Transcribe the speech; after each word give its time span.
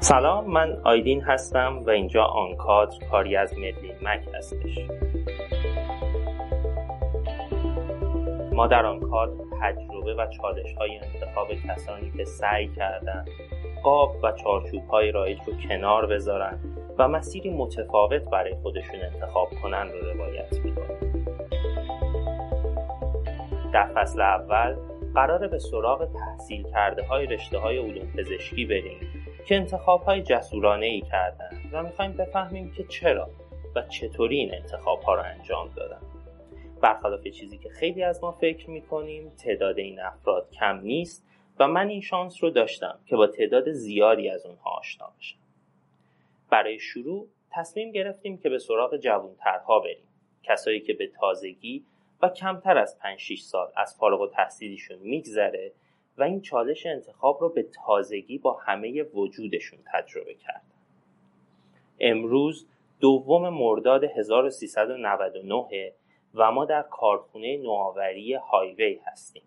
سلام 0.00 0.50
من 0.50 0.80
آیدین 0.84 1.22
هستم 1.22 1.82
و 1.86 1.90
اینجا 1.90 2.24
آنکادر 2.24 3.06
کاری 3.10 3.36
از 3.36 3.52
مدلین 3.52 3.94
مک 4.02 4.28
هستش. 4.34 4.78
ما 8.52 8.66
در 8.66 8.86
آنکادر 8.86 9.32
تجربه 9.62 10.14
و 10.14 10.26
چالش 10.26 10.74
های 10.78 10.98
انتخاب 10.98 11.48
کسانی 11.54 12.12
که 12.16 12.24
سعی 12.24 12.68
کردن 12.68 13.24
قاب 13.82 14.16
و 14.22 14.32
چارچوب 14.32 14.86
های 14.88 15.10
رایج 15.10 15.38
رو 15.46 15.52
کنار 15.68 16.06
بذارن 16.06 16.58
و 16.98 17.08
مسیری 17.08 17.50
متفاوت 17.50 18.22
برای 18.30 18.54
خودشون 18.62 19.00
انتخاب 19.12 19.48
کنن 19.62 19.88
رو 19.88 20.12
روایت 20.12 20.52
می‌کنیم 20.64 21.26
در 23.72 23.90
فصل 23.94 24.20
اول 24.20 24.76
قراره 25.14 25.48
به 25.48 25.58
سراغ 25.58 26.08
تحصیل 26.12 26.62
کرده 26.72 27.02
های 27.02 27.26
رشته 27.26 27.58
های 27.58 27.78
علوم 27.78 28.12
پزشکی 28.16 28.64
بریم. 28.64 29.17
که 29.48 29.56
انتخاب 29.56 30.02
های 30.02 30.22
جسورانه 30.22 30.86
ای 30.86 31.00
کردن 31.00 31.50
و 31.72 31.82
می‌خوایم 31.82 32.12
بفهمیم 32.12 32.72
که 32.72 32.84
چرا 32.84 33.30
و 33.74 33.82
چطوری 33.82 34.36
این 34.36 34.54
انتخاب 34.54 35.02
ها 35.02 35.14
رو 35.14 35.22
انجام 35.22 35.68
دادن. 35.76 36.00
برخلاف 36.82 37.26
چیزی 37.26 37.58
که 37.58 37.68
خیلی 37.68 38.02
از 38.02 38.22
ما 38.22 38.32
فکر 38.32 38.70
می‌کنیم 38.70 39.30
تعداد 39.30 39.78
این 39.78 40.00
افراد 40.00 40.50
کم 40.50 40.80
نیست 40.80 41.24
و 41.58 41.68
من 41.68 41.88
این 41.88 42.00
شانس 42.00 42.44
رو 42.44 42.50
داشتم 42.50 42.98
که 43.06 43.16
با 43.16 43.26
تعداد 43.26 43.72
زیادی 43.72 44.30
از 44.30 44.46
اونها 44.46 44.70
آشنا 44.70 45.12
بشم. 45.18 45.38
برای 46.50 46.78
شروع 46.78 47.28
تصمیم 47.50 47.92
گرفتیم 47.92 48.38
که 48.38 48.48
به 48.48 48.58
سراغ 48.58 48.96
جوانترها 48.96 49.80
بریم. 49.80 50.08
کسایی 50.42 50.80
که 50.80 50.92
به 50.92 51.06
تازگی 51.06 51.84
و 52.22 52.28
کمتر 52.28 52.78
از 52.78 52.98
5 52.98 53.18
6 53.18 53.40
سال 53.40 53.72
از 53.76 53.96
فارغ 53.96 54.20
و 54.20 54.26
تحصیلیشون 54.26 54.98
میگذره 54.98 55.72
و 56.18 56.22
این 56.22 56.40
چالش 56.40 56.86
انتخاب 56.86 57.40
رو 57.40 57.48
به 57.48 57.62
تازگی 57.62 58.38
با 58.38 58.52
همه 58.52 59.02
وجودشون 59.02 59.78
تجربه 59.92 60.34
کردن. 60.34 60.60
امروز 62.00 62.66
دوم 63.00 63.48
مرداد 63.48 64.04
1399 64.04 65.92
و 66.34 66.52
ما 66.52 66.64
در 66.64 66.82
کارخونه 66.82 67.56
نوآوری 67.56 68.34
هایوی 68.34 69.00
هستیم 69.06 69.42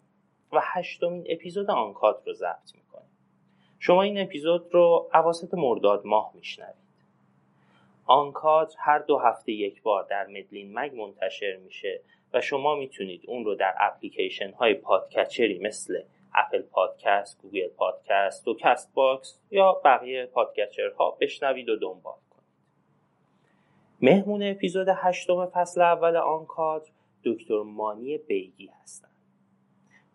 و 0.52 0.59
هشتمین 0.63 1.25
اپیزود 1.30 1.72
آنکات 1.72 2.28
رو 2.28 2.33
ضبط 2.33 2.75
می‌کنیم. 2.75 3.09
شما 3.80 4.02
این 4.02 4.17
اپیزود 4.17 4.73
رو 4.73 5.09
اواسط 5.13 5.53
مرداد 5.53 6.06
ماه 6.06 6.31
میشنوید. 6.35 6.81
آنکات 8.06 8.75
هر 8.80 9.00
دو 9.00 9.17
هفته 9.17 9.52
یک 9.52 9.81
بار 9.81 10.08
در 10.09 10.28
مدلین 10.28 10.73
مگ 10.80 10.95
منتشر 10.95 11.58
میشه 11.58 12.02
و 12.33 12.41
شما 12.41 12.75
می‌تونید 12.75 13.23
اون 13.28 13.45
رو 13.45 13.56
در 13.56 13.75
اپلیکیشن 13.80 14.52
های 14.52 14.73
پادکچری 14.73 15.59
مثل 15.59 16.02
اپل 16.33 16.61
پادکست، 16.61 17.41
گوگل 17.41 17.67
پادکست 17.67 18.47
و 18.47 18.53
کست 18.53 18.93
باکس 18.93 19.39
یا 19.51 19.81
بقیه 19.85 20.25
پادکچرها 20.25 21.17
بشنوید 21.21 21.69
و 21.69 21.75
دنبال 21.75 22.17
کنید. 22.29 22.45
مهمون 24.01 24.43
اپیزود 24.43 24.88
هشتم 24.89 25.45
فصل 25.45 25.81
اول 25.81 26.15
آنکات 26.16 26.91
دکتر 27.23 27.61
مانی 27.61 28.17
بیگی 28.17 28.69
هستند. 28.83 29.11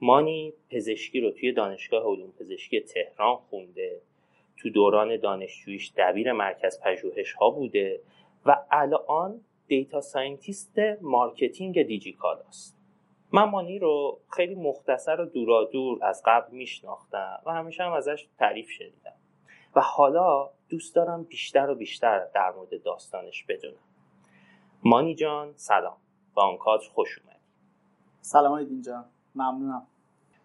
مانی 0.00 0.52
پزشکی 0.70 1.20
رو 1.20 1.30
توی 1.30 1.52
دانشگاه 1.52 2.02
علوم 2.02 2.32
پزشکی 2.32 2.80
تهران 2.80 3.36
خونده 3.36 4.00
تو 4.56 4.70
دوران 4.70 5.16
دانشجویش 5.16 5.92
دبیر 5.96 6.32
مرکز 6.32 6.80
پژوهش 6.80 7.32
ها 7.32 7.50
بوده 7.50 8.00
و 8.46 8.56
الان 8.70 9.40
data 9.66 10.00
scientist 10.00 10.78
marketing 11.00 11.82
دیجی 11.82 12.36
کالاست 12.48 12.75
من 13.32 13.44
مانی 13.44 13.78
رو 13.78 14.20
خیلی 14.28 14.54
مختصر 14.54 15.20
و 15.20 15.24
دورا 15.24 15.64
دور 15.64 16.04
از 16.04 16.22
قبل 16.26 16.56
میشناختم 16.56 17.42
و 17.46 17.52
همیشه 17.52 17.82
هم 17.82 17.92
ازش 17.92 18.28
تعریف 18.38 18.70
شنیدم 18.70 19.16
و 19.76 19.80
حالا 19.80 20.50
دوست 20.68 20.94
دارم 20.94 21.22
بیشتر 21.22 21.70
و 21.70 21.74
بیشتر 21.74 22.26
در 22.34 22.52
مورد 22.52 22.82
داستانش 22.82 23.44
بدونم. 23.44 23.76
مانی 24.84 25.14
جان 25.14 25.52
سلام. 25.56 25.96
با 26.34 26.42
آنکات 26.42 26.84
خوش 26.94 27.18
اومدی. 27.18 27.40
سلام 28.20 28.52
آیدین 28.52 28.82
جان. 28.82 29.04
ممنونم. 29.34 29.86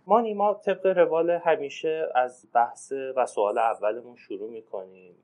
مانی 0.07 0.33
ما 0.33 0.53
طبق 0.53 0.85
روال 0.85 1.29
همیشه 1.29 2.09
از 2.15 2.47
بحث 2.53 2.93
و 3.15 3.25
سوال 3.25 3.57
اولمون 3.57 4.15
شروع 4.15 4.49
می‌کنیم. 4.49 5.15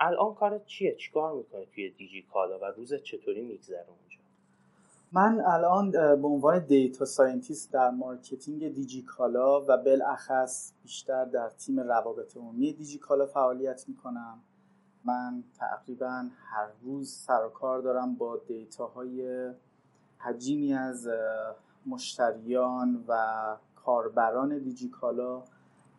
الان 0.00 0.34
کارت 0.34 0.64
چیه؟ 0.64 0.94
چیکار 0.94 1.32
می‌کنی 1.32 1.66
توی 1.66 1.90
دیجی 1.90 2.22
کالا 2.22 2.58
و 2.58 2.64
روزت 2.64 3.02
چطوری 3.02 3.42
میگذره 3.42 3.86
اونجا؟ 3.88 4.25
من 5.12 5.40
الان 5.40 5.90
به 5.90 6.28
عنوان 6.28 6.58
data 6.66 7.04
scientist 7.04 7.72
در 7.72 7.90
marketing 7.90 8.74
دیجی 8.74 9.02
کالا 9.02 9.60
و 9.60 9.76
بالاخص 9.76 10.72
بیشتر 10.82 11.24
در 11.24 11.48
تیم 11.48 11.80
روابط 11.80 12.36
عمومی 12.36 12.72
دیجی 12.72 12.98
کالا 12.98 13.26
فعالیت 13.26 13.88
می‌کنم. 13.88 14.38
من 15.04 15.44
تقریبا 15.58 16.28
هر 16.36 16.68
روز 16.82 17.12
سر 17.12 17.44
و 17.46 17.48
کار 17.48 17.80
دارم 17.80 18.14
با 18.14 18.40
data 18.48 19.16
های 19.16 19.50
حجیمی 20.18 20.74
از 20.74 21.08
مشتریان 21.86 23.04
و 23.08 23.16
کاربران 23.76 24.58
دیجیکالا 24.58 25.42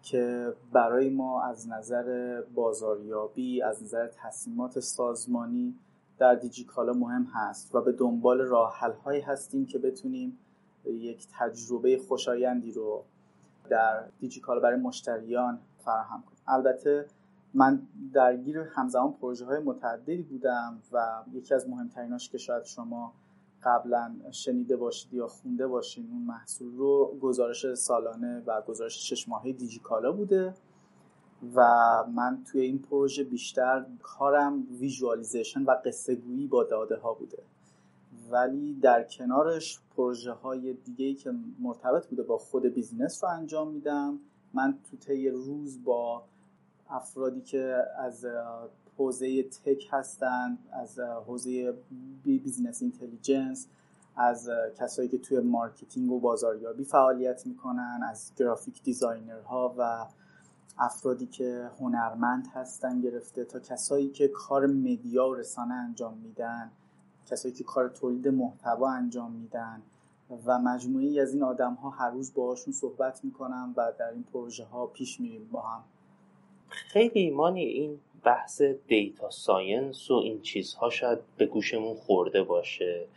که 0.02 0.54
برای 0.72 1.10
ما 1.10 1.44
از 1.44 1.70
نظر 1.70 2.42
بازاریابی 2.56 3.62
از 3.62 3.84
نظر 3.84 4.08
تصمیمات 4.08 4.80
سازمانی 4.80 5.76
در 6.20 6.36
دیجیکالا 6.36 6.94
مهم 6.94 7.24
هست 7.24 7.76
و 7.76 7.82
به 7.82 7.92
دنبال 7.92 8.42
راه 8.42 8.80
هایی 9.04 9.22
هستیم 9.22 9.66
که 9.66 9.80
بتونیم 9.80 10.38
یک 10.86 11.28
تجربه 11.40 11.98
خوشایندی 12.08 12.72
رو 12.72 13.04
در 13.70 14.04
دیجیکالا 14.20 14.60
برای 14.60 14.80
مشتریان 14.80 15.60
فراهم 15.78 16.22
کنیم. 16.22 16.40
البته 16.48 17.06
من 17.54 17.82
درگیر 18.14 18.60
همزمان 18.60 19.14
پروژه 19.14 19.46
های 19.46 19.60
متعددی 19.60 20.22
بودم 20.22 20.82
و 20.92 21.24
یکی 21.34 21.54
از 21.54 21.70
مهمتریناش 21.70 22.30
که 22.30 22.38
شاید 22.38 22.64
شما 22.64 23.14
قبلا 23.64 24.16
شنیده 24.32 24.76
باشید 24.78 25.14
یا 25.14 25.28
خونده 25.28 25.68
باشید 25.68 26.10
اون 26.12 26.22
محصول 26.22 26.76
رو 26.78 27.18
گزارش 27.22 27.74
سالانه 27.74 28.44
و 28.46 28.62
گزارش 28.62 29.10
شش 29.10 29.30
ماهه 29.30 29.52
دیجیکالا 29.52 30.12
بوده. 30.12 30.54
و 31.56 31.64
من 32.16 32.44
توی 32.44 32.62
این 32.62 32.80
پروژه 32.80 33.24
بیشتر 33.24 33.86
کارم 34.02 34.68
visualization 34.80 35.64
و 35.64 35.76
قصه 35.86 36.16
گویی 36.16 36.48
با 36.48 36.64
داده 36.64 36.98
ها 36.98 37.14
بوده. 37.14 37.44
ولی 38.32 38.74
در 38.74 39.04
کنارش 39.04 39.80
پروژه 39.98 40.32
های 40.32 40.74
دیگه 40.74 41.06
ای 41.06 41.14
که 41.14 41.34
مرتبط 41.60 42.08
بوده 42.08 42.24
با 42.24 42.38
خود 42.38 42.66
business 42.66 43.24
رو 43.24 43.30
انجام 43.30 43.72
میدم. 43.72 44.20
من 44.54 44.78
تو 44.92 44.98
طی 44.98 45.30
روز 45.30 45.84
با 45.84 46.24
افرادی 46.90 47.42
که 47.42 47.84
از 47.98 48.26
حوزه 48.98 49.44
tech 49.44 49.88
هستند 49.92 50.58
از 50.72 51.00
حوزه 51.00 51.74
business 52.24 52.82
intelligence 52.82 53.68
از 54.16 54.50
کسایی 54.76 55.10
که 55.10 55.18
توی 55.18 55.40
marketing 55.40 56.12
و 56.12 56.20
بازاریابی 56.20 56.84
فعالیت 56.84 57.48
می‌کنن 57.48 58.00
از 58.10 58.32
graphic 58.36 58.84
designer 58.84 59.66
ها 59.66 59.76
و 59.78 60.06
افرادی 60.80 61.26
که 61.26 61.70
هنرمند 61.80 62.48
هستن 62.54 63.02
گرفته 63.02 63.46
تا 63.46 63.60
کسایی 63.60 64.10
که 64.10 64.28
کار 64.28 64.66
media 64.66 65.30
و 65.30 65.36
رسانه 65.36 65.74
انجام 65.74 66.18
میدن 66.18 66.72
کسایی 67.26 67.54
که 67.54 67.64
کار 67.64 67.90
تولید 67.90 68.28
محتوا 68.28 68.92
انجام 68.92 69.32
میدن 69.32 69.82
و 70.46 70.60
مجموعی 70.60 71.20
از 71.20 71.34
این 71.34 71.44
آدم 71.44 71.74
ها 71.74 71.90
هر 71.90 72.10
روز 72.10 72.34
باهاشون 72.34 72.74
صحبت 72.74 73.26
می‌کنم 73.26 73.74
و 73.78 73.92
در 74.00 74.10
این 74.10 74.24
پروژه 74.34 74.64
ها 74.64 74.86
پیش 74.86 75.20
میریم 75.20 75.50
با 75.52 75.62
هم. 75.62 75.84
خیلی 76.70 77.20
خب 77.20 77.41
مانی 77.41 77.62
این 77.62 78.00
بحث 78.24 78.62
data 78.62 79.30
science 79.30 80.12
و 80.12 80.14
این 80.14 80.42
چیزها 80.42 80.90
شاید 80.90 81.20
به 81.38 81.46
گوشمون 81.46 81.96
خورده 81.96 82.44
باشه 82.44 83.08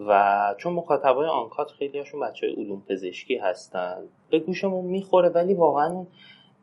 و 0.00 0.54
چون 0.58 0.72
مخاطبای 0.72 1.28
آنکات 1.28 1.70
خیلی 1.70 1.98
هاشون 1.98 2.20
بچه 2.20 2.46
های 2.46 2.54
علوم 2.54 2.82
پزشکی 2.88 3.36
هستن 3.36 4.02
به 4.30 4.38
گوشمون 4.38 4.84
می‌خوره 4.84 5.28
ولی 5.28 5.54
واقعا 5.54 6.06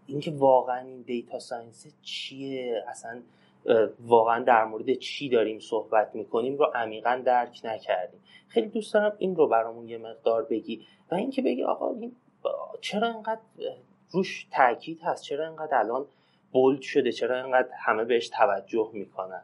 اینکه 0.07 0.31
واقعا 0.31 0.79
این 0.79 1.01
data 1.01 1.39
science 1.39 1.87
چیه؟ 2.01 2.83
اصلا 2.87 3.21
واقعا 3.99 4.43
در 4.43 4.65
مورد 4.65 4.93
چی 4.93 5.29
داریم 5.29 5.59
صحبت 5.59 6.15
می‌کنیم 6.15 6.57
رو 6.57 6.65
عمیقا 6.65 7.21
درک 7.25 7.61
نکردیم. 7.63 8.19
خیلی 8.47 8.67
دوست 8.67 8.93
دارم 8.93 9.15
این 9.17 9.35
رو 9.35 9.47
برامون 9.47 9.89
یه 9.89 9.97
مقدار 9.97 10.43
بگی 10.43 10.85
و 11.11 11.15
اینکه 11.15 11.41
بگی 11.41 11.63
آقا 11.63 11.93
این 11.93 12.15
چرا 12.81 13.07
انقدر 13.07 13.41
روش 14.11 14.47
تاکید 14.51 14.99
هست؟ 15.01 15.23
چرا 15.23 15.47
انقدر 15.47 15.77
الان 15.77 16.05
بولد 16.51 16.81
شده؟ 16.81 17.11
چرا 17.11 17.43
اینقدر 17.43 17.69
همه 17.77 18.03
بهش 18.03 18.29
توجه 18.29 18.89
می‌کنن؟ 18.93 19.41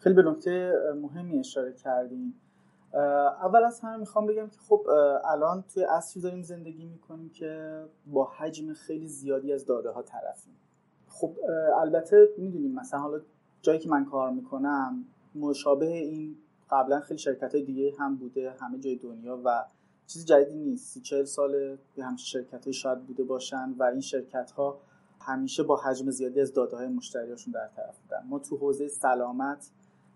خیلی 0.00 0.14
به 0.14 0.22
نکته 0.22 0.72
مهمی 1.02 1.38
اشاره 1.38 1.72
کردیم 1.72 2.34
اول 3.42 3.64
از 3.64 3.80
همه 3.80 3.96
می‌خوام 3.96 4.26
بگم 4.26 4.48
که 4.48 4.58
خب 4.68 4.86
الان 5.24 5.64
توی 5.74 5.82
عصری 5.82 6.22
داریم 6.22 6.42
زندگی 6.42 6.84
می‌کنیم 6.84 7.30
که 7.30 7.84
با 8.06 8.24
حجم 8.24 8.72
خیلی 8.72 9.08
زیادی 9.08 9.52
از 9.52 9.66
داده 9.66 9.90
ها 9.90 10.02
طرفیم. 10.02 10.56
خب 11.08 11.36
البته 11.76 12.28
می‌دونیم 12.38 12.74
مثلا 12.74 13.00
حالا 13.00 13.20
جایی 13.62 13.78
که 13.78 13.88
من 13.88 14.04
کار 14.04 14.30
می‌کنم 14.30 15.04
مشابه 15.34 15.86
این 15.86 16.36
قبلا 16.70 17.00
خیلی 17.00 17.18
شرکت 17.18 17.54
های 17.54 17.64
دیگه 17.64 17.94
هم 17.98 18.16
بوده 18.16 18.50
همه 18.50 18.78
جای 18.78 18.96
دنیا 18.96 19.40
و 19.44 19.64
چیز 20.06 20.26
جدیدی 20.26 20.58
نیست. 20.58 20.92
سی 20.92 21.00
چهل 21.00 21.24
سال 21.24 21.76
به 21.96 22.04
همچین 22.04 22.42
شرکت 22.42 22.64
های 22.64 22.72
شاید 22.72 23.06
بوده 23.06 23.24
باشن 23.24 23.74
و 23.78 23.82
این 23.82 24.00
شرکت 24.00 24.50
ها 24.50 24.80
همیشه 25.20 25.62
با 25.62 25.76
حجم 25.76 26.10
زیادی 26.10 26.40
از 26.40 26.52
داده 26.52 26.76
های 26.76 26.88
مشتریاشون 26.88 27.52
در 27.52 27.68
طرف 27.68 27.98
بودن. 27.98 28.26
ما 28.28 28.38
تو 28.38 28.56
حوزه 28.56 28.88
سلامت 28.88 29.70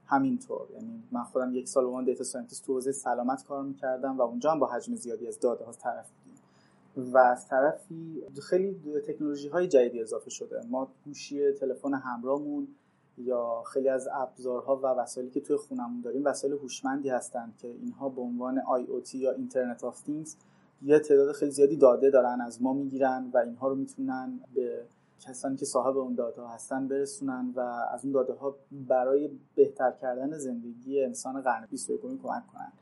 همینطور. 0.07 0.67
یعنی 0.75 1.03
من 1.13 1.23
خودم 1.23 1.55
یک 1.55 1.69
سال 1.69 1.85
عنوان 1.85 2.05
data 2.05 2.25
scientist 2.25 2.67
تو 2.67 2.75
حوزه 2.75 2.93
سلامت 2.93 3.45
کار 3.45 3.63
می‌کردم 3.63 4.19
و 4.19 4.23
اونجا 4.23 4.51
هم 4.51 4.59
با 4.59 4.67
حجم 4.67 4.95
زیادی 4.95 5.27
از 5.27 5.41
داده 5.41 5.65
ها 5.65 5.73
طرف 5.73 6.11
بودیم. 6.11 7.13
و 7.15 7.19
از 7.19 7.47
طرفی 7.49 8.23
خیلی 8.43 9.01
تکنولوژی 9.07 9.49
های 9.49 9.69
جدیدی 9.69 10.01
اضافه 10.01 10.31
شده. 10.31 10.61
ما 10.71 10.89
گوشی 11.05 11.53
تلفن 11.53 11.95
همراهمون 11.95 12.69
یا 13.19 13.63
خیلی 13.63 13.89
از 13.89 14.09
ابزارها 14.13 14.77
و 14.77 14.87
وسایلی 14.87 15.31
که 15.31 15.41
توی 15.41 15.57
خونمون 15.57 16.01
داریم 16.01 16.25
وسایل 16.25 16.55
هوشمندی 16.55 17.09
هستند 17.09 17.57
که 17.57 17.69
اینها 17.69 18.09
به 18.09 18.21
عنوان 18.21 18.61
IoT 18.61 19.15
یا 19.15 19.33
internet 19.33 19.85
of 19.85 20.03
things 20.03 20.37
یه 20.83 20.99
تعداد 20.99 21.33
خیلی 21.33 21.51
زیادی 21.51 21.77
داده 21.77 22.11
دارن 22.11 22.41
از 22.41 22.63
ما 22.63 22.73
می‌گیرن 22.73 23.31
و 23.35 23.39
اینها 23.39 23.69
رو 23.69 23.75
می‌تونن 23.75 24.41
به 24.55 24.85
کسانی 25.21 25.57
که 25.57 25.65
صاحب 25.65 25.97
اون 25.97 26.15
داده 26.15 26.43
ها 26.43 26.49
هستن 26.49 26.89
برسونن 26.89 27.53
و 27.57 27.61
از 27.61 28.05
اون 28.05 28.13
داده 28.13 28.33
ها 28.33 28.57
برای 28.73 29.31
بهتر 29.55 29.91
کردن 29.91 30.39
زندگی 30.39 31.05
انسان 31.05 31.41
قرن 31.41 31.67
21 31.71 32.01
کمک 32.01 32.47
کنن. 32.47 32.73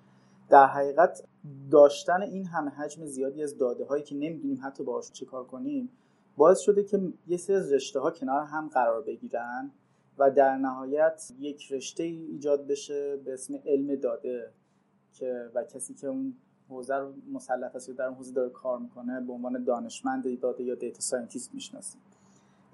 در 0.48 0.66
حقیقت 0.66 1.24
داشتن 1.70 2.22
این 2.22 2.46
همه 2.46 2.70
حجم 2.70 3.06
زیادی 3.06 3.42
از 3.42 3.58
داده 3.58 3.84
هایی 3.84 4.02
که 4.02 4.14
نمی‌دونیم 4.14 4.60
حتی 4.62 4.84
باهاش 4.84 5.10
چه 5.12 5.26
کار 5.26 5.44
کنیم 5.44 5.90
باعث 6.36 6.58
شده 6.60 6.84
که 6.84 7.12
یه 7.26 7.36
سری 7.36 7.56
از 7.56 7.72
رشته 7.72 8.00
ها 8.00 8.10
کنار 8.10 8.42
هم 8.42 8.68
قرار 8.68 9.02
بگیرن 9.02 9.70
و 10.18 10.30
در 10.30 10.56
نهایت 10.56 11.32
یک 11.38 11.72
رشته 11.72 12.02
ایجاد 12.02 12.66
بشه 12.66 13.16
به 13.16 13.32
اسم 13.32 13.54
علم 13.66 13.94
داده 13.94 14.52
که 15.12 15.50
و 15.54 15.64
کسی 15.64 15.94
که 15.94 16.06
اون 16.06 16.34
حوزه 16.68 16.94
رو 16.94 17.14
مسلط 17.32 17.76
است 17.76 17.90
در 17.90 18.04
اون 18.04 18.14
حوزه 18.14 18.32
داره 18.32 18.50
کار 18.50 18.78
می‌کنه 18.78 19.20
به 19.20 19.32
عنوان 19.32 19.64
دانشمند 19.64 20.40
داده 20.40 20.64
یا 20.64 20.74
data 20.74 21.00
scientist 21.00 21.54
می‌شناسیم 21.54 22.00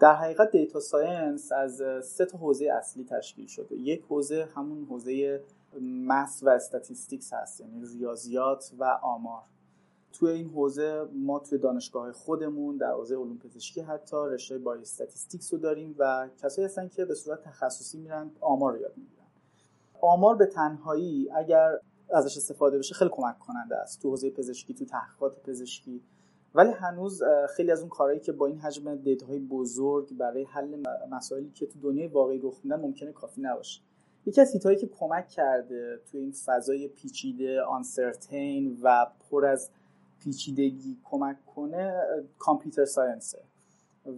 در 0.00 0.14
حقیقت 0.14 0.50
data 0.50 0.80
science 0.80 1.52
از 1.52 1.82
سه 2.02 2.24
تا 2.24 2.38
حوزه 2.38 2.72
اصلی 2.72 3.04
تشکیل 3.04 3.46
شده. 3.46 3.76
یک 3.76 4.04
حوزه 4.08 4.48
همون 4.54 4.84
حوزه 4.84 5.44
math 5.82 6.42
و 6.42 6.48
statistics 6.48 7.32
هست 7.32 7.60
یعنی 7.60 7.86
ریاضیات 7.98 8.72
و 8.78 8.84
آمار. 9.02 9.42
توی 10.12 10.30
این 10.30 10.50
حوزه 10.50 11.08
ما 11.12 11.38
توی 11.38 11.58
دانشگاه 11.58 12.12
خودمون 12.12 12.76
در 12.76 12.92
حوزه 12.92 13.16
علوم 13.16 13.38
پزشکی 13.38 13.80
حتی 13.80 14.16
رشته 14.16 14.58
biostatistics 14.58 15.52
رو 15.52 15.58
داریم 15.58 15.94
و 15.98 16.28
کسایی 16.42 16.66
هستن 16.66 16.88
که 16.88 17.04
به 17.04 17.14
صورت 17.14 17.42
تخصصی 17.42 17.98
میرن 17.98 18.30
آمار 18.40 18.72
رو 18.72 18.78
یاد 18.78 18.92
می‌گیرن. 18.96 19.26
آمار 20.00 20.36
به 20.36 20.46
تنهایی 20.46 21.30
اگر 21.30 21.78
ازش 22.14 22.36
استفاده 22.36 22.78
بشه 22.78 22.94
خیلی 22.94 23.10
کمک 23.14 23.38
کننده 23.38 23.76
است. 23.76 24.02
تو 24.02 24.10
حوزه 24.10 24.30
پزشکی 24.30 24.74
تو 24.74 24.84
تحقیقات 24.84 25.42
پزشکی 25.42 26.02
ولی 26.54 26.70
هنوز 26.70 27.22
خیلی 27.56 27.70
از 27.70 27.80
اون 27.80 27.88
کارهایی 27.88 28.20
که 28.20 28.32
با 28.32 28.46
این 28.46 28.58
حجم 28.58 28.94
دیتاهای 28.94 29.38
بزرگ 29.38 30.16
برای 30.16 30.44
حل 30.44 30.82
مسائلی 31.10 31.50
که 31.50 31.66
تو 31.66 31.78
دنیای 31.80 32.06
واقعی 32.06 32.38
رخ 32.38 32.60
میدن 32.64 32.80
ممکنه 32.80 33.12
کافی 33.12 33.40
نباشه. 33.40 33.80
یکی 34.26 34.40
از 34.40 34.52
هیتایی 34.52 34.76
که 34.78 34.86
کمک 34.86 35.28
کرده 35.28 36.00
تو 36.12 36.18
این 36.18 36.32
فضای 36.32 36.88
پیچیده 36.88 37.62
آنسرتین 37.62 38.78
و 38.82 39.06
پر 39.30 39.46
از 39.46 39.70
پیچیدگی 40.18 40.96
کمک 41.04 41.36
کنه 41.46 42.02
کامپیوتر 42.38 42.84
ساینسه 42.84 43.38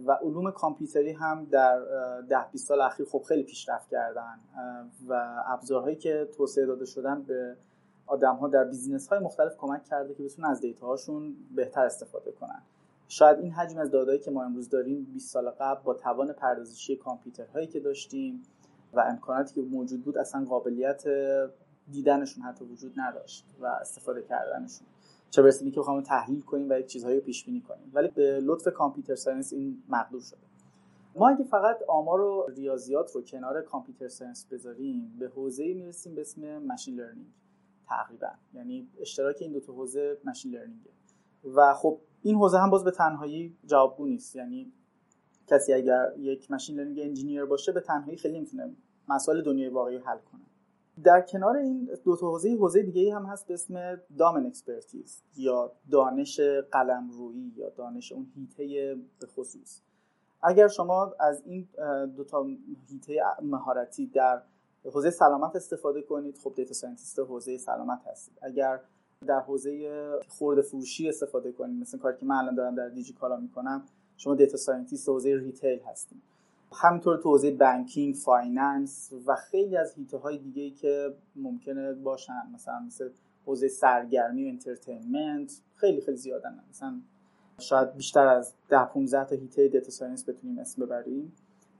و 0.05 0.11
علوم 0.11 0.51
کامپیوتری 0.51 1.11
هم 1.11 1.45
در 1.45 1.79
ده 2.29 2.45
20 2.51 2.67
سال 2.67 2.81
اخیر 2.81 3.05
خب 3.05 3.23
خیلی 3.27 3.43
پیشرفت 3.43 3.89
کردن 3.89 4.39
و 5.07 5.43
ابزارهایی 5.47 5.95
که 5.95 6.27
توسعه 6.37 6.65
داده 6.65 6.85
شدن 6.85 7.21
به 7.21 7.55
آدم 8.07 8.35
ها 8.35 8.47
در 8.47 8.63
business 8.63 9.07
های 9.07 9.19
مختلف 9.19 9.57
کمک 9.57 9.83
کرده 9.83 10.13
که 10.13 10.23
بتونن 10.23 10.47
از 10.47 10.61
data 10.61 10.87
هاشون 10.87 11.35
بهتر 11.55 11.85
استفاده 11.85 12.31
کنن. 12.31 12.61
شاید 13.07 13.39
این 13.39 13.51
حجم 13.51 13.77
از 13.77 13.91
داده‌ای 13.91 14.19
که 14.19 14.31
ما 14.31 14.43
امروز 14.43 14.69
داریم 14.69 15.03
20 15.13 15.31
سال 15.31 15.49
قبل 15.49 15.83
با 15.83 15.93
توان 15.93 16.33
پردازشی 16.33 16.95
کامپیوترهایی 16.95 17.67
که 17.67 17.79
داشتیم 17.79 18.43
و 18.93 18.99
امکاناتی 18.99 19.53
که 19.55 19.61
موجود 19.61 20.03
بود 20.03 20.17
اصلا 20.17 20.45
قابلیت 20.45 21.03
دیدنشون 21.91 22.43
حتی 22.43 22.65
وجود 22.65 22.93
نداشت 22.97 23.45
و 23.59 23.65
استفاده 23.65 24.21
کردنشون. 24.21 24.87
چه 25.29 25.41
برسه 25.41 25.71
که 25.71 25.79
بخوام 25.79 26.01
تحلیل 26.01 26.41
کنیم 26.41 26.69
و 26.69 26.73
یک 26.79 26.85
چیزهایی 26.85 27.19
رو 27.19 27.25
پیش 27.25 27.45
بینی 27.45 27.61
کنیم. 27.61 27.91
ولی 27.93 28.07
به 28.07 28.39
لطف 28.43 28.73
computer 28.73 29.15
science 29.15 29.53
این 29.53 29.83
مقدور 29.89 30.21
شده. 30.21 30.39
ما 31.15 31.29
اگه 31.29 31.43
فقط 31.43 31.77
آمار 31.87 32.21
و 32.21 32.45
ریاضیات 32.55 33.11
رو 33.11 33.21
کنار 33.21 33.61
computer 33.61 34.07
science 34.07 34.45
بذاریم 34.51 35.15
به 35.19 35.27
حوزه‌ای 35.27 35.73
می‌رسیم 35.73 36.15
به 36.15 36.21
اسم 36.21 36.57
machine 36.57 36.95
learning. 36.95 37.27
تقریبا. 37.97 38.27
یعنی 38.53 38.87
اشتراک 38.99 39.37
این 39.39 39.51
دو 39.51 39.59
تا 39.59 39.73
حوزه 39.73 40.17
machine 40.25 40.51
learning 40.51 40.85
ه 40.85 40.89
و 41.55 41.73
خب 41.73 41.99
این 42.21 42.35
حوزه 42.35 42.57
هم 42.59 42.69
باز 42.69 42.83
به 42.83 42.91
تنهایی 42.91 43.57
جوابگو 43.65 44.05
نیست. 44.05 44.35
یعنی 44.35 44.71
کسی 45.47 45.73
اگر 45.73 46.13
یک 46.17 46.51
machine 46.51 46.75
learning 46.75 46.99
engineer 46.99 47.45
باشه 47.45 47.71
به 47.71 47.81
تنهایی 47.81 48.17
خیلی 48.17 48.37
نمی‌تونه 48.37 48.75
مسائل 49.09 49.41
دنیای 49.41 49.69
واقعی 49.69 49.97
حل 49.97 50.17
کنه. 50.17 50.41
در 51.03 51.21
کنار 51.21 51.55
این 51.55 51.89
دو 52.03 52.15
تا 52.15 52.27
حوزه 52.27 52.55
حوزه 52.55 52.83
دیگه 52.83 53.15
هم 53.15 53.25
هست 53.25 53.47
به 53.47 53.53
اسم 53.53 54.01
domain 54.17 54.45
expertise 54.45 55.21
یا 55.37 55.71
دانش 55.91 56.39
قلمرویی 56.71 57.51
یا 57.55 57.69
دانش 57.69 58.11
اون 58.11 58.31
حیطه 58.35 58.95
به 59.19 59.27
خصوص. 59.27 59.81
اگر 60.43 60.67
شما 60.67 61.13
از 61.19 61.43
این 61.45 61.67
دو 62.15 62.23
تا 62.23 62.45
حیطه 62.89 63.21
مهارتی 63.41 64.07
در 64.07 64.41
حوزه 64.85 65.09
سلامت 65.09 65.55
استفاده 65.55 66.01
کنید. 66.01 66.37
خب 66.37 66.53
data 66.55 66.73
scientist 66.73 67.19
حوزه 67.19 67.57
سلامت 67.57 68.01
هستید. 68.05 68.37
اگر 68.41 68.79
در 69.27 69.39
حوزه 69.39 70.19
خورده 70.27 70.61
فروشی 70.61 71.09
استفاده 71.09 71.51
کنید 71.51 71.81
مثل 71.81 71.97
کاری 71.97 72.17
که 72.17 72.25
من 72.25 72.35
الان 72.35 72.55
دارم 72.55 72.75
در 72.75 72.89
دیجی 72.89 73.13
کالا 73.13 73.37
می‌کنم 73.37 73.83
شما 74.17 74.35
data 74.35 74.57
scientist 74.57 75.09
حوزه 75.09 75.35
retail 75.35 75.79
هستید. 75.79 76.21
همینطور 76.73 77.17
تو 77.17 77.29
حوزه 77.29 77.51
banking 77.51 78.15
finance 78.15 79.13
و 79.25 79.35
خیلی 79.35 79.77
از 79.77 79.93
حیطه 79.93 80.17
های 80.17 80.37
دیگه 80.37 80.63
ای 80.63 80.71
که 80.71 81.15
ممکنه 81.35 81.93
باشن. 81.93 82.51
مثلا 82.53 82.79
مثل 82.79 83.09
حوزه 83.45 83.67
سرگرمی 83.67 84.45
و 84.45 84.47
entertainment 84.47 85.61
خیلی 85.75 86.01
خیلی 86.01 86.17
زیادن. 86.17 86.63
مثلا 86.69 87.01
شاید 87.59 87.95
بیشتر 87.95 88.27
از 88.27 88.53
10 88.69 88.85
15 88.85 89.25
تا 89.25 89.35
حیطه 89.35 89.67
data 89.67 89.89
science 89.89 90.29
بتونیم 90.29 90.59
اسم 90.59 90.85
ببریم. 90.85 91.33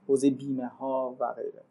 حوزه 0.08 0.30
بیمه 0.30 0.66
ها 0.66 1.16
و 1.20 1.32
غیره. 1.32 1.62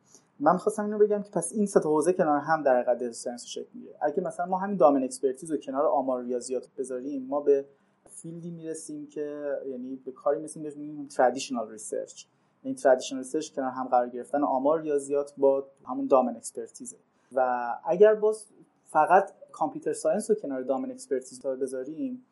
من 0.43 0.53
می‌خواستم 0.53 0.85
اینو 0.85 0.97
بگم 0.97 1.21
که 1.23 1.29
پس 1.29 1.53
این 1.53 1.65
سه 1.65 1.79
حوزه 1.79 2.13
کنار 2.13 2.39
هم 2.39 2.63
در 2.63 2.75
حقیقت 2.75 2.97
data 2.97 3.13
science 3.13 3.45
شکل 3.45 3.69
می‌گیره. 3.73 3.95
اگه 4.01 4.23
مثلا 4.23 4.45
ما 4.45 4.57
همین 4.57 4.77
domain 4.77 5.03
expertise 5.03 5.51
رو 5.51 5.57
کنار 5.57 5.85
آمار 5.85 6.23
ریاضیات 6.23 6.69
بذاریم 6.77 7.25
ما 7.25 7.41
به 7.41 7.65
field 8.09 8.44
ی 8.44 8.51
می‌رسیم 8.51 9.07
که 9.07 9.57
یعنی 9.67 9.95
به 9.95 10.11
کاری 10.11 10.41
مثل 10.41 10.59
میگیم 10.59 11.07
traditional 11.07 11.71
research 11.71 12.25
این 12.63 12.75
traditional 12.75 13.21
research 13.23 13.51
کنار 13.51 13.69
هم 13.69 13.87
قرار 13.87 14.09
گرفتن 14.09 14.43
آمار 14.43 14.81
ریاضیات 14.81 15.33
با 15.37 15.67
همون 15.85 16.07
domain 16.07 16.35
expertise 16.35 16.86
ه. 16.86 16.97
و 17.35 17.69
اگر 17.85 18.15
باز 18.15 18.45
فقط 18.85 19.31
computer 19.51 19.93
science 19.93 20.29
رو 20.29 20.35
کنار 20.35 20.61
domain 20.61 20.91
expertise 20.91 21.39
تا 21.39 21.55
بذاریم 21.55 22.25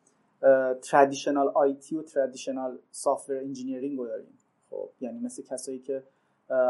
traditional 0.82 1.48
IT 1.48 1.96
و 1.96 2.02
traditional 2.02 2.78
software 2.90 3.36
engineering 3.36 3.98
رو 3.98 4.06
داریم. 4.06 4.38
خب 4.70 4.88
یعنی 5.00 5.20
مثل 5.20 5.42
کسایی 5.42 5.78
که 5.78 6.02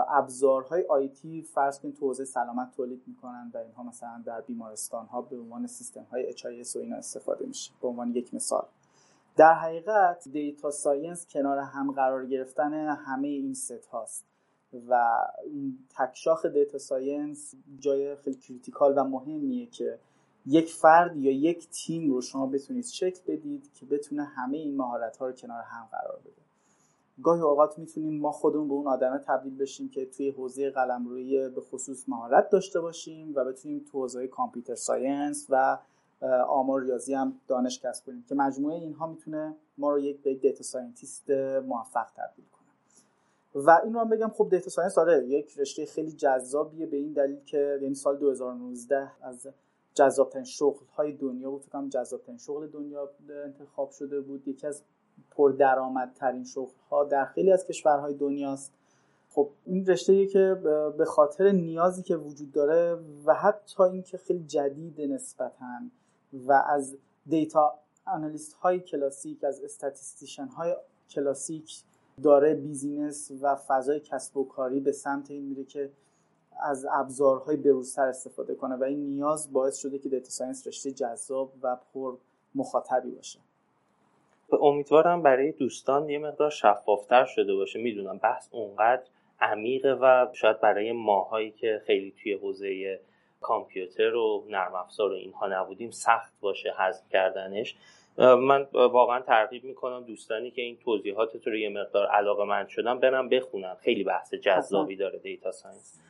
ابزارهای 0.08 0.86
IT 0.87 1.42
فرض 1.42 1.80
کنید 1.80 1.94
تو 1.96 2.06
حوزه 2.06 2.24
سلامت 2.24 2.70
تولید 2.76 3.02
می‌کنن 3.06 3.50
و 3.54 3.58
اینها 3.58 3.82
مثلا 3.82 4.22
در 4.26 4.40
بیمارستان 4.40 5.06
ها 5.06 5.22
به 5.22 5.36
عنوان 5.36 5.66
سیستم 5.66 6.06
های 6.10 6.32
HIS 6.32 6.76
و 6.76 6.78
اینا 6.78 6.96
استفاده 6.96 7.46
میشه 7.46 7.72
به 7.82 7.88
عنوان 7.88 8.10
یک 8.10 8.34
مثال. 8.34 8.66
در 9.36 9.54
حقیقت 9.54 10.28
data 10.28 10.71
science 10.71 11.26
کنار 11.26 11.58
هم 11.58 11.92
قرار 11.92 12.26
گرفتن 12.26 12.72
همه 12.88 13.28
این 13.28 13.54
ست 13.54 13.86
هاست 13.86 14.26
و 14.88 15.18
تکشاخ 15.98 16.46
data 16.47 16.78
science 16.78 17.54
جای 17.78 18.16
خیلی 18.16 18.36
critical 18.37 18.99
و 18.98 19.04
مهمیه 19.04 19.66
که 19.66 19.98
یک 20.46 20.72
فرد 20.72 21.16
یا 21.16 21.32
یک 21.32 21.70
تیم 21.70 22.10
رو 22.10 22.20
شما 22.20 22.46
بتونید 22.46 22.84
شکل 22.84 23.20
بدید 23.26 23.72
که 23.74 23.86
بتونه 23.86 24.24
همه 24.24 24.56
این 24.56 24.76
مهارت 24.76 25.16
ها 25.16 25.26
رو 25.26 25.32
کنار 25.32 25.62
هم 25.62 25.88
قرار 25.90 26.20
بده. 26.20 26.42
گاهی 27.23 27.40
اوقات 27.40 27.78
می‌تونیم 27.78 28.21
ما 28.21 28.33
خودمون 28.33 28.69
به 28.69 28.75
اون 28.75 28.87
آدمه 28.87 29.19
تبدیل 29.19 29.57
بشیم 29.57 29.88
که 29.88 30.07
توی 30.07 30.31
حوزه 30.31 30.71
قلمرویی 30.71 31.49
به 31.49 31.61
خصوص 31.61 32.09
مهارت 32.09 32.50
داشته 32.50 32.81
باشیم 32.81 33.33
و 33.35 33.45
بتونیم 33.45 33.85
تو 33.92 33.99
حوزه 33.99 34.26
computer 34.26 34.75
science 34.75 35.47
و 35.50 35.78
آمار 36.49 36.83
ریاضی 36.83 37.14
هم 37.14 37.40
دانش 37.49 37.81
کسب 37.81 38.07
کنیم 38.07 38.25
که 38.28 38.35
مجموعه 38.35 38.76
اینها 38.76 39.07
می‌تونه 39.07 39.57
ما 39.78 39.90
رو 39.90 39.99
یک 39.99 40.23
به 40.23 40.35
data 40.35 40.62
scientist 40.62 41.30
موفق 41.66 42.07
تبدیل 42.16 42.45
کنه. 42.52 42.62
و 43.54 43.81
این 43.85 43.95
رو 43.95 44.00
هم 44.00 44.09
بگم 44.09 44.28
خب 44.28 44.49
data 44.50 44.71
science 44.71 44.99
آره 44.99 45.26
یک 45.26 45.59
رشته 45.59 45.87
خیلی 45.87 46.12
جذابیه 46.12 46.87
به 46.87 46.97
این 46.97 47.12
دلیل 47.12 47.45
که 47.45 47.78
یعنی 47.83 47.95
سال 47.95 48.16
2019 48.16 49.12
از 49.23 49.49
جذابترین 49.95 50.45
شغل 50.45 50.87
های 50.87 51.12
دنیا 51.12 51.50
بود. 51.50 51.62
فکر 51.62 51.88
جذابترین 51.88 52.38
شغل 52.38 52.66
دنیا 52.66 53.11
انتخاب 53.45 53.90
شده 53.90 54.21
بود. 54.21 54.49
یکی 54.49 54.66
از 54.66 54.83
پردرآمدترین 55.31 56.45
شغل 56.45 56.73
ها 56.91 57.05
در 57.05 57.25
خیلی 57.25 57.52
از 57.52 57.67
کشورهای 57.67 58.14
دنیاست. 58.14 58.73
خب 59.31 59.49
این 59.67 59.87
رشته 59.87 60.26
که 60.26 60.61
به 60.99 61.05
خاطر 61.05 61.52
نیازی 61.52 62.02
که 62.02 62.17
وجود 62.17 62.52
داره 62.52 62.99
و 63.25 63.35
حتی 63.35 63.83
اینکه 63.83 64.19
خیلی 64.19 64.45
جدید 64.45 65.00
نسبتاً 65.00 65.79
و 66.33 66.52
از 66.52 66.97
data 67.26 67.75
analyst 68.06 68.52
های 68.52 68.81
کلاسیک 68.81 69.45
از 69.45 69.61
statistician 69.64 70.47
های 70.47 70.76
کلاسیک 71.11 71.83
داره 72.23 72.55
business 72.54 73.32
و 73.41 73.57
فضای 73.57 74.00
کسب 74.00 74.37
و 74.37 74.45
کاری 74.45 74.81
به 74.81 74.93
سمت 74.93 75.31
این 75.31 75.45
میره 75.45 75.64
که 75.64 75.91
از 76.61 76.87
ابزارهای 76.91 77.57
بروزتر 77.57 78.07
استفاده 78.07 78.55
کنه 78.55 78.76
و 78.76 78.85
این 78.85 79.07
نیاز 79.07 79.52
باعث 79.52 79.76
شده 79.76 79.99
که 79.99 80.09
data 80.09 80.30
science 80.30 80.66
رشته 80.67 80.93
جذاب 80.93 81.52
و 81.62 81.76
پر 81.95 82.17
مخاطبی 82.55 83.11
باشه. 83.11 83.38
امیدوارم 84.61 85.23
برای 85.23 85.52
دوستان 85.52 86.09
یه 86.09 86.18
مقدار 86.18 86.50
شفافتر 86.50 87.25
شده 87.25 87.54
باشه. 87.54 87.78
می‌دونم 87.78 88.18
بحث 88.18 88.49
اونقدر 88.50 89.02
عمیقه 89.40 89.92
و 89.92 90.26
شاید 90.32 90.61
برای 90.61 90.92
ماهایی 90.92 91.50
که 91.50 91.82
خیلی 91.87 92.14
توی 92.23 92.32
حوزه 92.32 93.00
کامپیوتر 93.40 94.14
و 94.14 94.44
نرم 94.49 94.75
افزار 94.75 95.12
و 95.12 95.14
اینها 95.14 95.47
نبودیم 95.47 95.90
سخت 95.90 96.32
باشه 96.40 96.75
هضم 96.78 97.09
کردنش. 97.09 97.76
من 98.18 98.66
واقعا 98.73 99.21
ترغیب 99.21 99.64
می‌کنم 99.64 100.04
دوستانی 100.04 100.50
که 100.50 100.62
این 100.62 100.76
توضیحات 100.76 101.47
رو 101.47 101.56
یه 101.56 101.68
مقدار 101.68 102.06
علاقه‌مند 102.06 102.66
شدن 102.66 102.99
برم 102.99 103.28
بخونم 103.28 103.76
خیلی 103.80 104.04
بحث 104.04 104.35
جذابی 104.35 104.97
داره 104.97 105.18
data 105.18 105.52
science. 105.52 106.00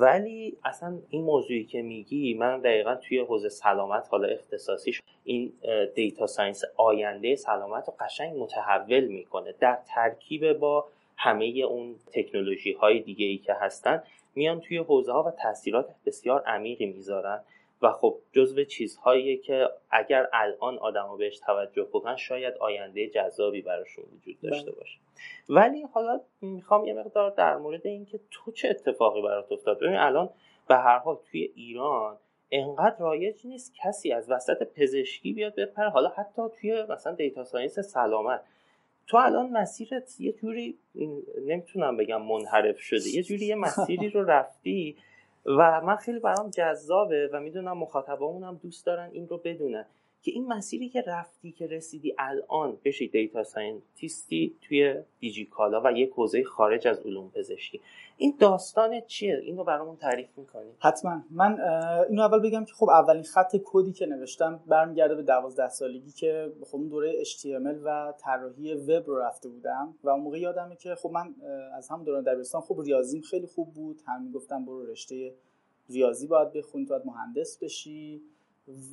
ولی 0.00 0.56
اصلا 0.64 0.98
این 1.10 1.24
موضوعی 1.24 1.64
که 1.64 1.82
میگی 1.82 2.34
من 2.34 2.60
دقیقا 2.60 2.94
توی 2.94 3.18
حوزه 3.18 3.48
سلامت 3.48 4.08
حالا 4.10 4.28
اختصاصیش 4.28 5.02
این 5.24 5.52
data 5.94 6.26
science 6.26 6.62
آینده 6.76 7.36
سلامت 7.36 7.88
رو 7.88 7.94
قشنگ 8.00 8.36
متحول 8.38 9.04
می‌کنه. 9.04 9.54
در 9.60 9.78
ترکیب 9.94 10.52
با 10.52 10.86
همه 11.16 11.44
اون 11.44 11.94
تکنولوژی 12.12 12.72
های 12.72 13.00
دیگه 13.00 13.26
ای 13.26 13.38
که 13.38 13.54
هستن 13.54 14.02
میان 14.34 14.60
توی 14.60 14.78
حوزه 14.78 15.12
ها 15.12 15.22
و 15.22 15.30
تاثیرات 15.30 15.94
بسیار 16.06 16.42
عمیقی 16.42 16.86
می‌ذارن. 16.86 17.40
و 17.82 17.92
خب 17.92 18.18
جزو 18.32 18.64
چیزهایی 18.64 19.36
که 19.36 19.68
اگر 19.90 20.28
الان 20.32 20.78
آدما 20.78 21.16
بهش 21.16 21.38
توجه 21.38 21.82
بکنن 21.82 22.16
شاید 22.16 22.54
آینده 22.54 23.08
جذابی 23.08 23.62
براشون 23.62 24.04
وجود 24.16 24.40
داشته 24.40 24.70
بله. 24.70 24.80
باشه. 24.80 24.98
ولی 25.48 25.82
حالا 25.82 26.20
می‌خوام 26.40 26.84
یه 26.84 26.94
مقدار 26.94 27.30
در 27.30 27.56
مورد 27.56 27.86
اینکه 27.86 28.20
تو 28.30 28.52
چه 28.52 28.68
اتفاقی 28.68 29.22
برات 29.22 29.52
افتاد. 29.52 29.78
ببین 29.78 29.96
الان 29.96 30.30
به 30.68 30.76
هر 30.76 30.98
حال 30.98 31.18
توی 31.30 31.52
ایران 31.54 32.18
انقدر 32.50 32.96
رایج 32.98 33.46
نیست 33.46 33.74
کسی 33.82 34.12
از 34.12 34.30
وسط 34.30 34.62
پزشکی 34.62 35.32
بیاد 35.32 35.54
بپره. 35.54 35.88
حالا 35.88 36.08
حتی 36.08 36.42
توی 36.60 36.82
مثلا 36.88 37.12
data 37.14 37.44
science 37.44 37.78
سلامت. 37.78 38.40
تو 39.06 39.16
الان 39.16 39.50
مسیرت 39.50 40.20
یه 40.20 40.32
جوری 40.32 40.78
نمی‌تونم 41.46 41.96
بگم 41.96 42.22
منحرف 42.22 42.78
شده 42.78 43.08
یه 43.14 43.22
جوری 43.22 43.46
یه 43.46 43.54
مسیری 43.54 44.10
رو 44.10 44.24
رفتی 44.24 44.96
و 45.46 45.80
من 45.80 45.96
خیلی 45.96 46.18
برام 46.18 46.50
جذابه 46.50 47.30
و 47.32 47.40
می‌دونم 47.40 47.78
مخاطبامون 47.78 48.44
دوست 48.56 48.86
دارن 48.86 49.10
این 49.12 49.28
رو 49.28 49.38
بدونن. 49.38 49.86
که 50.24 50.30
این 50.30 50.46
مسیری 50.46 50.88
که 50.88 51.04
رفتی 51.06 51.52
که 51.52 51.66
رسیدی 51.66 52.14
الان 52.18 52.78
بشی 52.84 53.08
دیتا 53.08 53.44
ساینتیستی 53.44 54.56
توی 54.62 54.94
دیجیکالا 55.20 55.82
و 55.84 55.92
یک 55.92 56.10
حوزه 56.10 56.44
خارج 56.44 56.88
از 56.88 57.00
علوم 57.00 57.30
پزشکی. 57.30 57.80
این 58.16 58.34
داستان 58.38 59.00
چیه؟ 59.00 59.40
اینو 59.42 59.64
برامون 59.64 59.96
تعریف 59.96 60.38
می‌کنی. 60.38 60.70
حتما. 60.78 61.22
من 61.30 61.60
اینو 62.08 62.22
اول 62.22 62.38
بگم 62.38 62.64
که 62.64 62.72
خب 62.74 62.88
اولین 62.88 63.22
خط 63.22 63.56
کدی 63.64 63.92
که 63.92 64.06
نوشتم 64.06 64.60
برمیگرده 64.66 65.14
به 65.14 65.22
دوازده 65.22 65.68
سالگی 65.68 66.10
که 66.10 66.52
خب 66.66 66.76
اون 66.76 66.88
دوره 66.88 67.24
HTML 67.24 67.76
و 67.84 68.14
طراحی 68.18 68.74
وب 68.74 69.06
رو 69.06 69.18
رفته 69.18 69.48
بودم 69.48 69.94
و 70.04 70.08
اون 70.08 70.20
موقع 70.20 70.38
یادمه 70.38 70.76
که 70.76 70.94
خب 70.94 71.10
من 71.10 71.34
از 71.76 71.88
هم 71.88 72.04
دوران 72.04 72.24
دبیرستان 72.24 72.60
خب 72.60 72.80
ریاضیم 72.80 73.20
خیلی 73.20 73.46
خوب 73.46 73.72
بود. 73.72 74.00
هم 74.06 74.22
می‌گفتم 74.22 74.64
برو 74.64 74.86
رشته 74.86 75.34
ریاضی 75.90 76.26
باید 76.26 76.52
بخونی 76.52 76.84
باید 76.84 77.02
مهندس 77.06 77.58
بشی. 77.58 78.22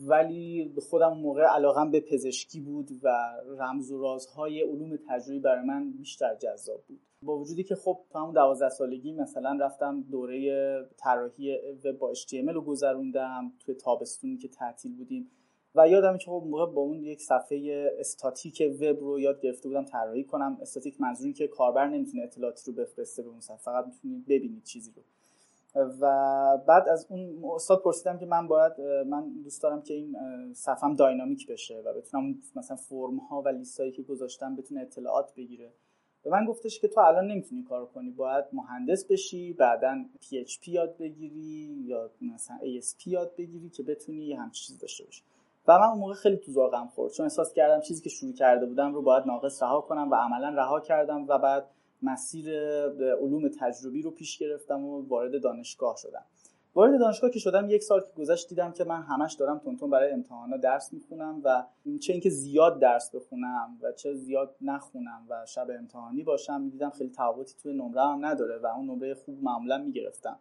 ولی 0.07 0.73
خودم 0.89 1.17
موقع 1.17 1.43
علاقم 1.43 1.91
به 1.91 1.99
پزشکی 1.99 2.59
بود 2.59 2.89
و 3.03 3.33
رمز 3.59 3.91
و 3.91 4.01
رازهای 4.01 4.61
علوم 4.61 4.97
تجربی 5.09 5.39
برای 5.39 5.65
من 5.65 5.91
بیشتر 5.91 6.35
جذاب 6.35 6.83
بود. 6.87 6.99
با 7.23 7.37
وجودی 7.37 7.63
که 7.63 7.75
خب 7.75 7.99
تا 8.09 8.21
همون 8.21 8.33
دوازده 8.33 8.69
سالگی 8.69 9.13
مثلا 9.13 9.57
رفتم 9.61 10.01
دوره 10.01 10.89
طراحی 10.97 11.57
وب 11.85 11.97
با 11.97 12.13
HTML 12.13 12.53
رو 12.53 12.61
گذروندم 12.61 13.53
توی 13.59 13.75
تابستونی 13.75 14.37
که 14.37 14.47
تعطیل 14.47 14.95
بودیم 14.95 15.31
و 15.75 15.87
یادم 15.87 16.17
که 16.17 16.25
خب 16.25 16.43
موقع 16.45 16.65
با 16.65 16.81
اون 16.81 17.03
یک 17.03 17.21
صفحه 17.21 17.89
استاتیک 17.99 18.63
وب 18.81 18.99
رو 18.99 19.19
یاد 19.19 19.41
گرفته 19.41 19.69
بودم 19.69 19.85
طراحی 19.85 20.23
کنم. 20.23 20.57
استاتیک 20.61 21.01
منظوری 21.01 21.33
که 21.33 21.47
کاربر 21.47 21.87
نمی‌تونه 21.87 22.23
اطلاعاتی 22.23 22.71
رو 22.71 22.77
بفرسته 22.77 23.23
به 23.23 23.29
اون 23.29 23.39
صفحه 23.39 23.57
فقط 23.57 23.85
می‌تونید 23.85 24.25
ببینید 24.25 24.63
چیزی 24.63 24.91
رو. 24.95 25.01
و 25.75 26.07
بعد 26.67 26.89
از 26.89 27.07
اون 27.09 27.43
استاد 27.55 27.81
پرسیدم 27.81 28.17
که 28.17 28.25
من 28.25 28.47
باید 28.47 28.81
من 28.81 29.29
دوست 29.43 29.63
دارم 29.63 29.81
که 29.81 29.93
این 29.93 30.15
صفم 30.53 30.93
داینامیک 30.93 31.47
بشه 31.47 31.81
و 31.85 31.93
بتونم 31.93 32.35
مثلا 32.55 32.77
فرم 32.77 33.17
ها 33.17 33.41
و 33.41 33.47
لیستایی 33.47 33.91
که 33.91 34.03
گذاشتم 34.03 34.55
بتونه 34.55 34.81
اطلاعات 34.81 35.35
بگیره. 35.35 35.73
به 36.23 36.29
من 36.29 36.45
گفتش 36.45 36.79
که 36.79 36.87
تو 36.87 36.99
الان 37.01 37.27
نمی‌تونی 37.27 37.63
کار 37.63 37.85
کنی 37.85 38.11
باید 38.11 38.45
مهندس 38.53 39.05
بشی 39.05 39.53
بعدا 39.53 40.05
PHP 40.21 40.67
یاد 40.67 40.97
بگیری 40.97 41.83
یا 41.85 42.11
مثلا 42.21 42.57
ASP 42.57 43.07
یاد 43.07 43.35
بگیری 43.35 43.69
که 43.69 43.83
بتونی 43.83 44.33
همچین 44.33 44.67
چیز 44.67 44.79
داشته 44.79 45.03
باشی. 45.03 45.23
و 45.67 45.79
من 45.79 45.85
اون 45.85 45.99
موقع 45.99 46.13
خیلی 46.13 46.37
تو 46.37 46.51
ذوقم 46.51 46.87
خورد 46.87 47.13
چون 47.13 47.23
احساس 47.23 47.53
کردم 47.53 47.81
چیزی 47.81 48.01
که 48.01 48.09
شروع 48.09 48.33
کرده 48.33 48.65
بودم 48.65 48.93
رو 48.93 49.01
باید 49.01 49.25
ناقص 49.25 49.63
رها 49.63 49.81
کنم 49.81 50.11
و 50.11 50.15
عملا 50.15 50.49
رها 50.49 50.79
کردم 50.79 51.25
و 51.27 51.37
بعد 51.37 51.65
مسیر 52.01 52.49
علوم 52.99 53.49
تجربی 53.59 54.01
رو 54.01 54.11
پیش 54.11 54.37
گرفتم 54.37 54.85
و 54.85 55.07
وارد 55.07 55.41
دانشگاه 55.41 55.95
شدم. 55.97 56.23
وارد 56.75 56.99
دانشگاه 56.99 57.29
که 57.29 57.39
شدم 57.39 57.69
یک 57.69 57.83
سال 57.83 58.01
که 58.01 58.11
گذشت 58.17 58.49
دیدم 58.49 58.71
که 58.71 58.83
من 58.83 59.01
همش 59.01 59.33
دارم 59.33 59.59
تونتون 59.59 59.89
برای 59.89 60.11
امتحانا 60.11 60.57
درس 60.57 60.93
می‌خونم 60.93 61.41
و 61.43 61.63
چه 61.99 62.13
اینکه 62.13 62.29
زیاد 62.29 62.79
درس 62.79 63.15
بخونم 63.15 63.77
و 63.81 63.91
چه 63.91 64.13
زیاد 64.13 64.55
نخونم 64.61 65.25
و 65.29 65.45
شب 65.45 65.67
امتحانی 65.79 66.23
باشم 66.23 66.61
می‌دیدم 66.61 66.89
خیلی 66.89 67.09
تفاوتی 67.09 67.55
توی 67.63 67.73
نمره 67.73 68.01
هم 68.01 68.25
نداره 68.25 68.57
و 68.57 68.65
اون 68.65 68.85
نمره 68.85 69.13
خوب 69.13 69.43
معمولا 69.43 69.77
می‌گرفتم. 69.77 70.39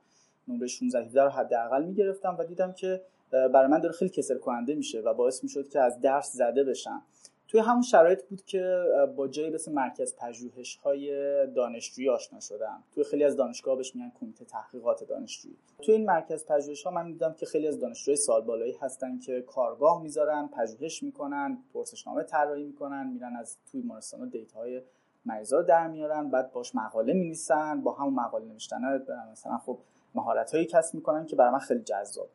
نمره 0.48 0.66
16 0.66 1.04
17 1.04 1.22
رو 1.22 1.30
حداقل 1.30 1.84
می‌گرفتم 1.84 2.36
و 2.38 2.44
دیدم 2.44 2.72
که 2.72 3.02
برای 3.30 3.66
من 3.66 3.80
داره 3.80 3.94
خیلی 3.94 4.10
کسل 4.10 4.38
کننده 4.38 4.74
میشه 4.74 5.00
و 5.00 5.14
باعث 5.14 5.42
می‌شد 5.42 5.68
که 5.68 5.80
از 5.80 6.00
درس 6.00 6.32
زده 6.32 6.64
بشم. 6.64 7.02
توی 7.50 7.60
همون 7.60 7.82
شرایط 7.82 8.24
بود 8.24 8.42
که 8.44 8.84
با 9.16 9.28
جایی 9.28 9.50
مثل 9.50 9.72
مرکز 9.72 10.16
پژوهش 10.16 10.76
های 10.76 11.46
دانشجویی 11.46 12.08
آشنا 12.08 12.40
شدم. 12.40 12.82
توی 12.94 13.04
خیلی 13.04 13.24
از 13.24 13.36
دانشگاه 13.36 13.76
بهش 13.76 13.96
میگن 13.96 14.12
کمیته 14.20 14.44
تحقیقات 14.44 15.04
دانشجویی. 15.04 15.56
توی 15.82 15.94
این 15.94 16.06
مرکز 16.06 16.46
پژوهش 16.46 16.82
ها 16.82 16.90
من 16.90 17.12
دیدم 17.12 17.34
که 17.34 17.46
خیلی 17.46 17.68
از 17.68 17.80
دانشجوی 17.80 18.16
سال 18.16 18.42
بالایی 18.42 18.76
هستن 18.80 19.18
که 19.18 19.42
کارگاه 19.42 20.02
می‌ذارن 20.02 20.48
پژوهش 20.48 21.02
می‌کنن 21.02 21.58
پرسشنامه 21.74 22.22
طراحی 22.22 22.64
می‌کنن 22.64 23.06
میرن 23.06 23.36
از 23.36 23.56
توی 23.70 23.80
بیمارستان 23.80 24.28
دیتا 24.28 24.58
های 24.58 24.82
مریضا 25.24 25.62
در 25.62 25.88
میارن 25.88 26.30
بعد 26.30 26.52
باش 26.52 26.74
مقاله 26.74 27.12
می‌نویسن 27.12 27.80
با 27.80 27.92
همون 27.92 28.14
مقاله 28.14 28.44
نوشتن 28.44 29.02
مثلا 29.32 29.58
خب 29.58 29.78
مهارت 30.14 30.54
هایی 30.54 30.66
کسب 30.66 30.94
می‌کنن 30.94 31.26
که 31.26 31.36
برای 31.36 31.52
من 31.52 31.58
خیلی 31.58 31.82
جذاب 31.82 32.28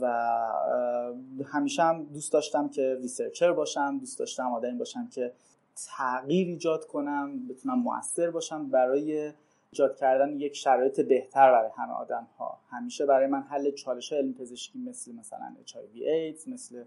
و 0.00 0.06
همیشه 1.44 1.82
هم 1.82 2.04
دوست 2.04 2.32
داشتم 2.32 2.68
که 2.68 2.98
ریسرچر 3.00 3.52
باشم 3.52 3.98
دوست 3.98 4.18
داشتم 4.18 4.52
آدمی 4.52 4.78
باشم 4.78 5.08
که 5.08 5.32
تغییر 5.86 6.46
ایجاد 6.46 6.86
کنم 6.86 7.48
بتونم 7.48 7.78
موثر 7.78 8.30
باشم 8.30 8.70
برای 8.70 9.32
ایجاد 9.70 9.96
کردن 9.96 10.40
یک 10.40 10.56
شرایط 10.56 11.00
بهتر 11.00 11.52
برای 11.52 11.70
همه 11.76 11.92
آدم 11.92 12.26
ها 12.38 12.60
همیشه 12.70 13.06
برای 13.06 13.26
من 13.26 13.42
حل 13.42 13.70
چالش 13.70 14.12
علم 14.12 14.34
پزشکی 14.34 14.78
مثل 14.78 15.12
مثلا 15.14 15.56
HIV 15.66 15.98
AIDS 15.98 16.48
مثل 16.48 16.84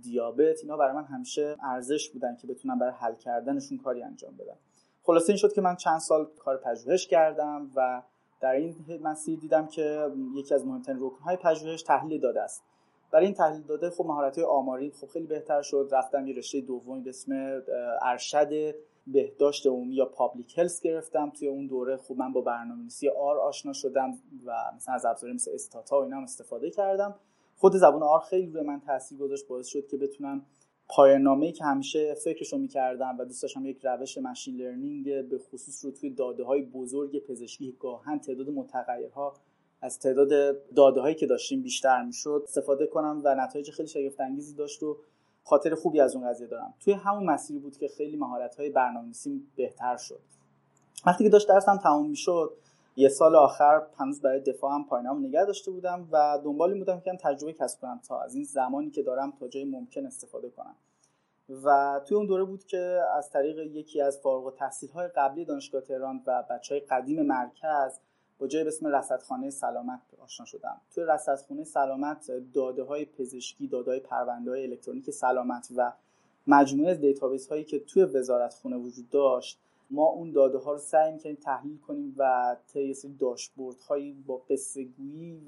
دیابت 0.00 0.60
اینا 0.62 0.76
برای 0.76 0.94
من 0.94 1.04
همیشه 1.04 1.56
ارزش 1.62 2.10
بودن 2.10 2.36
که 2.36 2.46
بتونم 2.46 2.78
برای 2.78 2.92
حل 2.92 3.14
کردنشون 3.14 3.78
کاری 3.78 4.02
انجام 4.02 4.36
بدم. 4.36 4.56
خلاصه 5.02 5.30
این 5.30 5.36
شد 5.36 5.52
که 5.52 5.60
من 5.60 5.76
چند 5.76 5.98
سال 5.98 6.26
کار 6.38 6.56
پژوهش 6.56 7.06
کردم 7.06 7.70
و 7.76 8.02
در 8.44 8.52
این 8.52 8.74
مسیر 9.02 9.38
دیدم 9.38 9.66
که 9.66 10.10
یکی 10.34 10.54
از 10.54 10.66
مهمترین 10.66 10.98
رکنهای 11.00 11.36
پژوهش 11.36 11.82
تحلیل 11.82 12.20
داده 12.20 12.42
است. 12.42 12.64
برای 13.12 13.26
این 13.26 13.34
تحلیل 13.34 13.62
داده 13.62 13.90
خب 13.90 14.04
مهارت 14.06 14.38
آماری 14.38 14.90
خب 14.90 15.06
خیلی 15.06 15.26
بهتر 15.26 15.62
شد. 15.62 15.88
رفتم 15.92 16.26
یه 16.26 16.34
رشته 16.34 16.60
دومی 16.60 17.00
به 17.00 17.10
اسم 17.10 17.62
ارشد 18.02 18.74
بهداشت 19.06 19.66
عمومی 19.66 19.94
یا 19.94 20.04
public 20.04 20.58
health 20.58 20.80
گرفتم. 20.80 21.30
توی 21.30 21.48
اون 21.48 21.66
دوره 21.66 21.96
خب 21.96 22.14
من 22.16 22.32
با 22.32 22.40
برنامه‌نویسی 22.40 23.08
R 23.08 23.38
آشنا 23.38 23.72
شدم 23.72 24.10
و 24.46 24.52
مثلا 24.76 24.94
از 24.94 25.06
ابزاری 25.06 25.32
مثل 25.32 25.50
Stata 25.54 26.00
و 26.00 26.02
اینا 26.02 26.16
هم 26.16 26.22
استفاده 26.22 26.70
کردم. 26.70 27.14
خود 27.56 27.72
زبان 27.72 28.02
R 28.02 28.20
خیلی 28.20 28.46
روی 28.46 28.62
من 28.62 28.80
تاثیر 28.80 29.18
گذاشت 29.18 29.48
باعث 29.48 29.66
شد 29.66 29.86
که 29.86 29.96
بتونم 29.96 30.46
پایان 30.88 31.52
که 31.52 31.64
همیشه 31.64 32.14
فکرشو 32.14 32.58
می‌کردم 32.58 33.16
و 33.18 33.24
دوست 33.24 33.42
داشتم 33.42 33.66
یک 33.66 33.78
روش 33.82 34.18
machine 34.18 34.56
learning 34.56 35.28
به 35.28 35.38
خصوص 35.38 35.84
رو 35.84 35.90
توی 35.90 36.10
داده 36.10 36.44
های 36.44 36.62
بزرگ 36.62 37.26
پزشکی 37.26 37.76
گاهاً 37.80 38.18
تعداد 38.18 38.50
متغیرها 38.50 39.34
از 39.80 39.98
تعداد 39.98 40.56
داده 40.76 41.00
هایی 41.00 41.14
که 41.14 41.26
داشتیم 41.26 41.62
بیشتر 41.62 42.02
می‌شد 42.02 42.40
استفاده 42.44 42.86
کنم 42.86 43.20
و 43.24 43.34
نتایج 43.34 43.70
خیلی 43.70 43.88
شگفت 43.88 44.20
انگیزی 44.20 44.54
داشت 44.54 44.82
و 44.82 44.96
خاطر 45.44 45.74
خوبی 45.74 46.00
از 46.00 46.16
اون 46.16 46.28
قضیه 46.28 46.46
دارم. 46.46 46.74
توی 46.80 46.92
همون 46.92 47.24
مسیری 47.24 47.58
بود 47.58 47.76
که 47.76 47.88
خیلی 47.88 48.16
مهارت 48.16 48.56
های 48.56 48.70
برنامه‌نویسی 48.70 49.42
بهتر 49.56 49.96
شد. 49.96 50.20
وقتی 51.06 51.24
که 51.24 51.30
داشت 51.30 51.48
درسم 51.48 51.76
تموم 51.76 52.10
می‌شد 52.10 52.52
یه 52.96 53.08
سال 53.08 53.36
آخر 53.36 53.82
هنوز 53.98 54.20
برای 54.20 54.40
دفاعم 54.40 54.84
پایینام 54.84 55.26
نگه 55.26 55.44
داشته 55.44 55.70
بودم 55.70 56.08
و 56.12 56.38
دنبال 56.44 56.70
این 56.70 56.78
بودم 56.78 57.00
که 57.00 57.18
تجربه 57.20 57.52
کسب 57.52 57.80
کنم 57.80 58.00
تا 58.08 58.20
از 58.20 58.34
این 58.34 58.44
زمانی 58.44 58.90
که 58.90 59.02
دارم 59.02 59.32
تا 59.40 59.48
جای 59.48 59.64
ممکن 59.64 60.06
استفاده 60.06 60.50
کنم. 60.50 60.74
و 61.64 62.00
توی 62.06 62.16
اون 62.16 62.26
دوره 62.26 62.44
بود 62.44 62.64
که 62.64 63.00
از 63.16 63.30
طریق 63.30 63.58
یکی 63.58 64.00
از 64.00 64.18
فارغ 64.18 64.46
التحصیل 64.46 64.90
های 64.90 65.08
قبلی 65.08 65.44
دانشگاه 65.44 65.80
تهران 65.80 66.22
و 66.26 66.42
بچه 66.50 66.74
های 66.74 66.80
قدیم 66.80 67.22
مرکز 67.22 67.98
با 68.38 68.46
جایی 68.46 68.59
به 68.59 68.68
اسم 68.68 68.86
رصدخانه 68.86 69.50
سلامت 69.50 70.00
آشنا 70.18 70.46
شدم. 70.46 70.80
توی 70.94 71.04
رصدخانه 71.04 71.64
سلامت 71.64 72.30
داده 72.54 72.82
های 72.82 73.04
پزشکی 73.04 73.68
داده 73.68 73.90
های 73.90 74.00
پرونده 74.00 74.50
های 74.50 74.62
الکترونیک 74.62 75.10
سلامت 75.10 75.68
و 75.76 75.92
مجموعه 76.46 76.94
دیتابیس 76.94 77.48
هایی 77.48 77.64
که 77.64 77.78
توی 77.78 78.04
وزارت 78.04 78.54
خونه 78.54 78.76
وجود 78.76 79.10
داشت 79.10 79.60
ما 79.94 80.06
اون 80.06 80.32
داده 80.32 80.58
ها 80.58 80.72
رو 80.72 80.78
سعی 80.78 81.12
می‌کنیم 81.12 81.34
تحلیل 81.36 81.78
کنیم 81.78 82.14
و 82.18 82.56
طی 82.72 82.94
سری 82.94 83.14
داشبورد 83.14 83.76
هایی 83.80 84.12
با 84.12 84.36
قصه 84.36 84.86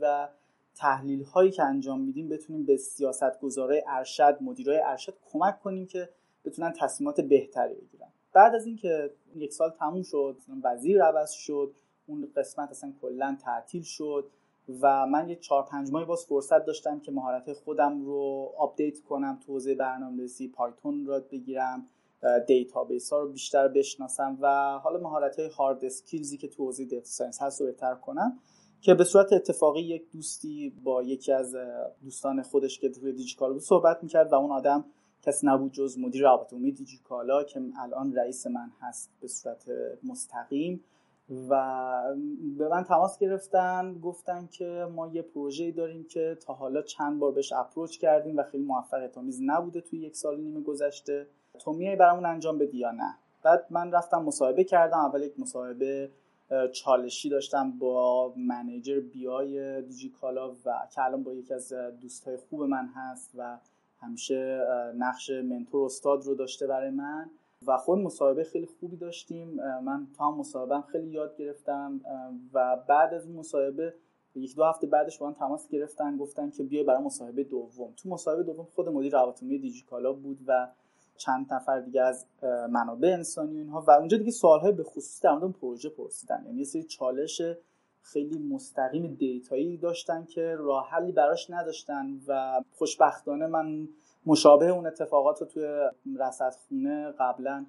و 0.00 0.28
تحلیل 0.74 1.24
هایی 1.24 1.50
که 1.50 1.62
انجام 1.62 2.00
میدیم 2.00 2.28
بتونیم 2.28 2.66
به 2.66 2.76
سیاست 2.76 3.40
گذاره 3.40 3.84
ارشد 3.86 4.38
مدیرای 4.40 4.80
ارشد 4.84 5.14
کمک 5.32 5.60
کنیم 5.60 5.86
که 5.86 6.08
بتونن 6.44 6.72
تصمیمات 6.72 7.20
بهتری 7.20 7.74
بگیرن. 7.74 8.08
بعد 8.32 8.54
از 8.54 8.66
اینکه 8.66 9.10
یک 9.36 9.52
سال 9.52 9.70
تموم 9.70 10.02
شد 10.02 10.36
وزیر 10.62 11.02
عوض 11.02 11.30
شد 11.30 11.74
اون 12.06 12.28
قسمت 12.36 12.70
اصلا 12.70 12.92
کلا 13.02 13.36
تعطیل 13.44 13.82
شد 13.82 14.30
و 14.80 15.06
من 15.06 15.28
یه 15.28 15.36
چهار 15.36 15.62
پنج 15.62 15.92
ماهی 15.92 16.04
باز 16.04 16.26
فرصت 16.26 16.64
داشتم 16.64 17.00
که 17.00 17.12
مهارت 17.12 17.52
خودم 17.52 18.04
رو 18.04 18.52
update 18.58 19.00
کنم 19.00 19.38
تو 19.46 19.52
حوزه 19.52 19.74
برنامه‌نویسی 19.74 20.48
پایتون 20.48 21.06
را 21.06 21.20
بگیرم. 21.20 21.86
دیتابیس 22.46 23.12
ها 23.12 23.20
رو 23.20 23.32
بیشتر 23.32 23.68
بشناسم 23.68 24.38
و 24.40 24.78
حالا 24.78 25.00
مهارت 25.00 25.38
های 25.38 25.48
hard 25.48 25.84
skills 25.84 26.29
ی 26.29 26.36
که 26.36 26.48
تو 26.48 26.64
حوزه 26.64 26.84
data 26.84 27.04
science 27.04 27.42
هست 27.42 27.60
رو 27.60 27.66
بهتر 27.66 27.94
کنم 27.94 28.38
که 28.80 28.94
به 28.94 29.04
صورت 29.04 29.32
اتفاقی 29.32 29.82
یک 29.82 30.10
دوستی 30.12 30.72
با 30.84 31.02
یکی 31.02 31.32
از 31.32 31.56
دوستان 32.02 32.42
خودش 32.42 32.78
که 32.78 32.88
توی 32.88 33.12
دیجیکالا 33.12 33.52
بود 33.52 33.62
صحبت 33.62 34.02
می‌کرد 34.02 34.32
و 34.32 34.34
اون 34.34 34.50
آدم 34.50 34.84
کسی 35.22 35.46
نبود 35.46 35.72
جز 35.72 35.98
مدیر 35.98 36.22
روابط 36.22 36.52
عمومی 36.52 36.72
دیجیکالا 36.72 37.44
که 37.44 37.60
الان 37.78 38.14
رئیس 38.14 38.46
من 38.46 38.70
هست 38.80 39.10
به 39.20 39.28
صورت 39.28 39.66
مستقیم 40.04 40.84
و 41.48 41.92
به 42.58 42.68
من 42.68 42.84
تماس 42.84 43.18
گرفتن 43.18 43.98
گفتن 44.02 44.46
که 44.46 44.86
ما 44.94 45.08
یه 45.08 45.22
پروژه 45.22 45.72
داریم 45.72 46.04
که 46.04 46.38
تا 46.46 46.54
حالا 46.54 46.82
چند 46.82 47.18
بار 47.18 47.32
بهش 47.32 47.52
اپروچ 47.52 47.98
کردیم 47.98 48.36
و 48.36 48.42
خیلی 48.42 48.64
موفقیت 48.64 49.18
آمیز 49.18 49.40
نبوده 49.42 49.80
توی 49.80 49.98
یک 49.98 50.16
سال 50.16 50.40
نیمه 50.40 50.60
گذشته. 50.60 51.26
تو 51.58 51.72
میای 51.72 51.96
برامون 51.96 52.26
انجام 52.26 52.58
بدی 52.58 52.78
یا 52.78 52.90
نه؟ 52.90 53.14
بعد 53.42 53.66
من 53.70 53.92
رفتم 53.92 54.22
مصاحبه 54.22 54.64
کردم 54.64 54.98
اول 54.98 55.22
یک 55.22 55.40
مصاحبه 55.40 56.10
چالشی 56.72 57.28
داشتم 57.28 57.70
با 57.70 58.32
منیجر 58.36 59.00
بیای 59.00 59.82
دیجیکالا 59.82 60.50
و 60.50 60.86
که 60.94 61.02
الان 61.02 61.22
با 61.22 61.32
یکی 61.32 61.54
از 61.54 61.72
دوستای 62.00 62.36
خوب 62.36 62.62
من 62.62 62.88
هست 62.94 63.30
و 63.38 63.58
همیشه 64.00 64.66
نقش 64.98 65.30
منتور 65.30 65.84
استاد 65.84 66.24
رو 66.24 66.34
داشته 66.34 66.66
برای 66.66 66.90
من 66.90 67.30
و 67.66 67.76
خود 67.76 67.98
مصاحبه 67.98 68.44
خیلی 68.44 68.66
خوبی 68.66 68.96
داشتیم. 68.96 69.48
من 69.82 70.06
تا 70.18 70.30
مصاحبه 70.30 70.80
خیلی 70.92 71.08
یاد 71.08 71.36
گرفتم 71.36 72.00
و 72.52 72.76
بعد 72.88 73.14
از 73.14 73.26
اون 73.26 73.36
مصاحبه 73.36 73.94
یک 74.34 74.56
دو 74.56 74.64
هفته 74.64 74.86
بعدش 74.86 75.18
با 75.18 75.26
من 75.26 75.34
تماس 75.34 75.68
گرفتن 75.68 76.16
گفتن 76.16 76.50
که 76.50 76.62
بیای 76.62 76.84
برای 76.84 77.02
مصاحبه 77.02 77.44
دوم. 77.44 77.92
تو 77.96 78.08
مصاحبه 78.08 78.42
دوم 78.42 78.64
خود 78.64 78.88
مدیر 78.88 79.12
روابط 79.12 79.40
دیجیکالا 79.40 80.12
بود 80.12 80.38
و 80.46 80.68
چند 81.16 81.54
نفر 81.54 81.80
دیگه 81.80 82.02
از 82.02 82.26
منابع 82.70 83.08
انسانی 83.08 83.58
اینها. 83.58 83.80
و 83.80 83.90
اونجا 83.90 84.18
دیگه 84.18 84.30
سوالهای 84.30 84.72
به 84.72 84.82
خصوص 84.82 85.22
در 85.22 85.32
مورد 85.32 85.52
پروژه 85.52 85.88
پرسیدن. 85.88 86.42
یعنی 86.46 86.58
یه 86.58 86.64
سری 86.64 86.82
چالش 86.82 87.42
خیلی 88.02 88.38
مستقیم 88.38 89.14
دیتایی 89.14 89.76
داشتن 89.76 90.24
که 90.24 90.56
راه 90.58 90.88
حلی 90.90 91.12
براش 91.12 91.50
نداشتن 91.50 92.20
و 92.28 92.62
خوشبختانه 92.72 93.46
من 93.46 93.88
مشابه 94.26 94.68
اون 94.68 94.86
اتفاقات 94.86 95.40
رو 95.40 95.46
توی 95.46 95.90
رصدخونه 96.18 97.12
قبلا 97.18 97.66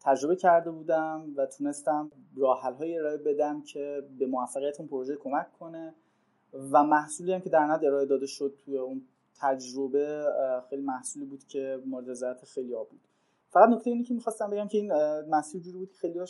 تجربه 0.00 0.36
کرده 0.36 0.70
بودم 0.70 1.24
و 1.36 1.46
تونستم 1.46 2.10
راه 2.36 2.62
های 2.62 2.98
ارائه 2.98 3.16
بدم 3.16 3.62
که 3.62 4.02
به 4.18 4.26
موفقیت 4.26 4.80
اون 4.80 4.88
پروژه 4.88 5.16
کمک 5.16 5.46
کنه. 5.60 5.94
و 6.72 6.84
محصولی 6.84 7.32
هم 7.32 7.40
که 7.40 7.50
در 7.50 7.64
نهایت 7.64 7.84
ارائه 7.84 8.06
داده 8.06 8.26
شد 8.26 8.54
توی 8.64 8.78
اون 8.78 9.02
تجربه 9.40 10.24
خیلی 10.70 10.82
محصولی 10.82 11.24
بود 11.24 11.44
که 11.44 11.82
مورد 11.86 12.10
رضایت 12.10 12.44
خیلی 12.44 12.72
ها 12.72 12.84
بود. 12.84 13.00
فقط 13.50 13.68
نکته 13.68 13.90
اینی 13.90 14.04
که 14.04 14.14
می‌خواستم 14.14 14.50
بگم 14.50 14.68
که 14.68 14.78
این 14.78 14.92
مسیر 15.30 15.60
جوری 15.60 15.78
بود 15.78 15.90
که 15.90 15.98
خیلی 15.98 16.20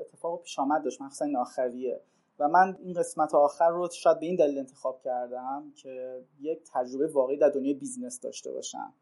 اتفاق 0.00 0.42
پیش 0.42 0.58
آمد 0.58 0.84
داشت. 0.84 1.02
مخصوصا 1.02 1.24
این 1.24 1.36
آخریه. 1.36 2.00
و 2.38 2.48
من 2.48 2.76
این 2.80 2.92
قسمت 2.94 3.34
آخر 3.34 3.70
رو 3.70 3.88
شاید 3.92 4.20
به 4.20 4.26
این 4.26 4.36
دلیل 4.36 4.58
انتخاب 4.58 5.00
کردم 5.00 5.72
که 5.76 6.24
یک 6.40 6.62
تجربه 6.72 7.06
واقعی 7.06 7.36
در 7.36 7.48
دنیای 7.48 7.74
business 7.74 8.20
داشته 8.20 8.52
باشم 8.52 8.94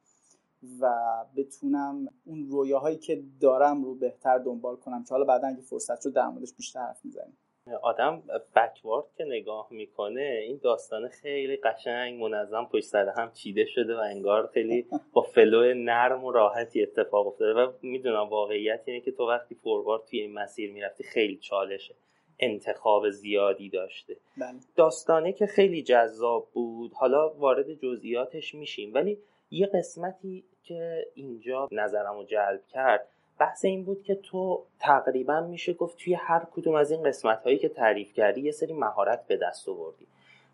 و 0.81 0.95
بتونم 1.37 2.09
اون 2.25 2.49
رویاهایی 2.49 2.97
که 2.97 3.25
دارم 3.41 3.85
رو 3.85 3.95
بهتر 3.95 4.39
دنبال 4.39 4.77
کنم 4.77 5.05
که 5.05 5.15
حالا 5.15 5.25
بعدا 5.25 5.49
اگه 5.49 5.61
فرصت 5.61 6.01
شد 6.01 6.13
در 6.13 6.29
موردش 6.29 6.55
بیشتر 6.55 6.81
حرف 6.81 7.05
می‌زنیم. 7.05 7.37
آدم 7.83 8.23
backward 8.57 9.05
که 9.17 9.25
نگاه 9.25 9.69
می‌کنه 9.71 10.41
این 10.43 10.61
داستان 10.63 11.09
خیلی 11.09 11.57
قشنگ 11.57 12.23
منظم 12.23 12.65
پشت 12.73 12.85
سر 12.85 13.09
هم 13.09 13.33
چیده 13.33 13.65
شده 13.65 13.97
و 13.97 14.01
انگار 14.01 14.47
خیلی 14.47 14.87
با 15.13 15.23
فلو 15.23 15.75
نرم 15.75 16.25
و 16.25 16.33
راحتی 16.33 16.83
اتفاق 16.83 17.27
افتاده 17.27 17.61
و 17.61 17.73
می‌دونم 17.83 18.29
واقعیت 18.29 18.83
اینه 18.85 19.01
که 19.01 19.13
تو 19.13 19.29
وقتی 19.29 19.55
فوروارد 19.55 20.03
توی 20.05 20.21
این 20.21 20.35
مسیر 20.35 20.73
می‌رفتی 20.73 21.05
خیلی 21.05 21.37
چالشه 21.37 21.95
انتخاب 22.41 23.11
زیادی 23.11 23.71
داشته 23.71 24.17
بله. 24.39 24.59
داستانه 24.77 25.33
که 25.33 25.47
خیلی 25.47 25.83
جذاب 25.83 26.49
بود 26.53 26.93
حالا 26.95 27.29
وارد 27.29 27.75
جزئیاتش 27.75 28.55
میشیم 28.55 28.95
ولی 28.95 29.19
یه 29.51 29.67
قسمتی 29.67 30.45
که 30.63 31.07
اینجا 31.15 31.69
نظرم 31.73 32.17
رو 32.17 32.25
جلب 32.25 32.67
کرد 32.69 33.09
بحث 33.39 33.65
این 33.65 33.85
بود 33.85 34.03
که 34.03 34.15
تو 34.15 34.63
تقریبا 34.79 35.41
میشه 35.41 35.73
گفت 35.73 35.99
توی 35.99 36.15
هر 36.15 36.47
کدوم 36.53 36.75
از 36.75 36.91
این 36.91 37.03
قسمت 37.03 37.43
هایی 37.43 37.59
که 37.59 37.69
تعریف 37.69 38.13
کردی 38.13 38.41
یه 38.41 38.53
سری 38.53 38.73
مهارت 38.73 39.27
به 39.27 39.37
دست 39.37 39.69
آوردی. 39.69 40.07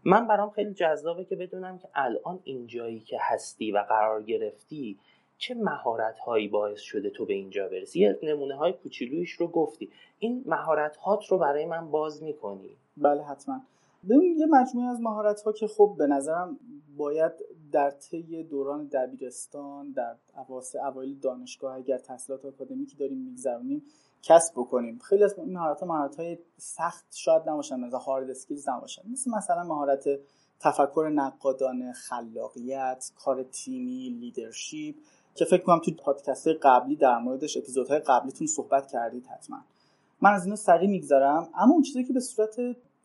من 0.05 0.27
برام 0.27 0.51
خیلی 0.51 0.75
جذابه 0.75 1.25
که 1.25 1.37
بدونم 1.37 1.79
که 1.79 1.89
الان 1.95 2.41
اینجایی 2.45 3.01
که 3.01 3.19
هستی 3.21 3.73
و 3.73 3.79
قرار 3.79 4.23
گرفتی 4.23 4.99
چه 5.39 5.55
مهارت 5.55 6.19
هایی 6.19 6.49
باعث 6.49 6.81
شده 6.81 7.11
تو 7.11 7.27
به 7.27 7.33
اینجا 7.33 7.69
برسی؟ 7.69 8.01
یه 8.01 8.19
نمونه 8.23 8.55
های 8.55 8.73
کوچولویش 8.73 9.33
رو 9.33 9.49
گفتی. 9.49 9.91
این 10.19 10.45
مهارت 10.47 10.97
هات 10.97 11.27
رو 11.27 11.39
برای 11.39 11.67
من 11.67 11.91
باز 11.91 12.23
می‌کنی. 12.23 12.77
بله 12.97 13.23
حتما. 13.23 13.61
ببین 14.11 14.39
یه 14.39 14.47
مجموعه 14.47 14.91
از 14.91 15.01
مهارت 15.01 15.43
ها 15.43 15.53
که 15.53 15.67
خب 15.67 15.95
به 15.99 16.07
نظرم 16.07 16.59
باید 16.97 17.33
در 17.73 17.91
طی 17.91 18.45
دوران 18.45 18.87
دبیرستان 18.87 19.93
در 19.93 20.17
اواس 20.37 20.77
اوایل 20.77 21.19
دانشگاه 21.19 21.77
اگر 21.77 21.99
تحصیلات 21.99 22.45
آکادمیکی 22.45 22.97
داریم 22.97 23.19
میگذرونیم 23.19 23.83
کسب 24.23 24.53
بکنیم. 24.57 24.99
خیلی 24.99 25.25
از 25.25 25.35
این 25.39 25.53
مهارت 25.53 25.81
ها 25.81 25.87
مهارت 25.87 26.17
های 26.17 26.39
سخت 26.57 27.07
شاید 27.11 27.43
نباشن 27.49 27.81
مثلا 27.81 27.99
هارد 27.99 28.31
اسکیلز 28.31 28.69
نباشن. 28.69 29.03
مثل 29.13 29.31
مثلا 29.31 29.65
مهارت 29.65 30.05
تفکر 30.61 31.11
نقادانه 31.15 31.93
خلاقیت 31.93 33.13
کار 33.25 33.43
تیمی 33.43 34.09
leadership 34.21 34.95
که 35.35 35.45
فکر 35.45 35.63
کنم 35.63 35.79
تو 35.79 35.91
پادکست 36.05 36.49
قبلی 36.63 36.97
در 36.97 37.19
موردش 37.19 37.57
اپیزودهای 37.57 37.99
قبلیتون 37.99 38.47
صحبت 38.47 38.87
کردید 38.87 39.27
حتما. 39.27 39.59
من 40.21 40.33
از 40.33 40.45
اینو 40.45 40.57
سریع 40.57 40.91
میگذرم 40.91 41.49
اما 41.55 41.73
اون 41.73 41.83
چیزی 41.83 42.05
که 42.05 42.13
به 42.13 42.21
صورت 42.21 42.57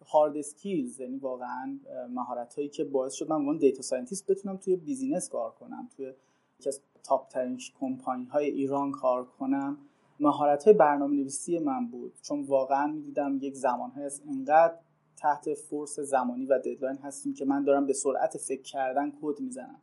hard 0.08 0.38
skills 0.38 1.00
یعنی 1.00 1.18
واقعا 1.18 1.80
مهارت 2.10 2.56
هایی 2.56 2.70
که 2.70 2.84
باعث 2.84 3.14
شد 3.14 3.30
من 3.30 3.36
عنوان 3.36 3.58
data 3.58 3.82
scientist 3.82 4.32
بتونم 4.32 4.58
توی 4.58 4.76
business 4.76 5.30
کار 5.30 5.52
کنم 5.52 5.90
توی 5.96 6.14
یکی 6.60 6.70
از 6.70 6.82
top 7.04 7.28
ترین 7.28 7.60
کمپانی 7.80 8.26
های 8.26 8.46
ایران 8.46 8.92
کار 8.92 9.26
کنم. 9.26 9.78
مهارت 10.20 10.64
های 10.64 10.74
برنامه 10.74 11.16
نویسی 11.16 11.60
من 11.60 11.88
بود 11.88 12.14
چون 12.22 12.44
واقعا 12.44 12.88
می‌دیدم 12.88 13.38
یک 13.42 13.56
زمان 13.56 13.92
های 13.92 14.04
از 14.04 14.22
اینقدر 14.26 14.74
تحت 15.18 15.54
force 15.54 16.00
زمانی 16.00 16.46
و 16.46 16.60
deadline 16.60 16.98
هستیم 16.98 17.34
که 17.34 17.46
من 17.46 17.64
دارم 17.64 17.86
به 17.86 17.94
سرعت 17.94 18.38
فکر 18.38 18.62
کردن 18.62 19.14
کد 19.22 19.40
می‌زنم. 19.40 19.82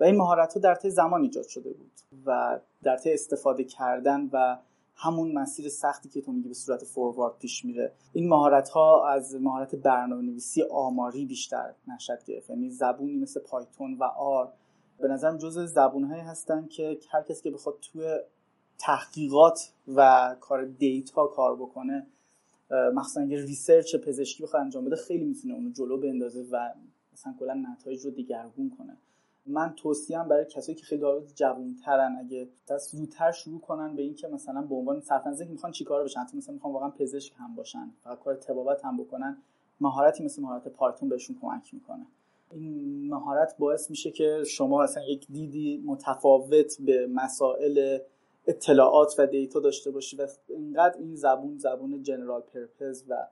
و 0.00 0.04
این 0.04 0.16
مهارت 0.16 0.54
ها 0.54 0.60
در 0.60 0.74
طی 0.74 0.90
زمان 0.90 1.22
ایجاد 1.22 1.46
شده 1.46 1.72
بود 1.72 1.92
و 2.26 2.60
در 2.82 2.96
طی 2.96 3.12
استفاده 3.12 3.64
کردن 3.64 4.30
و 4.32 4.58
همون 4.96 5.32
مسیر 5.32 5.68
سختی 5.68 6.08
که 6.08 6.20
تو 6.20 6.32
میگی 6.32 6.48
به 6.48 6.54
صورت 6.54 6.84
forward 6.84 7.38
پیش 7.38 7.64
میره. 7.64 7.92
این 8.12 8.28
مهارت 8.28 8.68
ها 8.68 9.08
از 9.08 9.34
مهارت 9.34 9.74
برنامه 9.74 10.22
نویسی 10.22 10.62
آماری 10.62 11.26
بیشتر 11.26 11.74
نشد 11.88 12.24
گرفت. 12.24 12.50
یعنی 12.50 12.70
زبونی 12.70 13.16
مثل 13.16 13.40
پایتون 13.40 13.94
و 13.94 14.04
R 14.04 14.52
به 14.98 15.08
نظرم 15.08 15.38
جز 15.38 15.58
زبون 15.58 16.04
هایی 16.04 16.22
هستن 16.22 16.66
که 16.66 16.98
هر 17.10 17.22
کسی 17.22 17.42
که 17.42 17.50
بخواد 17.50 17.78
توی 17.80 18.18
تحقیقات 18.78 19.72
و 19.94 20.36
کار 20.40 20.64
data 20.64 21.26
کار 21.26 21.56
بکنه 21.56 22.06
مخصوصا 22.70 23.20
اگر 23.20 23.36
research 23.36 23.96
پزشکی 23.96 24.42
بخواد 24.42 24.62
انجام 24.62 24.84
بده 24.84 24.96
خیلی 24.96 25.24
می‌تونه 25.24 25.54
اونو 25.54 25.70
جلو 25.70 26.00
بندازه 26.00 26.46
و 26.50 26.70
مثلا 27.12 27.34
کلا 27.38 27.54
نتایج 27.54 28.04
رو 28.04 28.10
دگرگون 28.10 28.70
کنه. 28.78 28.96
من 29.46 29.74
توصیم 29.76 30.28
برای 30.28 30.44
کسایی 30.44 30.76
که 30.76 30.84
خیلی 30.84 31.02
جوان 31.34 31.76
ترن 31.84 32.16
اگه 32.18 32.48
زودتر 32.90 33.32
شروع 33.32 33.60
کنن 33.60 33.96
به 33.96 34.02
اینکه 34.02 34.28
مثلا 34.28 34.62
به 34.62 34.74
عنوان 34.74 35.00
صرف 35.00 35.38
که 35.38 35.44
می‌خوان 35.44 35.72
چیکار 35.72 36.04
بشن؟ 36.04 36.20
مثلا 36.34 36.54
می‌خوان 36.54 36.72
واقعا 36.72 36.90
پزشک 36.90 37.32
هم 37.36 37.54
باشن 37.54 37.90
و 38.06 38.16
کار 38.16 38.34
طبابت 38.34 38.84
هم 38.84 38.96
بکنن 38.96 39.42
مهارتی 39.80 40.24
مثل 40.24 40.42
مهارت 40.42 40.68
پایتون 40.68 41.08
بهشون 41.08 41.36
کمک 41.40 41.74
می‌کنه. 41.74 42.06
این 42.50 43.08
مهارت 43.08 43.56
باعث 43.58 43.90
میشه 43.90 44.10
که 44.10 44.44
شما 44.46 44.82
اصلا 44.82 45.02
یک 45.02 45.26
دیدی 45.26 45.82
متفاوت 45.86 46.80
به 46.80 47.06
مسائل 47.06 47.98
اطلاعات 48.46 49.14
و 49.18 49.26
data 49.26 49.60
داشته 49.60 49.90
باشی 49.90 50.16
و 50.16 50.26
اینقدر 50.48 50.98
این 50.98 51.16
زبون 51.16 51.58
زبون 51.58 52.02
general 52.02 52.40
purpose 52.40 53.04
و 53.08 53.26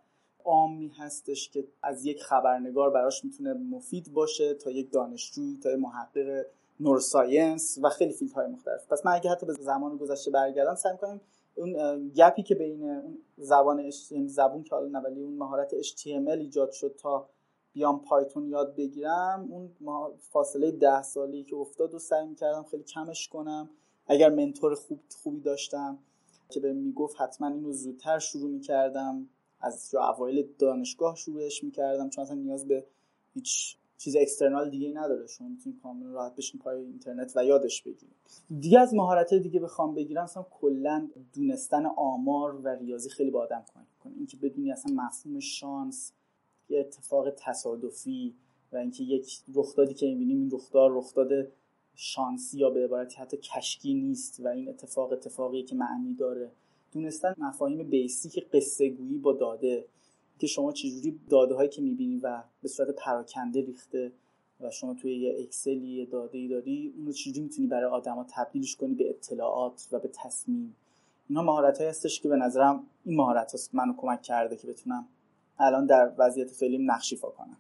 عامی 0.45 0.89
هستش 0.89 1.49
که 1.49 1.65
از 1.83 2.07
یک 2.07 2.23
خبرنگار 2.23 2.91
براش 2.91 3.25
می‌تونه 3.25 3.53
مفید 3.53 4.13
باشه 4.13 4.55
تا 4.55 4.71
یک 4.71 4.93
دانشجوی 4.93 5.59
تا 5.63 5.71
یک 5.71 5.79
محقق 5.79 6.47
neuroscience 6.81 7.79
و 7.83 7.89
خیلی 7.89 8.13
field 8.13 8.33
های 8.33 8.47
مختلف. 8.47 8.87
پس 8.87 9.07
من 9.07 9.13
اگه 9.13 9.31
حتی 9.31 9.47
به 9.47 9.53
زمان 9.53 9.97
گذشته 9.97 10.31
برگردم 10.31 10.75
سعی 10.75 10.93
می‌کنم 10.93 11.21
اون 11.55 12.09
gap 12.09 12.34
ی 12.34 12.43
که 12.43 12.55
بین 12.55 12.91
اون 12.91 13.19
زبان 13.37 13.91
یعنی 14.11 14.29
زبون 14.29 14.63
که 14.63 14.75
حالا 14.75 15.01
ولی 15.01 15.21
اون 15.21 15.35
مهارت 15.35 15.83
HTML 15.83 16.29
ایجاد 16.29 16.71
شد 16.71 16.95
تا 16.99 17.29
بیام 17.73 18.01
پایتون 18.01 18.49
یاد 18.49 18.77
بگیرم 18.77 19.49
اون 19.51 19.71
فاصله 20.19 20.71
ده 20.71 21.03
سالی 21.03 21.45
که 21.45 21.57
افتاد 21.57 21.95
و 21.95 21.99
سعی 21.99 22.27
می‌کردم 22.27 22.63
خیلی 22.63 22.83
کمش 22.83 23.29
کنم. 23.29 23.71
اگر 24.07 24.31
منتور 24.31 24.75
خوب 24.75 25.01
خوبی 25.23 25.41
داشتم 25.41 25.99
که 26.49 26.61
به 26.61 26.73
می‌گفت 26.73 27.21
حتما 27.21 27.49
اینو 27.49 27.73
زودتر 27.73 28.19
شروع 28.19 28.51
می‌کردم. 28.51 29.29
از 29.63 29.95
اوایل 29.95 30.49
دانشگاه 30.59 31.17
شروعش 31.17 31.65
می‌کردم 31.65 32.11
چون 32.11 32.25
اصلا 32.25 32.37
نیاز 32.37 32.69
به 32.69 32.87
هیچ 33.35 33.77
چیز 33.99 34.17
اکسترنال 34.17 34.71
دیگه 34.71 34.93
نداره 34.95 35.27
شما 35.27 35.49
می‌تونید 35.49 35.81
کاملا 35.83 36.13
راحت 36.13 36.37
بشین 36.37 36.61
پای 36.61 36.79
اینترنت 36.81 37.33
و 37.37 37.45
یادش 37.45 37.83
بگیرید. 37.83 38.17
دیگه 38.61 38.81
از 38.81 38.95
مهارت 38.95 39.35
دیگه 39.35 39.61
بخوام 39.61 39.95
بگیرم 39.95 40.25
اصلا 40.25 40.47
کلا 40.51 41.09
دونستن 41.35 41.87
آمار 41.87 42.55
و 42.57 42.69
ریاضی 42.69 43.11
خیلی 43.11 43.31
با 43.31 43.43
آدم 43.43 43.65
کمک 43.75 43.99
کنه 44.05 44.13
اینکه 44.17 44.37
بدونی 44.37 44.73
اصلا 44.73 44.95
مفهوم 44.95 45.41
شانس 45.41 46.13
یه 46.69 46.81
اتفاق 46.81 47.31
تصادفی 47.31 48.35
و 48.73 48.77
اینکه 48.77 49.05
یک 49.05 49.41
رخدادی 49.55 49.95
که 49.95 50.07
می‌بینیم 50.07 50.39
این 50.39 50.51
رخداد 50.51 50.91
رخداد 50.95 51.53
شانسی 51.95 52.59
یا 52.59 52.71
به 52.71 52.85
عبارتی 52.85 53.17
حتی 53.17 53.37
کشکی 53.37 53.95
نیست 53.95 54.41
و 54.41 54.49
این 54.49 54.69
اتفاق 54.69 55.13
اتفاقی 55.13 55.63
که 55.63 55.75
معنی 55.75 56.15
داره. 56.15 56.51
دونستن 56.93 57.35
مفاهیم 57.39 57.83
بیسیک 57.83 58.47
قصه 58.53 58.89
گویی 58.89 59.19
با 59.19 59.33
داده 59.33 59.85
که 60.39 60.47
شما 60.47 60.73
چجوری 60.73 61.21
داده 61.31 61.55
هایی 61.55 61.69
که 61.69 61.83
می‌بینی 61.83 62.17
و 62.17 62.43
به 62.63 62.69
صورت 62.69 62.91
پراکنده 62.91 63.61
ریخته 63.61 64.13
و 64.61 64.71
شما 64.71 64.95
توی 64.95 65.17
یه 65.17 65.37
اکسلی 65.41 65.89
یه 65.89 66.07
داده 66.07 66.39
ای 66.39 66.49
داری 66.49 66.93
اون 66.97 67.07
رو 67.07 67.13
چجوری 67.13 67.41
می‌تونی 67.41 67.69
برای 67.69 67.91
آدما 67.91 68.27
تبدیلش 68.37 68.77
کنی 68.77 68.95
به 68.95 69.11
اطلاعات 69.11 69.89
و 69.93 69.99
به 69.99 70.09
تصمیم؟ 70.09 70.77
اینا 71.29 71.43
مهارت 71.43 71.81
هستش 71.81 72.21
که 72.21 72.29
به 72.29 72.37
نظرم 72.37 72.87
این 73.05 73.17
مهارت 73.17 73.55
هست 73.55 73.75
منو 73.75 73.93
کمک 73.97 74.23
کرده 74.23 74.57
که 74.57 74.67
بتونم 74.67 75.09
الان 75.59 75.87
در 75.87 76.13
وضعیت 76.19 76.51
فعلی 76.51 76.79
نقش 76.79 77.12
ایفا 77.12 77.29
کنم. 77.29 77.57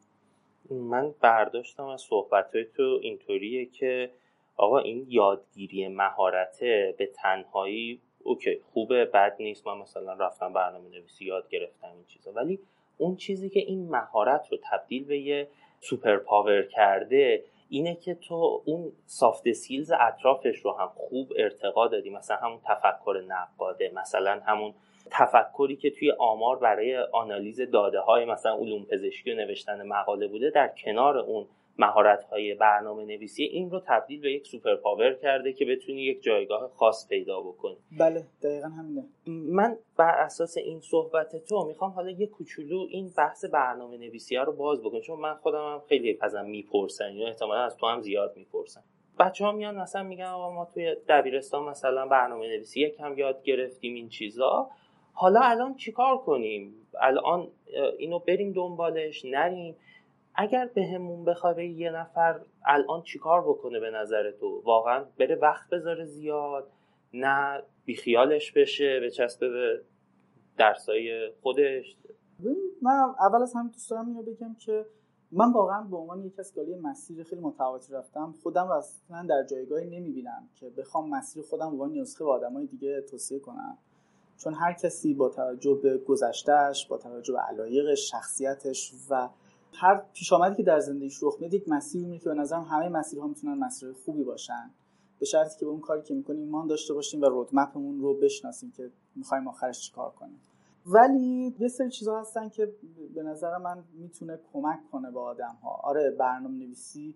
من 0.70 1.14
برداشتم 1.20 1.84
از 1.84 2.00
صحبت 2.00 2.54
های 2.54 2.64
تو 2.76 2.98
اینطوریه 3.02 3.66
که 3.66 4.10
آقا 4.56 4.78
این 4.78 5.06
یادگیری 5.08 5.88
مهارته 5.88 6.94
به 6.98 7.06
تنهایی 7.06 8.00
okay 8.24 8.60
خوبه 8.72 9.04
بد 9.04 9.36
نیست 9.38 9.66
من 9.66 9.78
مثلا 9.78 10.12
رفتم 10.12 10.52
برنامه 10.52 10.88
نویسی 10.88 11.24
یاد 11.24 11.48
گرفتم 11.48 11.92
این 11.94 12.04
چیزا. 12.04 12.32
ولی 12.32 12.60
اون 12.98 13.16
چیزی 13.16 13.50
که 13.50 13.60
این 13.60 13.88
مهارت 13.88 14.48
رو 14.50 14.58
تبدیل 14.70 15.04
به 15.04 15.18
یه 15.18 15.48
super 15.80 16.16
power 16.16 16.62
کرده 16.62 17.44
اینه 17.68 17.94
که 17.94 18.14
تو 18.14 18.62
اون 18.64 18.92
soft 19.06 19.52
skills 19.52 19.92
اطرافش 20.00 20.58
رو 20.58 20.72
هم 20.72 20.88
خوب 20.94 21.32
ارتقا 21.36 21.88
دادی. 21.88 22.10
مثلا 22.10 22.36
همون 22.36 22.60
تفکر 22.64 23.22
نقادانه 23.28 23.92
مثلا 23.94 24.40
همون 24.46 24.74
تفکری 25.10 25.76
که 25.76 25.90
توی 25.90 26.12
آمار 26.18 26.58
برای 26.58 26.96
آنالیز 26.96 27.60
داده 27.60 28.00
های 28.00 28.24
مثلا 28.24 28.54
علوم 28.54 28.84
پزشکی 28.84 29.32
و 29.32 29.34
نوشتن 29.34 29.86
مقاله 29.86 30.28
بوده 30.28 30.50
در 30.50 30.68
کنار 30.68 31.18
اون 31.18 31.46
مهارت 31.78 32.24
های 32.24 32.54
برنامه 32.54 33.04
نویسی 33.04 33.44
این 33.44 33.70
رو 33.70 33.80
تبدیل 33.86 34.20
به 34.20 34.32
یک 34.32 34.46
سوپر 34.46 34.76
پاور 34.76 35.14
کرده 35.14 35.52
که 35.52 35.64
بتونی 35.64 36.02
یک 36.02 36.22
جایگاه 36.22 36.70
خاص 36.74 37.08
پیدا 37.08 37.40
بکنی. 37.40 37.76
بله 37.98 38.26
دقیقا 38.42 38.68
همینه. 38.68 39.04
من 39.26 39.78
بر 39.96 40.14
اساس 40.18 40.56
این 40.56 40.80
صحبت 40.80 41.36
تو 41.36 41.64
می‌خوام 41.64 41.90
حالا 41.90 42.10
یه 42.10 42.26
کوچولو 42.26 42.86
این 42.90 43.12
بحث 43.16 43.44
برنامه 43.44 43.96
نویسی 43.96 44.36
رو 44.36 44.52
باز 44.52 44.80
بکنم 44.80 45.00
چون 45.00 45.20
من 45.20 45.34
خودم 45.34 45.72
هم 45.72 45.82
خیلی 45.88 46.18
ازم 46.20 46.46
می‌پرسن 46.46 47.12
یا 47.12 47.28
احتمالا 47.28 47.60
از 47.60 47.76
تو 47.76 47.86
هم 47.86 48.00
زیاد 48.00 48.36
می‌پرسن. 48.36 48.82
بچه 49.18 49.44
ها 49.44 49.52
میان 49.52 49.76
مثلا 49.76 50.02
میگن 50.02 50.24
آقا 50.24 50.54
ما 50.54 50.64
توی 50.74 50.96
دبیرستان 51.08 51.64
مثلا 51.64 52.06
برنامه 52.06 52.46
نویسی 52.46 52.80
یکم 52.80 53.18
یاد 53.18 53.42
گرفتیم 53.42 53.94
این 53.94 54.08
چیزا. 54.08 54.70
حالا 55.12 55.40
الان 55.40 55.74
چیکار 55.74 56.18
کنیم؟ 56.18 56.74
الان 57.00 57.48
اینو 57.98 58.18
بریم 58.18 58.52
دنبالش 58.52 59.24
نریم. 59.24 59.76
اگر 60.34 60.70
بهمون 60.74 61.24
به 61.24 61.30
بخوای 61.30 61.70
یه 61.70 61.90
نفر 61.90 62.40
الان 62.64 63.02
چیکار 63.02 63.42
بکنه 63.42 63.80
به 63.80 63.90
نظر 63.90 64.30
تو؟ 64.30 64.62
واقعا 64.64 65.04
بره 65.18 65.34
وقت 65.34 65.70
بذاره 65.70 66.04
زیاد 66.04 66.70
نه 67.14 67.62
بیخیالش 67.84 68.52
بشه 68.52 69.00
به 69.00 69.10
چسبه 69.10 69.48
به 69.48 69.82
درسای 70.58 71.30
خودش؟ 71.42 71.96
من 72.82 73.14
اول 73.20 73.42
از 73.42 73.54
همه 73.54 73.68
دوست 73.68 73.90
دارم 73.90 74.06
اینو 74.06 74.22
بگم 74.22 74.54
که 74.54 74.86
من 75.32 75.52
واقعا 75.52 75.82
به 75.82 75.96
عنوان 75.96 76.24
یک 76.24 76.36
کسی 76.36 76.54
که 76.54 76.76
مسیر 76.82 77.24
خیلی 77.24 77.40
متفاوتی 77.40 77.92
رفتم 77.92 78.34
خودم 78.42 78.68
رو 78.68 78.72
اصلا 78.72 79.26
در 79.28 79.42
جایگاهی 79.50 79.86
نمی‌بینم 79.86 80.48
که 80.54 80.70
بخوام 80.70 81.10
مسیر 81.10 81.42
خودم 81.42 81.66
عنوان 81.66 81.92
نسخه 81.92 82.24
به 82.24 82.30
آدمای 82.30 82.66
دیگه 82.66 83.00
توصیه 83.00 83.38
کنم. 83.38 83.78
چون 84.38 84.54
هر 84.54 84.72
کسی 84.72 85.14
با 85.14 85.28
توجه 85.28 85.80
به 85.82 85.98
گذشتهش 85.98 86.86
با 86.86 86.98
توجه 86.98 87.32
به 87.32 87.40
علایقش 87.40 88.10
شخصیتش 88.10 88.92
و 89.10 89.28
هر 89.74 90.02
پیش 90.12 90.32
آمدی 90.32 90.56
که 90.56 90.62
در 90.62 90.80
زندگیش 90.80 91.22
رخ 91.22 91.36
میاد 91.40 91.54
یک 91.54 91.68
مسیری 91.68 92.04
میره 92.04 92.18
که 92.18 92.28
به 92.28 92.34
نظرم 92.34 92.62
همه 92.62 92.88
مسیرها 92.88 93.26
می‌تونن 93.26 93.54
مسیر 93.54 93.92
خوبی 93.92 94.24
باشن. 94.24 94.70
به 95.18 95.26
شرطی 95.26 95.58
که 95.58 95.64
به 95.64 95.70
اون 95.70 95.80
کاری 95.80 96.02
که 96.02 96.14
می‌کنیم 96.14 96.40
ایمان 96.40 96.66
داشته 96.66 96.94
باشیم 96.94 97.22
و 97.22 97.24
رودمپمون 97.24 98.00
رو 98.00 98.14
بشناسیم 98.14 98.70
که 98.70 98.90
می‌خوایم 99.16 99.48
آخرش 99.48 99.80
چیکار 99.80 100.10
کنیم. 100.10 100.40
ولی 100.86 101.54
یه 101.58 101.68
سری 101.68 101.90
چیزها 101.90 102.20
هستن 102.20 102.48
که 102.48 102.72
به 103.14 103.22
نظر 103.22 103.58
من 103.58 103.84
می‌تونه 103.94 104.40
کمک 104.52 104.78
کنه 104.92 105.10
به 105.10 105.20
آدم 105.20 105.58
ها 105.62 105.80
آره 105.82 106.10
برنامه 106.10 106.58
نویسی 106.58 107.14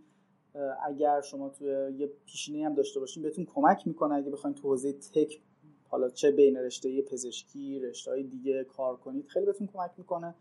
اگر 0.86 1.20
شما 1.20 1.48
توی 1.48 1.68
یه 1.98 2.10
پیشینه 2.26 2.66
هم 2.66 2.74
داشته 2.74 3.00
باشین 3.00 3.22
بهتون 3.22 3.44
کمک 3.44 3.86
می‌کنه 3.86 4.14
اگه 4.14 4.30
بخواید 4.30 4.56
تو 4.56 4.68
حوزه 4.68 4.92
تک 4.92 5.40
حالا 5.88 6.08
چه 6.08 6.30
بین 6.30 6.56
رشته 6.56 7.02
پزشکی 7.02 7.80
رشته 7.80 8.22
دیگه 8.22 8.64
کار 8.64 8.96
کنید 8.96 9.26
خیلی 9.26 9.46
بهتون 9.46 9.66
کمک 9.66 9.90
می‌کنه. 9.98 10.34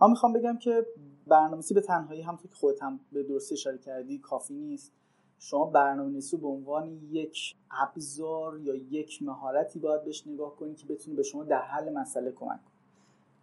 من 0.00 0.10
می‌خوام 0.10 0.32
بگم 0.32 0.58
که 0.58 0.86
برنامه‌نویسی 1.26 1.74
به 1.74 1.80
تنهایی 1.80 2.22
همونطور 2.22 2.50
که 2.50 2.56
خودت 2.56 2.82
هم 2.82 3.00
به 3.12 3.22
درستی 3.22 3.54
اشاره 3.54 3.78
کردی 3.78 4.18
کافی 4.18 4.54
نیست. 4.54 4.92
شما 5.38 5.64
برنامه‌نویسی 5.64 6.36
به 6.36 6.48
عنوان 6.48 6.86
یک 7.10 7.56
ابزار 7.70 8.58
یا 8.58 8.74
یک 8.74 9.22
مهارتی 9.22 9.78
باید 9.78 10.04
بهش 10.04 10.26
نگاه 10.26 10.56
کنید 10.56 10.76
که 10.76 10.86
بتونه 10.86 11.16
به 11.16 11.22
شما 11.22 11.44
در 11.44 11.62
حل 11.62 11.92
مسئله 11.92 12.32
کمک 12.32 12.48
کنه. 12.48 12.60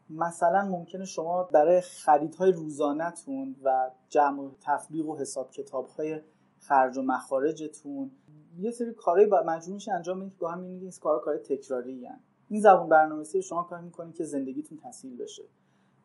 مثلا 0.09 0.65
ممکنه 0.65 1.05
شما 1.05 1.43
برای 1.43 1.81
خریدهای 1.81 2.51
روزانهتون 2.51 3.55
و 3.63 3.91
جمع 4.09 4.41
و 4.41 4.51
تفریق 4.61 5.09
و 5.09 5.17
حساب 5.17 5.51
کتابهای 5.51 6.21
خرج 6.59 6.97
و 6.97 7.01
مخارجتون 7.01 8.11
یه 8.59 8.71
سری 8.71 8.93
کارهای 8.93 9.25
مجبور 9.45 9.73
میشه 9.73 9.91
انجام 9.91 10.19
بدید 10.19 10.33
که 10.33 10.39
گاهی 10.39 10.65
این 10.65 10.91
کارا 11.01 11.19
کار 11.19 11.37
تکراری 11.37 12.05
هن. 12.05 12.19
این 12.49 12.61
زبان 12.61 12.89
برنامه‌نویسی 12.89 13.41
شما 13.41 13.63
کار 13.63 13.81
می‌کنید 13.81 14.15
که 14.15 14.23
زندگیتون 14.23 14.77
تسهیل 14.77 15.17
بشه. 15.17 15.43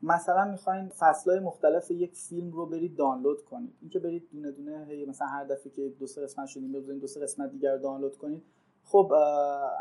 مثلا 0.02 0.44
می‌خواین 0.44 0.88
فصلهای 0.88 1.40
مختلف 1.40 1.90
یک 1.90 2.14
فیلم 2.14 2.52
رو 2.52 2.66
برید 2.66 2.96
دانلود 2.96 3.44
کنید. 3.44 3.74
اینکه 3.80 3.98
برید 3.98 4.28
دونه 4.32 4.50
دونه 4.50 4.86
هی 4.88 5.06
مثلا 5.06 5.26
هر 5.26 5.44
دفعه 5.44 5.72
که 5.72 5.88
دو 5.88 6.06
سه 6.06 6.22
قسمت 6.22 6.46
شدیم 6.46 6.72
بزنید 6.72 7.00
دو 7.00 7.06
سه 7.06 7.20
قسمت 7.20 7.50
دیگر 7.50 7.72
رو 7.72 7.78
دانلود 7.78 8.16
کنید. 8.16 8.42
خب 8.84 9.12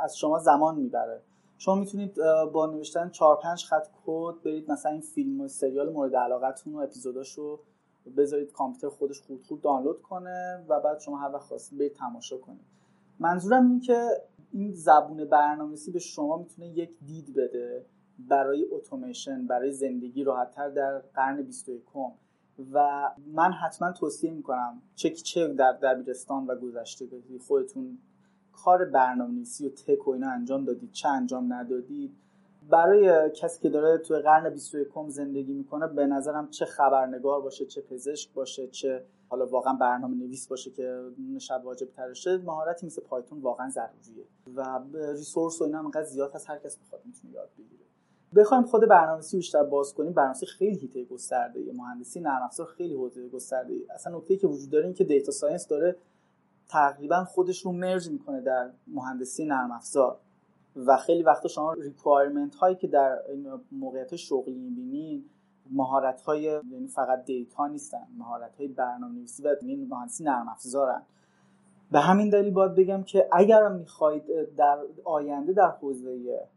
از 0.03 0.17
شما 0.17 0.39
زمان 0.39 0.75
می‌بره. 0.75 1.21
شما 1.57 1.75
می‌تونید 1.75 2.15
با 2.53 2.65
نوشتن 2.65 3.09
4 3.09 3.39
5 3.43 3.65
خط 3.65 3.87
کد 4.05 4.35
برید 4.45 4.71
مثلا 4.71 4.91
این 4.91 5.01
فیلم 5.01 5.41
و 5.41 5.47
سریال 5.47 5.93
مورد 5.93 6.15
علاقتون 6.15 6.75
و 6.75 6.77
اپیزوداشو 6.77 7.59
بذارید 8.17 8.51
کامپیوتر 8.51 8.89
خودش 8.89 9.21
خود 9.21 9.43
خود 9.43 9.61
دانلود 9.61 10.01
کنه 10.01 10.65
و 10.67 10.79
بعد 10.79 10.99
شما 10.99 11.17
هر 11.17 11.31
وقت 11.33 11.43
خواستید 11.43 11.79
برید 11.79 11.93
تماشا 11.93 12.37
کنید. 12.37 12.65
منظورم 13.19 13.67
این 13.67 13.79
که 13.79 14.07
این 14.51 14.71
زبون 14.71 15.25
برنامه‌نویسی 15.25 15.91
به 15.91 15.99
شما 15.99 16.37
می‌تونه 16.37 16.67
یک 16.67 16.89
دید 17.05 17.35
بده. 17.35 17.85
برای 18.19 18.67
اتوماسیون 18.71 19.47
برای 19.47 19.71
زندگی 19.71 20.23
راحتتر 20.23 20.69
در 20.69 20.99
قرن 20.99 21.41
21 21.41 21.81
و 22.73 23.09
من 23.33 23.51
حتما 23.51 23.91
توصیه 23.91 24.31
می‌کنم 24.31 24.81
چه 24.95 25.09
چه 25.09 25.47
در 25.47 25.71
دبیرستان 25.71 26.47
و 26.47 26.55
گذشته 26.55 27.05
خودتون 27.47 27.97
کار 28.51 28.85
برنامه‌نویسی 28.85 29.67
و 29.67 29.69
تک 29.69 30.07
و 30.07 30.11
اینا 30.11 30.29
انجام 30.29 30.65
دادید. 30.65 30.91
چه 30.91 31.09
انجام 31.09 31.53
ندادید. 31.53 32.17
برای 32.69 33.31
کسی 33.31 33.61
که 33.61 33.69
داره 33.69 33.97
توی 33.97 34.19
قرن 34.19 34.49
21 34.49 34.87
زندگی 35.07 35.53
می‌کنه 35.53 35.87
به 35.87 36.07
نظرم 36.07 36.49
چه 36.49 36.65
خبرنگار 36.65 37.41
باشه 37.41 37.65
چه 37.65 37.81
پزشک 37.81 38.33
باشه 38.33 38.67
چه 38.67 39.05
حالا 39.29 39.45
واقعا 39.45 39.73
برنامه 39.73 40.15
نویس 40.15 40.47
باشه 40.47 40.71
که 40.71 41.01
شب 41.39 41.61
واجب 41.65 41.91
ترشه 41.91 42.37
مهارتی 42.37 42.85
مثل 42.85 43.01
پایتون 43.01 43.41
واقعا 43.41 43.69
ضروریه. 43.69 44.25
و 44.55 44.79
resource 44.93 45.61
و 45.61 45.63
اینا 45.63 45.79
انقدر 45.79 46.03
زیاد 46.03 46.31
هست 46.35 46.49
هر 46.49 46.57
کس 46.57 46.77
بخواد 46.77 47.01
می‌تونه 47.05 47.33
یاد 47.33 47.49
بگیره. 47.57 47.86
بخوایم 48.35 48.63
خود 48.63 48.81
برنامه‌نویسی 48.81 49.37
بیشتر 49.37 49.63
باز 49.63 49.93
کنیم 49.93 50.13
برنامه‌نویسی 50.13 50.45
خیلی 50.45 50.77
حیطه 50.77 51.03
گسترده 51.03 51.59
مهندسی 51.73 52.19
نرم 52.19 52.41
افزار 52.43 52.67
خیلی 52.67 52.93
حوزه 52.93 53.29
گسترده 53.29 53.73
اصلا 53.93 54.17
نکته 54.17 54.37
که 54.37 54.47
وجود 54.47 54.69
داره 54.69 54.85
این 54.85 54.93
که 54.93 55.03
data 55.03 55.31
science 55.31 55.67
داره 55.67 55.95
تقریبا 56.69 57.23
خودش 57.23 57.61
رو 57.61 57.71
merge 57.71 58.09
می‌کنه 58.09 58.41
در 58.41 58.69
مهندسی 58.87 59.45
نرم 59.45 59.71
افزار 59.71 60.19
و 60.75 60.97
خیلی 60.97 61.23
وقتا 61.23 61.47
شما 61.47 61.73
requirement 61.73 62.55
هایی 62.55 62.75
که 62.75 62.87
در 62.87 63.19
موقعیت 63.71 64.15
شغلی 64.15 64.55
می‌بینین 64.55 65.25
مهارت 65.71 66.21
های 66.21 66.41
یعنی 66.41 66.87
فقط 66.87 67.25
data 67.25 67.67
نیستن 67.67 68.07
مهارت 68.17 68.55
های 68.55 68.67
برنامه‌نویسی 68.67 69.43
و 69.43 69.55
یعنی 69.61 69.85
مهندسی 69.85 70.23
نرم 70.23 70.49
افزارن 70.49 71.01
به 71.91 71.99
همین 71.99 72.29
دلیل 72.29 72.53
باید 72.53 72.75
بگم 72.75 73.03
که 73.03 73.27
اگر 73.31 73.67
می‌خواهید 73.67 74.55
در 74.55 74.79
آینده 75.03 75.53
در 75.53 75.69
حوزه 75.69 76.47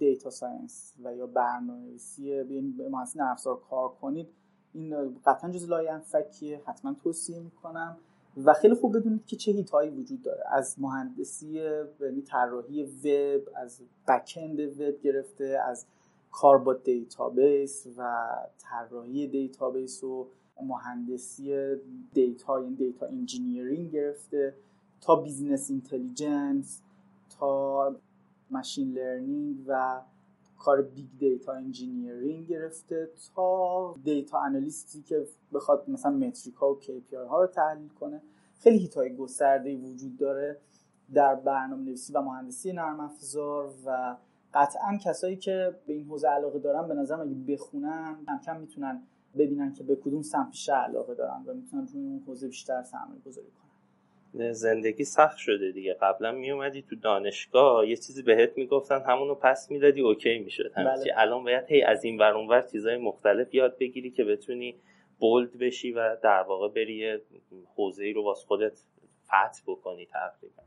data 0.00 0.30
science 0.30 0.94
و 1.04 1.14
یا 1.16 1.26
برنامه‌نویسی 1.26 2.22
یعنی 2.22 2.74
مهندسی 2.90 3.10
نرم 3.10 3.20
افزار 3.20 3.60
کار 3.70 3.88
کنید 3.88 4.28
این 4.74 5.20
قطعا 5.26 5.50
جز 5.50 5.68
لاینفکیه 5.68 6.62
حتما 6.66 6.94
توصیه 6.94 7.40
می‌کنم. 7.40 7.96
و 8.44 8.52
خیلی 8.52 8.74
خوب 8.74 8.96
بدونید 8.96 9.26
که 9.26 9.36
چه 9.36 9.52
حیطه‌هایی 9.52 9.90
وجود 9.90 10.22
داره. 10.22 10.44
از 10.52 10.76
مهندسی 10.78 11.48
یعنی 12.00 12.22
طراحی 12.22 12.82
وب 12.82 13.48
از 13.56 13.80
backend 14.06 14.60
وب 14.60 15.00
گرفته 15.00 15.60
از 15.68 15.86
کار 16.30 16.58
با 16.58 16.74
دیتابیس 16.74 17.86
و 17.96 18.26
طراحی 18.58 19.28
دیتابیس 19.28 20.04
و 20.04 20.28
مهندسی 20.62 21.76
data 22.12 22.60
یعنی 22.60 22.76
data 22.76 23.06
engineering 23.06 23.90
گرفته 23.90 24.54
تا 25.00 25.16
business 25.16 25.70
intelligence 25.70 26.82
تا 27.38 27.96
machine 28.50 28.92
learning 28.92 29.56
و 29.66 30.00
کار 30.58 30.82
big 30.82 31.06
data 31.18 31.52
engineering 31.52 32.46
گرفته 32.46 33.10
تا 33.34 33.94
data 34.04 34.38
analyst 34.38 34.94
ی 34.94 35.02
که 35.02 35.26
بخواد 35.52 35.84
مثلا 35.88 36.12
metric 36.12 36.54
ها 36.54 36.72
و 36.72 36.80
KPI 36.80 37.14
ها 37.28 37.40
رو 37.40 37.46
تحلیل 37.46 37.88
کنه. 37.88 38.22
خیلی 38.58 38.78
حیطه‌های 38.78 39.16
گسترده 39.16 39.76
وجود 39.76 40.16
داره 40.16 40.56
در 41.14 41.34
برنامه 41.34 41.82
نویسی 41.82 42.12
و 42.12 42.20
مهندسی 42.20 42.72
نرم 42.72 43.00
افزار 43.00 43.74
و 43.86 44.16
قطعا 44.54 44.98
کسایی 45.04 45.36
که 45.36 45.76
به 45.86 45.92
این 45.92 46.06
حوزه 46.06 46.28
علاقه 46.28 46.58
دارن 46.58 46.88
به 46.88 46.94
نظرم 46.94 47.20
اگه 47.20 47.34
بخونن 47.34 48.16
کم 48.26 48.38
کم 48.38 48.60
می‌تونن 48.60 49.02
ببینن 49.38 49.72
که 49.72 49.84
به 49.84 49.96
کدوم 49.96 50.22
سمت 50.22 50.70
علاقه 50.70 51.14
دارن 51.14 51.42
و 51.46 51.54
می‌تونن 51.54 51.86
روی 51.86 52.04
اون 52.04 52.22
حوزه 52.26 52.46
بیشتر 52.46 52.82
سرمایه 52.82 53.20
گذاری 53.20 53.46
کنن. 53.46 53.69
زندگی 54.32 55.04
سخت 55.04 55.36
شده 55.38 55.72
دیگه. 55.72 55.94
قبلا 55.94 56.32
میومدی 56.32 56.82
تو 56.82 56.96
دانشگاه 56.96 57.88
یه 57.88 57.96
چیزی 57.96 58.22
بهت 58.22 58.52
می‌گفتن 58.56 59.02
همونو 59.06 59.34
پس 59.34 59.70
می‌دادی 59.70 60.00
اوکی 60.00 60.38
می‌شد. 60.38 60.72
بله. 60.76 61.12
الان 61.16 61.44
باید 61.44 61.64
هی 61.68 61.82
از 61.82 62.04
این 62.04 62.18
ور 62.18 62.32
اونور 62.32 62.62
چیزای 62.62 62.96
مختلف 62.96 63.54
یاد 63.54 63.78
بگیری 63.78 64.10
که 64.10 64.24
بتونی 64.24 64.74
بولد 65.18 65.58
بشی 65.58 65.92
و 65.92 66.16
در 66.22 66.42
واقع 66.42 66.68
بری 66.68 67.18
حوزه 67.76 68.04
ای 68.04 68.12
رو 68.12 68.24
واس 68.24 68.44
خودت 68.44 68.80
فتح 69.26 69.62
بکنی 69.66 70.06
تقریبا. 70.06 70.62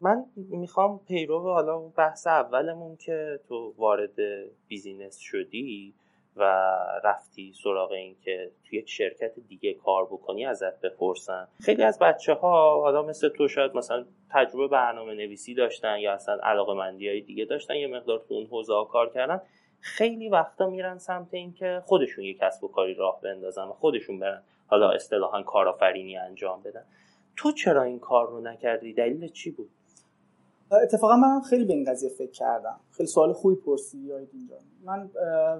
من 0.00 0.24
می‌خوام 0.34 1.00
پیرو 1.08 1.40
حالا 1.40 1.78
بحث 1.78 2.26
اولمون 2.26 2.96
که 2.96 3.40
تو 3.48 3.74
وارد 3.78 4.20
بیزینس 4.68 5.18
شدی 5.18 5.94
و 6.36 6.42
رفتی 7.04 7.52
سراغ 7.62 7.92
این 7.92 8.16
که 8.22 8.50
توی 8.64 8.78
یک 8.78 8.88
شرکت 8.88 9.32
دیگه 9.48 9.74
کار 9.74 10.04
بکنی 10.04 10.46
ازت 10.46 10.80
بپرسن 10.80 11.48
خیلی 11.60 11.82
از 11.82 11.98
بچه 11.98 12.34
ها 12.34 12.80
حالا 12.80 13.02
مثل 13.02 13.28
تو 13.28 13.48
شاید 13.48 13.74
مثلا 13.74 14.04
تجربه 14.30 14.68
برنامه 14.68 15.14
نویسی 15.14 15.54
داشتن 15.54 15.98
یا 15.98 16.12
اصلا 16.12 16.38
علاقه 16.42 16.74
مندی 16.74 17.08
های 17.08 17.20
دیگه 17.20 17.44
داشتن 17.44 17.74
یه 17.74 17.86
مقدار 17.86 18.24
تو 18.28 18.34
اون 18.34 18.46
حوزه 18.46 18.72
کار 18.90 19.10
کردن 19.10 19.40
خیلی 19.80 20.28
وقتا 20.28 20.70
میرن 20.70 20.98
سمت 20.98 21.34
این 21.34 21.52
که 21.52 21.82
خودشون 21.84 22.24
یه 22.24 22.34
کسب 22.34 22.64
و 22.64 22.68
کاری 22.68 22.94
راه 22.94 23.20
بندازن 23.20 23.64
و 23.64 23.72
خودشون 23.72 24.18
برن 24.18 24.42
حالا 24.66 24.90
اصطلاحا 24.90 25.42
کارآفرینی 25.42 26.16
انجام 26.16 26.62
بدن. 26.62 26.84
تو 27.36 27.52
چرا 27.52 27.82
این 27.82 27.98
کار 27.98 28.28
رو 28.28 28.40
نکردی؟ 28.40 28.92
دلیل 28.92 29.28
چی 29.28 29.50
بود؟ 29.50 29.70
اتفاقا 30.72 31.16
من 31.16 31.40
خیلی 31.40 31.64
به 31.64 31.72
این 31.72 31.84
قضیه 31.90 32.10
فکر 32.10 32.30
کردم. 32.30 32.80
خیلی 32.90 33.06
سوال 33.06 33.32
خوبی 33.32 33.54
پرسیدی 33.54 34.12
اینجا 34.12 34.56
من 34.84 35.10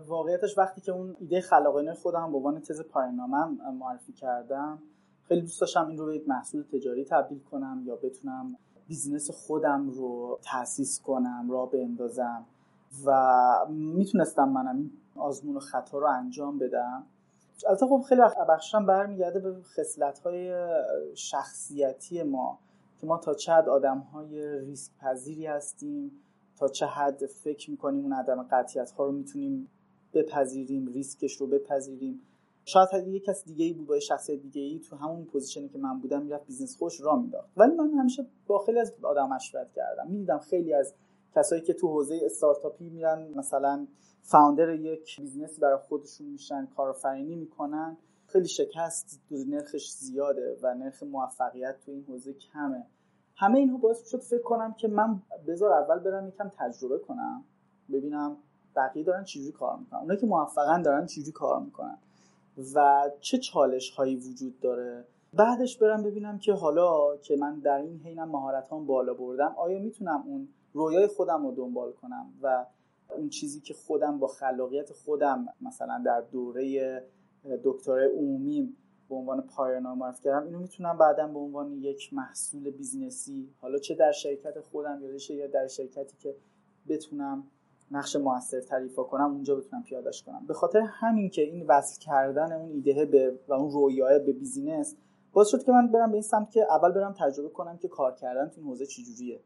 واقعیتش 0.07 0.59
وقتی 0.59 0.81
که 0.81 0.93
اون 0.93 1.17
ایده 1.21 1.41
خلاقانه 1.41 1.95
خودم 1.95 2.31
به 2.31 2.37
عنوان 2.37 2.61
تز 2.61 2.83
پایان‌نامه‌ام 2.83 3.59
معرفی 3.79 4.13
کردم 4.13 4.79
خیلی 5.25 5.41
دوست 5.41 5.61
داشتم 5.61 5.87
این 5.87 5.99
رو 5.99 6.07
به 6.07 6.17
یک 6.17 6.29
محصول 6.29 6.63
تجاری 6.63 7.05
تبدیل 7.05 7.39
کنم 7.39 7.83
یا 7.87 7.97
بتونم 7.97 8.57
business 8.89 9.31
خودم 9.31 9.91
رو 9.91 10.39
تاسیس 10.43 11.01
کنم 11.01 11.51
راه 11.51 11.67
بندازم 11.67 12.47
و 13.07 13.37
می‌تونستم 13.69 14.49
منم 14.49 14.77
این 14.77 14.91
آزمون 15.17 15.57
و 15.57 15.61
خطا 15.61 15.99
رو 15.99 16.07
انجام 16.07 16.59
بدم. 16.59 17.07
البته 17.69 17.87
خب 17.87 18.05
خیلی 18.09 18.21
وقت 18.21 18.37
بخشم 18.49 18.87
برمیگرده 18.87 19.41
به 19.41 19.57
خصلت 19.63 20.19
های 20.19 20.67
شخصیتی 21.15 22.23
ما. 22.23 22.59
که 23.01 23.07
ما 23.07 23.19
تا 23.19 23.35
چه 23.35 23.53
حد 23.53 23.69
آدم 23.69 23.99
های 23.99 24.59
ریسک 24.59 24.93
پذیری 25.01 25.47
هستیم 25.47 26.13
تا 26.57 26.69
چه 26.69 26.87
حد 26.87 27.27
فکر 27.27 27.71
می‌کنیم 27.71 28.03
اون 28.03 28.13
عدم 28.13 28.43
قطعیت 28.51 28.91
ها 28.91 29.07
رو 29.07 29.13
می‌تونیم 29.13 29.69
بپذیریم 30.15 30.87
ریسکش 30.87 31.37
رو 31.37 31.47
بپذیریم. 31.47 32.21
شاید 32.65 33.09
یک 33.09 33.25
کس 33.25 33.45
دیگه 33.45 33.65
ای 33.65 33.73
بود 33.73 33.87
با 33.87 34.01
شخصیت 34.01 34.41
دیگه 34.41 34.63
ای 34.63 34.79
تو 34.79 34.97
همون 34.97 35.25
پوزیشنی 35.25 35.69
که 35.69 35.79
من 35.79 35.99
بودم 35.99 36.23
می‌رفت 36.23 36.47
business 36.47 36.77
خودش 36.77 37.01
راه 37.01 37.17
مینداخت. 37.17 37.49
ولی 37.57 37.75
من 37.75 37.91
همیشه 37.91 38.27
با 38.47 38.59
خیلی 38.59 38.79
از 38.79 38.95
آدم 39.03 39.29
مشورت 39.29 39.73
کردم. 39.73 40.07
می‌دیدم 40.11 40.39
خیلی 40.39 40.75
از 40.75 40.95
کسایی 41.35 41.63
که 41.63 41.73
تو 41.73 41.89
حوزه 41.89 42.21
استارتاپی 42.23 42.89
میرن 42.89 43.29
مثلا 43.35 43.87
founder 44.23 44.75
یک 44.75 45.21
business 45.21 45.56
ی 45.56 45.61
برای 45.61 45.79
خودشون 45.79 46.27
میشن 46.27 46.67
کارآفرینی 46.77 47.37
می‌کنن. 47.37 47.97
خیلی 48.29 48.49
شکست 48.49 49.21
نرخش 49.31 49.91
زیاده 49.91 50.59
و 50.63 50.75
نرخ 50.75 51.03
موفقیت 51.03 51.81
تو 51.81 51.93
این 51.93 52.05
حوزه 52.09 52.33
کمه. 52.33 52.87
همه 53.37 53.59
اینها 53.59 53.77
باعث 53.77 54.09
شد 54.09 54.21
فکر 54.21 54.43
کنم 54.43 54.75
که 54.75 54.89
من 54.89 55.23
بذار 55.47 55.73
اول 55.73 55.99
برم 55.99 56.29
یکم 56.29 56.53
تجربه 56.59 56.99
کنم 56.99 57.45
ببینم 57.93 58.37
بقیه 58.77 59.05
دارن 59.05 59.25
چجوری 59.25 59.53
کار 59.53 59.79
می‌کنن. 59.79 60.01
اونایی 60.01 60.21
که 60.21 60.27
موفقن 60.27 60.83
دارن 60.83 61.07
چجوری 61.07 61.33
کار 61.33 61.61
می‌کنن 61.61 61.99
و 62.75 63.11
چه 63.21 63.39
چالش 63.39 63.91
هایی 63.91 64.17
وجود 64.17 64.61
داره. 64.61 65.05
بعدش 65.35 65.79
برم 65.79 66.03
ببینم 66.03 66.39
که 66.39 66.53
حالا 66.53 67.17
که 67.17 67.37
من 67.37 67.59
در 67.59 67.77
این 67.77 68.01
حینم 68.05 68.29
مهارت 68.29 68.69
بالا 68.71 69.15
بردم 69.15 69.55
آیا 69.59 69.79
می‌تونم 69.79 70.23
اون 70.27 70.49
رویای 70.73 71.07
خودم 71.07 71.47
رو 71.47 71.55
دنبال 71.55 71.93
کنم 71.93 72.27
و 72.43 72.67
اون 73.17 73.29
چیزی 73.29 73.61
که 73.61 73.75
خودم 73.75 74.19
با 74.19 74.27
خلاقیت 74.27 74.93
خودم 74.93 75.47
مثلا 75.61 76.03
در 76.07 76.21
دوره 76.21 77.03
دکترای 77.57 78.07
عمومی 78.07 78.77
به 79.09 79.15
عنوان 79.15 79.41
پایان‌نامه 79.41 79.95
معرفی 79.95 80.23
کردم 80.23 80.47
اینو 80.47 80.59
می‌تونم 80.59 80.99
بعدا 80.99 81.27
به 81.27 81.39
عنوان 81.39 81.73
یک 81.73 82.15
محصول 82.15 82.71
business 82.71 83.40
ی 83.40 83.49
حالا 83.61 83.79
چه 83.79 83.95
در 83.95 84.13
شرکت 84.13 84.61
خودم 84.61 85.01
یا 85.31 85.47
در 85.47 85.67
شرکتی 85.67 86.17
که 86.19 86.35
بتونم 86.89 87.45
نقش 87.91 88.17
موثر 88.17 88.61
تعریف 88.61 88.97
کنم 88.97 89.33
اونجا 89.33 89.57
بتونم 89.57 89.83
پیادش 89.83 90.23
کنم. 90.23 90.47
به 90.47 90.55
خاطر 90.55 90.81
همین 90.81 91.31
که 91.31 91.43
این 91.43 91.67
وصل 91.67 92.01
کردن 92.01 92.53
اون 92.53 92.71
ایده 92.71 93.05
به 93.05 93.39
و 93.49 93.53
اون 93.53 93.71
رویاه 93.71 94.19
به 94.19 94.33
business 94.33 94.97
باعث 95.33 95.49
شد 95.49 95.63
که 95.63 95.73
من 95.73 95.87
برم 95.87 96.11
به 96.11 96.15
این 96.15 96.23
سمت 96.23 96.51
که 96.51 96.67
اول 96.71 96.93
برم 96.93 97.15
تجربه 97.19 97.49
کنم 97.49 97.77
که 97.77 97.89
کار 97.89 98.15
کردن 98.15 98.49
تو 98.49 98.61
این 98.61 98.69
حوزه 98.69 98.87
چجوریه. 98.87 99.41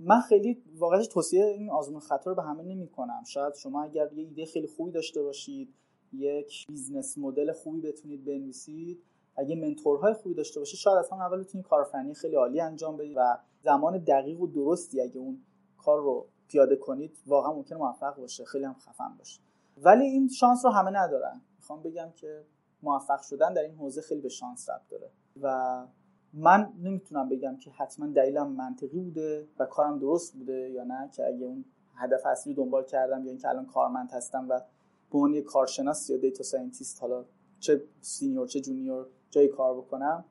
من 0.00 0.20
خیلی 0.20 0.62
واقعا 0.78 1.02
توصیه 1.02 1.44
این 1.44 1.70
آزمون 1.70 2.00
خطا 2.00 2.30
رو 2.30 2.36
به 2.36 2.42
همه 2.42 2.62
نمی 2.62 2.88
کنم 2.88 3.22
شاید 3.26 3.54
شما 3.54 3.82
اگر 3.82 4.12
یه 4.12 4.24
ایده 4.24 4.46
خیلی 4.46 4.66
خوبی 4.66 4.92
داشته 4.92 5.22
باشید 5.22 5.74
یک 6.12 6.66
business 6.66 7.18
model 7.18 7.52
خوبی 7.52 7.80
بتونید 7.80 8.24
بنویسید. 8.24 9.02
اگه 9.36 9.56
mentor 9.56 9.98
های 9.98 10.12
خوبی 10.12 10.34
داشته 10.34 10.60
باشید 10.60 10.78
شاید 10.78 10.96
اصلا 10.96 11.18
اول 11.18 11.40
بتونید 11.40 11.66
کارآفرینی 11.66 12.14
خیلی 12.14 12.36
عالی 12.36 12.60
انجام 12.60 12.96
بدید 12.96 13.16
و 13.16 13.38
زمان 13.62 13.98
دقیق 13.98 14.40
و 14.40 14.46
درستی 14.46 15.00
اگه 15.00 15.18
اون 15.18 15.40
کار 15.78 15.98
رو 16.02 16.26
پیاده 16.48 16.76
کنید 16.76 17.18
واقعا 17.26 17.52
ممکن 17.52 17.76
موفق 17.76 18.16
باشه. 18.16 18.44
خیلی 18.44 18.64
هم 18.64 18.74
خفن 18.74 19.14
باشه. 19.18 19.40
ولی 19.76 20.04
این 20.04 20.28
شانس 20.28 20.64
رو 20.64 20.70
همه 20.70 20.90
ندارن. 20.90 21.40
می‌خوام 21.58 21.82
بگم 21.82 22.12
که 22.16 22.44
موفق 22.82 23.20
شدن 23.22 23.52
در 23.52 23.62
این 23.62 23.74
حوزه 23.74 24.00
خیلی 24.00 24.20
به 24.20 24.28
شانس 24.28 24.70
ربط 24.70 24.88
داره. 24.88 25.10
و 25.40 25.86
من 26.32 26.72
نمی‌تونم 26.82 27.28
بگم 27.28 27.56
که 27.56 27.70
حتما 27.70 28.06
دلیلم 28.06 28.52
منطقی 28.52 29.00
بوده 29.00 29.48
و 29.58 29.66
کارم 29.66 29.98
درست 29.98 30.34
بوده 30.34 30.70
یا 30.70 30.84
نه 30.84 31.10
که 31.12 31.26
اگه 31.26 31.44
اون 31.44 31.64
هدف 31.94 32.26
اصلی 32.26 32.54
دنبال 32.54 32.84
کردم 32.84 33.24
یا 33.24 33.30
اینکه 33.30 33.48
الان 33.48 33.66
کارمند 33.66 34.10
هستم 34.10 34.46
و 34.48 34.60
به 35.12 35.18
عنوان 35.18 35.40
کارشناس 35.40 36.10
یا 36.10 36.16
data 36.16 36.42
scientist 36.42 37.02
حالا 37.02 37.24
چه 37.60 37.82
senior 38.00 38.46
چه 38.46 38.60
junior 38.60 39.06
جایی 39.30 39.48
کار 39.48 39.76
بکنم 39.76 40.24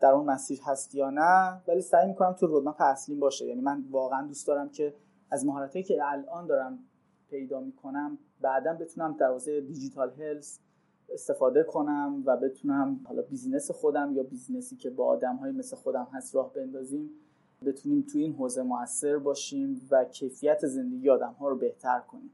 در 0.00 0.12
اون 0.12 0.26
مسیر 0.26 0.60
هست 0.64 0.94
یا 0.94 1.10
نه 1.10 1.62
ولی 1.68 1.80
سعی 1.80 2.08
می‌کنم 2.08 2.32
تو 2.32 2.46
roadmap 2.46 2.80
اصلیم 2.80 3.20
باشه. 3.20 3.46
یعنی 3.46 3.60
من 3.60 3.84
واقعا 3.90 4.26
دوست 4.26 4.46
دارم 4.46 4.68
که 4.68 4.94
از 5.30 5.46
مهارتایی 5.46 5.84
که 5.84 5.98
الان 6.02 6.46
دارم 6.46 6.78
پیدا 7.30 7.60
می‌کنم 7.60 8.18
بعدا 8.40 8.74
بتونم 8.74 9.16
در 9.18 9.26
حوزه 9.26 9.60
digital 9.60 10.10
health 10.10 10.58
استفاده 11.12 11.62
کنم 11.62 12.22
و 12.26 12.36
بتونم 12.36 13.00
حالا 13.04 13.22
business 13.22 13.70
خودم 13.70 14.12
یا 14.16 14.22
business 14.22 14.70
ی 14.70 14.76
که 14.76 14.90
با 14.90 15.06
آدم 15.06 15.36
های 15.36 15.52
مثل 15.52 15.76
خودم 15.76 16.08
هست 16.12 16.34
راه 16.34 16.52
بندازیم 16.52 17.10
بتونیم 17.66 18.02
تو 18.12 18.18
این 18.18 18.32
حوزه 18.32 18.62
موثر 18.62 19.18
باشیم 19.18 19.88
و 19.90 20.04
کیفیت 20.04 20.66
زندگی 20.66 21.10
آدم 21.10 21.32
ها 21.32 21.48
رو 21.48 21.56
بهتر 21.56 22.00
کنیم. 22.00 22.30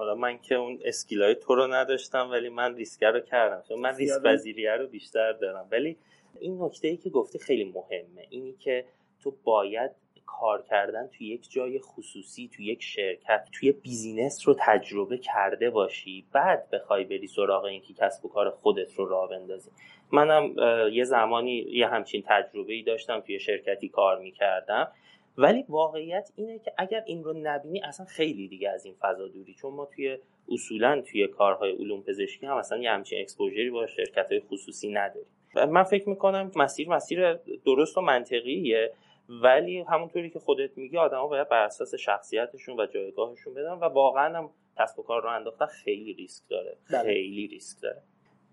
حالا 0.00 0.14
من 0.14 0.38
که 0.38 0.54
اون 0.54 0.78
skill 0.84 1.26
ای 1.26 1.34
تو 1.34 1.54
رو 1.54 1.66
نداشتم 1.66 2.30
ولی 2.30 2.48
من 2.48 2.76
ریسکه 2.76 3.10
رو 3.10 3.20
کردم. 3.20 3.62
چون 3.68 3.80
من 3.80 3.96
ریسک 3.96 4.22
پذیریه 4.22 4.72
رو 4.72 4.86
بیشتر 4.86 5.32
دارم. 5.32 5.68
ولی 5.72 5.96
این 6.40 6.62
نکته 6.62 6.88
ای 6.88 6.96
که 6.96 7.10
گفتی 7.10 7.38
خیلی 7.38 7.64
مهمه. 7.64 8.26
اینی 8.30 8.52
که 8.52 8.84
تو 9.22 9.34
باید 9.44 9.90
کار 10.26 10.62
کردن 10.62 11.06
توی 11.06 11.26
یک 11.26 11.50
جای 11.50 11.78
خصوصی 11.78 12.50
توی 12.56 12.66
یک 12.66 12.82
شرکت 12.82 13.48
توی 13.52 13.72
business 13.72 14.48
رو 14.48 14.56
تجربه 14.58 15.18
کرده 15.18 15.70
باشی. 15.70 16.26
بعد 16.32 16.70
بخوای 16.70 17.04
بری 17.04 17.26
سراغ 17.26 17.64
اینکه 17.64 17.94
کسب 17.94 18.24
و 18.24 18.28
کار 18.28 18.50
خودت 18.50 18.94
رو 18.94 19.08
راه 19.08 19.30
بندازی. 19.30 19.70
منم 20.12 20.54
یه 20.92 21.04
زمانی 21.04 21.52
یه 21.52 21.86
همچین 21.86 22.24
تجربه 22.26 22.72
ای 22.72 22.82
داشتم 22.82 23.20
توی 23.20 23.40
شرکتی 23.40 23.88
کار 23.88 24.18
می‌کردم. 24.18 24.92
ولی 25.40 25.64
واقعیت 25.68 26.30
اینه 26.36 26.58
که 26.58 26.72
اگر 26.78 27.02
این 27.06 27.24
رو 27.24 27.32
نبینی 27.42 27.80
اصلا 27.80 28.06
خیلی 28.06 28.48
دیگه 28.48 28.70
از 28.70 28.84
این 28.84 28.94
فضا 29.00 29.28
دوری. 29.28 29.54
چون 29.54 29.74
ما 29.74 29.86
توی 29.86 30.18
اصولا 30.48 31.00
توی 31.00 31.28
کارهای 31.28 31.72
علوم 31.72 32.02
پزشکی 32.02 32.46
هم 32.46 32.56
اصلا 32.56 32.78
یه 32.78 32.90
همچین 32.90 33.20
اکسپوژری 33.20 33.70
با 33.70 33.86
شرکت 33.86 34.26
های 34.30 34.40
خصوصی 34.40 34.92
نداریم. 34.92 35.28
من 35.54 35.82
فکر 35.82 36.08
می‌کنم 36.08 36.50
مسیر 36.56 36.88
مسیر 36.88 37.34
درست 37.64 37.98
و 37.98 38.00
منطقیه 38.00 38.92
ولی 39.28 39.80
همونطوری 39.80 40.30
که 40.30 40.38
خودت 40.38 40.78
میگی 40.78 40.96
آدما 40.96 41.26
باید 41.26 41.48
بر 41.48 41.62
اساس 41.62 41.94
شخصیتشون 41.94 42.80
و 42.80 42.86
جایگاهشون 42.86 43.54
بدن 43.54 43.72
و 43.72 43.84
واقعا 43.84 44.38
هم 44.38 44.50
کسب 44.78 44.98
و 44.98 45.02
کار 45.02 45.22
رو 45.22 45.28
انداختن 45.28 45.66
خیلی 45.66 46.12
ریسک 46.12 46.48
داره. 46.48 46.76
بله. 46.92 47.02
خیلی 47.02 47.46
ریسک 47.46 47.82
داره. 47.82 48.02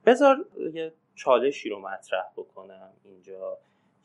بذار 0.06 0.46
یه 0.74 0.94
چالشی 1.16 1.70
رو 1.70 1.80
مطرح 1.80 2.26
بکنم 2.38 2.94
اینجا. 3.06 3.58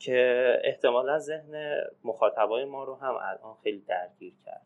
که 0.03 0.61
احتمالا 0.63 1.19
ذهن 1.19 1.81
مخاطبای 2.03 2.65
ما 2.65 2.83
رو 2.83 2.95
هم 2.95 3.15
الان 3.15 3.55
خیلی 3.63 3.79
درگیر 3.79 4.33
کرد. 4.45 4.61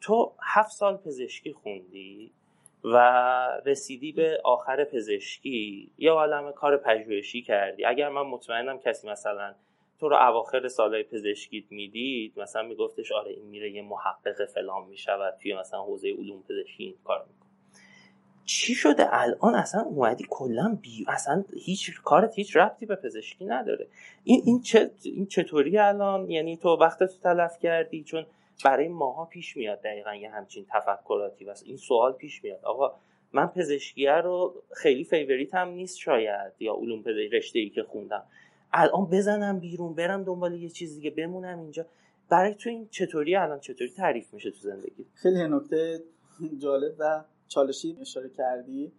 تو 0.00 0.32
هفت 0.42 0.70
سال 0.70 0.96
پزشکی 0.96 1.52
خوندی 1.52 2.32
و 2.84 2.96
رسیدی 3.66 4.12
به 4.12 4.40
آخر 4.44 4.84
پزشکی 4.84 5.92
یا 5.98 6.14
عالم 6.14 6.52
کار 6.52 6.76
پژوهشی 6.76 7.42
کردی؟ 7.42 7.84
اگر 7.84 8.08
من 8.08 8.22
مطمئنم 8.22 8.78
کسی 8.78 9.08
مثلا 9.08 9.54
تو 10.00 10.08
رو 10.08 10.16
اواخر 10.16 10.68
سالهای 10.68 11.02
پزشکیت 11.02 11.64
می‌دید 11.72 12.40
مثلا 12.40 12.62
میگفتش 12.62 13.12
آره 13.12 13.30
این 13.30 13.44
میره 13.46 13.70
یه 13.70 13.82
محقق 13.82 14.44
فلان 14.44 14.86
می‌شود 14.88 15.34
توی 15.42 15.54
مثلا 15.54 15.82
حوزه 15.82 16.08
علوم 16.08 16.42
پزشکی 16.42 16.84
این 16.84 16.96
کار 17.04 17.24
می‌کنه. 17.28 17.45
چی 18.46 18.74
شده 18.74 19.06
الان؟ 19.10 19.54
اصلا 19.54 19.82
اومدی 19.82 20.26
کلا 20.30 20.78
بی 20.82 21.04
اصلا 21.08 21.44
هیچ 21.56 22.02
کارت 22.02 22.34
هیچ 22.34 22.56
ربطی 22.56 22.86
به 22.86 22.96
پزشکی 22.96 23.44
نداره. 23.44 23.86
این 24.24 24.42
این, 24.44 24.60
چه، 24.60 24.90
این 25.02 25.26
چطوری 25.26 25.78
الان؟ 25.78 26.30
یعنی 26.30 26.56
تو 26.56 26.68
وقت 26.68 26.98
تو 26.98 27.18
تلف 27.22 27.58
کردی؟ 27.58 28.04
چون 28.04 28.26
برای 28.64 28.88
ماها 28.88 29.24
پیش 29.24 29.56
میاد 29.56 29.82
دقیقا 29.82 30.14
یه 30.14 30.30
همچین 30.30 30.66
تفکراتی 30.70 31.44
و 31.44 31.54
این 31.64 31.76
سوال 31.76 32.12
پیش 32.12 32.44
میاد. 32.44 32.64
آقا 32.64 32.94
من 33.32 33.46
پزشکیه 33.46 34.12
رو 34.12 34.54
خیلی 34.72 35.04
favorite 35.04 35.54
هم 35.54 35.68
نیست 35.68 35.98
شاید 35.98 36.52
یا 36.60 36.74
علوم 36.74 37.02
پزشکی 37.02 37.28
رشته 37.28 37.58
ای 37.58 37.70
که 37.70 37.82
خوندم. 37.82 38.22
الان 38.72 39.06
بزنم 39.06 39.58
بیرون 39.58 39.94
برم 39.94 40.24
دنبال 40.24 40.54
یه 40.54 40.68
چیز 40.68 40.94
دیگه 40.94 41.10
بمونم 41.10 41.58
اینجا. 41.58 41.86
برای 42.28 42.54
تو 42.54 42.70
این 42.70 42.88
چطوری 42.90 43.36
الان؟ 43.36 43.60
چطوری 43.60 43.90
تعریف 43.90 44.34
میشه 44.34 44.50
تو 44.50 44.58
زندگی 44.58 45.06
خیلی 45.14 45.48
نکته 45.48 46.00
جالب 46.58 46.94
و 46.98 47.24
چالشی 47.48 47.96
اشاره 48.00 48.28
کردی 48.28 48.92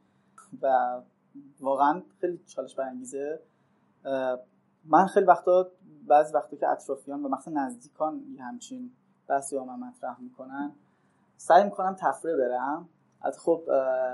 و 0.62 0.98
واقعا 1.60 2.02
خیلی 2.22 2.42
چالش 2.46 2.76
برانگیزه. 2.76 3.40
من 4.86 5.08
خیلی 5.08 5.26
وقتا 5.26 5.72
بعضی 6.08 6.34
وقتا 6.34 6.58
که 6.58 6.68
اطرافیان 6.68 7.24
و 7.24 7.30
مثلا 7.30 7.66
نزدیکان 7.66 8.24
یه 8.36 8.44
همچین 8.44 8.92
بحثی 9.28 9.56
با 9.56 9.66
من 9.66 9.88
مطرح 9.88 10.22
می‌کنن 10.22 10.72
سعی 11.38 11.64
می‌کنم 11.64 11.96
تفره 12.00 12.36
برم. 12.36 12.90
از 13.22 13.40
خب 13.40 13.64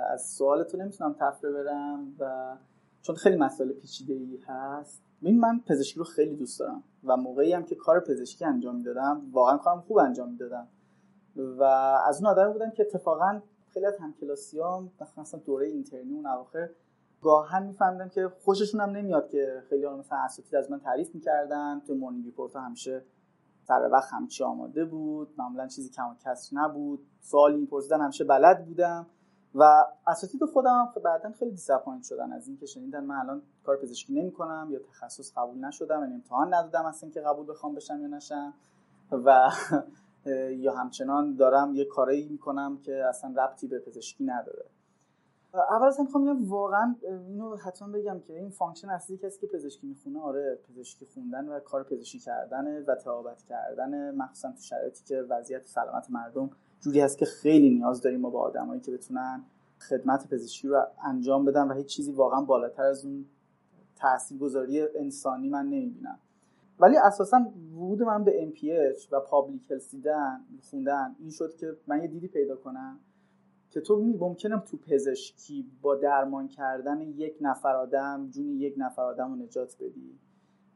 از 0.09 0.25
سوالتون 0.25 0.81
نمی‌تونم 0.81 1.15
تفره 1.19 1.51
برم 1.51 2.15
و 2.19 2.55
چون 3.01 3.15
خیلی 3.15 3.35
مسئله 3.35 3.73
پیچیده 3.73 4.13
ای 4.13 4.39
هست. 4.47 5.01
ببین 5.21 5.39
من 5.39 5.59
پزشکی 5.59 5.99
رو 5.99 6.05
خیلی 6.05 6.35
دوست 6.35 6.59
دارم 6.59 6.83
و 7.03 7.17
موقعی 7.17 7.53
هم 7.53 7.63
که 7.63 7.75
کار 7.75 7.99
پزشکی 7.99 8.45
انجام 8.45 8.75
می‌دادم 8.75 9.21
واقعا 9.31 9.57
کارم 9.57 9.81
خوب 9.81 9.97
انجام 9.97 10.29
می‌دادم. 10.29 10.67
و 11.35 11.63
از 12.07 12.21
اون 12.21 12.31
آدم 12.31 12.53
بودم 12.53 12.71
که 12.71 12.83
اتفاقا 12.83 13.41
خیلی 13.73 13.85
از 13.85 13.97
همکلاسیام 13.99 14.91
مثلا 15.17 15.39
دوره 15.39 15.67
اینترنی 15.67 16.13
اون 16.13 16.25
اواخر 16.25 16.69
گاهن 17.21 17.63
میفهمیدم 17.63 18.09
که 18.09 18.31
خوششون 18.43 18.81
هم 18.81 18.89
نمیاد 18.89 19.29
که 19.29 19.63
خیلی 19.69 19.87
مثلا 19.87 20.17
اساتید 20.17 20.55
از 20.55 20.71
من 20.71 20.79
تعریف 20.79 21.15
می‌کردن. 21.15 21.81
تو 21.87 21.95
morning 21.95 22.25
report 22.25 22.55
همیشه 22.55 23.03
سر 23.63 23.89
وقت 23.91 24.13
همچی 24.13 24.43
آماده 24.43 24.85
بود. 24.85 25.33
معمولا 25.37 25.67
چیزی 25.67 25.89
کم 25.89 26.09
و 26.09 26.15
کس 26.25 26.49
نبود. 26.53 27.07
سوالی 27.21 27.57
میپرسیدن 27.57 28.01
همیشه 28.01 28.23
بلد 28.23 28.65
بودم. 28.65 29.07
و 29.55 29.85
اساتید 30.07 30.45
خودم 30.45 30.91
هم 30.95 31.01
بعدا 31.03 31.31
خیلی 31.31 31.51
disappoint 31.51 32.03
شدن 32.03 32.31
از 32.33 32.47
اینکه 32.47 32.65
شنیدن 32.65 33.03
من 33.03 33.15
الان 33.15 33.41
کار 33.63 33.77
پزشکی 33.77 34.13
نمی‌کنم 34.13 34.67
یا 34.71 34.79
تخصص 34.79 35.37
قبول 35.37 35.65
نشدم 35.65 35.99
یعنی 35.99 36.13
امتحان 36.13 36.53
ندادم 36.53 36.85
اصلا 36.85 37.09
که 37.09 37.21
قبول 37.21 37.47
بخوام 37.49 37.75
بشم 37.75 38.01
یا 38.01 38.07
نشم. 38.07 38.53
و 39.11 39.49
یا 40.31 40.73
همچنان 40.73 41.35
دارم 41.35 41.75
یه 41.75 41.85
کاری 41.85 42.27
می‌کنم 42.27 42.77
که 42.77 43.05
اصلا 43.05 43.43
ربطی 43.43 43.67
به 43.67 43.79
پزشکی 43.79 44.23
نداره. 44.23 44.65
اول 45.53 45.87
از 45.87 45.99
می‌خوام 45.99 46.49
واقعا 46.49 46.95
اینو 47.27 47.55
حتما 47.55 47.87
بگم 47.87 48.19
که 48.19 48.39
این 48.39 48.49
function 48.49 48.89
اصلی 48.89 49.17
کسی 49.17 49.39
که 49.41 49.47
پزشکی 49.47 49.87
می‌خونه 49.87 50.19
آره 50.19 50.59
پزشکی 50.69 51.05
خوندن 51.05 51.49
و 51.49 51.59
کار 51.59 51.83
پزشکی 51.83 52.19
کردن 52.19 52.83
و 52.83 52.95
طبابت 52.95 53.43
کردن 53.43 54.15
مخصوصا 54.15 54.51
تو 54.51 54.61
شرایطی 54.61 55.03
که 55.05 55.21
وضعیت 55.21 55.65
سلامت 55.65 56.11
مردم 56.11 56.49
جوری 56.79 56.99
هست 56.99 57.17
که 57.17 57.25
خیلی 57.25 57.69
نیاز 57.69 58.01
داریم 58.01 58.19
ما 58.19 58.29
با 58.29 58.39
آدمایی 58.39 58.81
که 58.81 58.91
بتونن 58.91 59.43
خدمت 59.89 60.29
پزشکی 60.29 60.67
رو 60.67 60.83
انجام 61.05 61.45
بدن 61.45 61.67
و 61.67 61.73
هیچ 61.73 61.87
چیزی 61.87 62.11
واقعا 62.11 62.41
بالاتر 62.41 62.83
از 62.83 63.05
اون 63.05 63.25
تاثیرگذاری 63.95 64.87
انسانی 64.95 65.49
من 65.49 65.65
نمی‌بینم. 65.65 66.19
ولی 66.83 66.97
اساسا 66.97 67.45
ورود 67.75 68.03
من 68.03 68.23
به 68.23 68.51
MPH 68.51 69.11
و 69.11 69.19
پابلیک 69.19 69.71
دیدن 69.91 70.45
خوندن 70.69 71.15
این 71.19 71.29
شد 71.29 71.55
که 71.55 71.77
من 71.87 72.01
یه 72.01 72.07
دیدی 72.07 72.27
پیدا 72.27 72.55
کنم 72.55 72.99
که 73.69 73.81
تو 73.81 74.01
ممکنه 74.01 74.59
تو 74.59 74.77
پزشکی 74.77 75.71
با 75.81 75.95
درمان 75.95 76.47
کردن 76.47 77.01
یک 77.01 77.37
نفر 77.41 77.75
آدم 77.75 78.29
جون 78.29 78.45
یک 78.45 78.75
نفر 78.77 79.01
آدم 79.01 79.29
رو 79.29 79.35
نجات 79.35 79.75
بدی. 79.79 80.19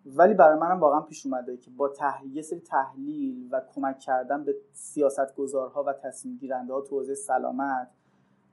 ولی 0.05 0.33
برای 0.33 0.59
منم 0.59 0.79
واقعا 0.79 1.01
پیش 1.01 1.25
اومده 1.25 1.57
که 1.57 1.71
با 1.71 1.89
تحلیل 1.89 2.41
سری 2.41 2.59
تحلیل 2.59 3.47
و 3.51 3.61
کمک 3.75 3.99
کردن 3.99 4.43
به 4.43 4.55
سیاست 4.73 5.35
گذارها 5.35 5.83
و 5.83 5.93
تصمیم 5.93 6.37
گیرنده 6.37 6.73
ها 6.73 6.81
تو 6.81 6.95
حوزه 6.95 7.15
سلامت 7.15 7.89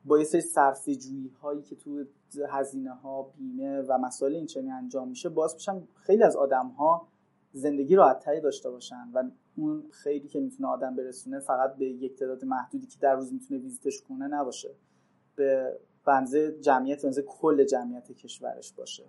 با 0.04 0.18
یه 0.18 0.24
سری 0.24 0.96
جویی 0.96 1.28
هایی 1.42 1.62
که 1.62 1.76
تو 1.76 2.04
هزینه 2.48 2.92
ها 2.92 3.22
بیمه 3.22 3.82
و 3.82 3.98
مسائل 3.98 4.34
این 4.34 4.46
چنین 4.46 4.72
انجام 4.72 5.08
میشه 5.08 5.28
باز 5.28 5.54
میشم 5.54 5.88
خیلی 5.94 6.22
از 6.22 6.36
آدم 6.36 6.66
ها 6.66 7.13
زندگی 7.54 7.96
راحتتری 7.96 8.40
داشته 8.40 8.70
باشن 8.70 9.10
و 9.14 9.30
اون 9.56 9.84
خیلی 9.90 10.28
که 10.28 10.40
می‌تونه 10.40 10.68
آدم 10.68 10.96
برسونه 10.96 11.38
فقط 11.38 11.76
به 11.76 11.86
یک 11.86 12.18
تعداد 12.18 12.44
محدودی 12.44 12.86
که 12.86 12.98
در 13.00 13.14
روز 13.14 13.32
می‌تونه 13.32 13.60
ویزیتش 13.60 14.02
کنه 14.02 14.28
نباشه. 14.28 14.70
به 15.36 15.78
بنزه 16.04 16.60
جمعیت 16.60 17.04
بنزه 17.04 17.22
کل 17.22 17.64
جمعیت 17.64 18.12
کشورش 18.12 18.72
باشه. 18.72 19.04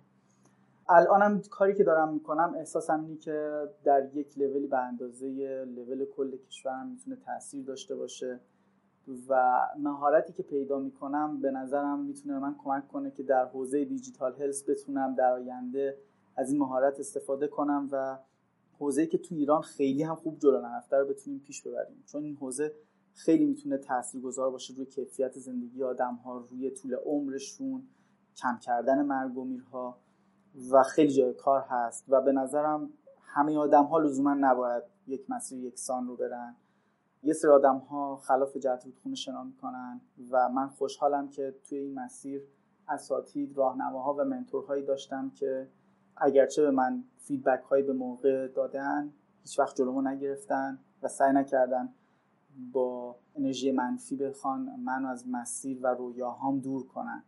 الانم 0.88 1.42
کاری 1.50 1.74
که 1.74 1.84
دارم 1.84 2.12
می‌کنم 2.12 2.54
احساسم 2.56 3.00
اینه 3.04 3.16
که 3.16 3.68
در 3.84 4.14
یک 4.14 4.38
لولی 4.38 4.66
به 4.66 4.78
اندازه 4.78 5.64
لول 5.64 6.04
کل 6.04 6.36
کشورم 6.36 6.86
می‌تونه 6.86 7.16
تاثیر 7.16 7.64
داشته 7.64 7.96
باشه 7.96 8.40
و 9.28 9.60
مهارتی 9.78 10.32
که 10.32 10.42
پیدا 10.42 10.78
می‌کنم 10.78 11.40
به 11.40 11.50
نظرم 11.50 12.00
می‌تونه 12.00 12.38
من 12.38 12.54
کمک 12.58 12.88
کنه 12.88 13.10
که 13.10 13.22
در 13.22 13.44
حوزه 13.44 13.84
دیجیتال 13.84 14.34
هلس 14.42 14.68
بتونم 14.68 15.14
در 15.14 15.32
آینده 15.32 15.98
از 16.36 16.50
این 16.50 16.60
مهارت 16.60 17.00
استفاده 17.00 17.48
کنم 17.48 17.88
و 17.92 18.18
حوزه 18.78 19.06
که 19.06 19.18
تو 19.18 19.34
ایران 19.34 19.62
خیلی 19.62 20.02
هم 20.02 20.14
خوب 20.14 20.38
جلو 20.38 20.60
نرفته 20.60 20.96
رو 20.96 21.06
بتونیم 21.06 21.40
پیش 21.40 21.62
ببریم. 21.62 22.02
چون 22.06 22.24
این 22.24 22.36
حوزه 22.36 22.74
خیلی 23.12 23.44
می‌تونه 23.44 23.78
تاثیرگذار 23.78 24.50
باشه 24.50 24.74
روی 24.74 24.86
کیفیت 24.86 25.38
زندگی 25.38 25.82
آدم 25.82 26.14
ها 26.14 26.38
روی 26.38 26.70
طول 26.70 26.94
عمرشون 26.94 27.82
کم 28.36 28.58
کردن 28.58 29.02
مرگ 29.02 29.38
و 29.38 29.44
میرها 29.44 29.98
و 30.70 30.82
خیلی 30.82 31.12
جای 31.12 31.34
کار 31.34 31.60
هست 31.60 32.04
و 32.08 32.20
به 32.20 32.32
نظرم 32.32 32.90
همه 33.22 33.58
آدم 33.58 33.84
ها 33.84 33.98
لزوما 33.98 34.34
نباید 34.34 34.82
یک 35.06 35.30
مسیر 35.30 35.64
یکسان 35.64 36.06
رو 36.06 36.16
برن. 36.16 36.56
یه 37.22 37.32
سری 37.32 37.50
آدم 37.50 37.78
ها 37.78 38.16
خلاف 38.16 38.56
جهت 38.56 38.84
رودخونه 38.84 39.14
شنا 39.14 39.44
می‌کنن 39.44 40.00
و 40.30 40.48
من 40.48 40.68
خوشحالم 40.68 41.28
که 41.28 41.54
توی 41.68 41.78
این 41.78 41.94
مسیر 41.94 42.42
اساتید 42.88 43.56
راهنماها 43.56 44.14
و 44.14 44.24
منتورهایی 44.24 44.82
داشتم 44.82 45.30
که 45.30 45.68
اگرچه 46.16 46.62
به 46.62 46.70
من 46.70 47.04
فیدبک 47.18 47.62
هایی 47.62 47.82
به 47.82 47.92
موقع 47.92 48.48
دادن 48.48 49.12
هیچ 49.42 49.58
وقت 49.58 49.76
جلومو 49.76 50.02
نگرفتن 50.02 50.78
و 51.02 51.08
سعی 51.08 51.32
نکردن 51.32 51.88
با 52.72 53.16
انرژی 53.36 53.72
منفی 53.72 54.16
بخوان 54.16 54.80
من 54.84 55.04
از 55.04 55.28
مسیر 55.28 55.78
و 55.82 55.86
رویاهام 55.86 56.60
دور 56.60 56.86
کنن 56.86 57.22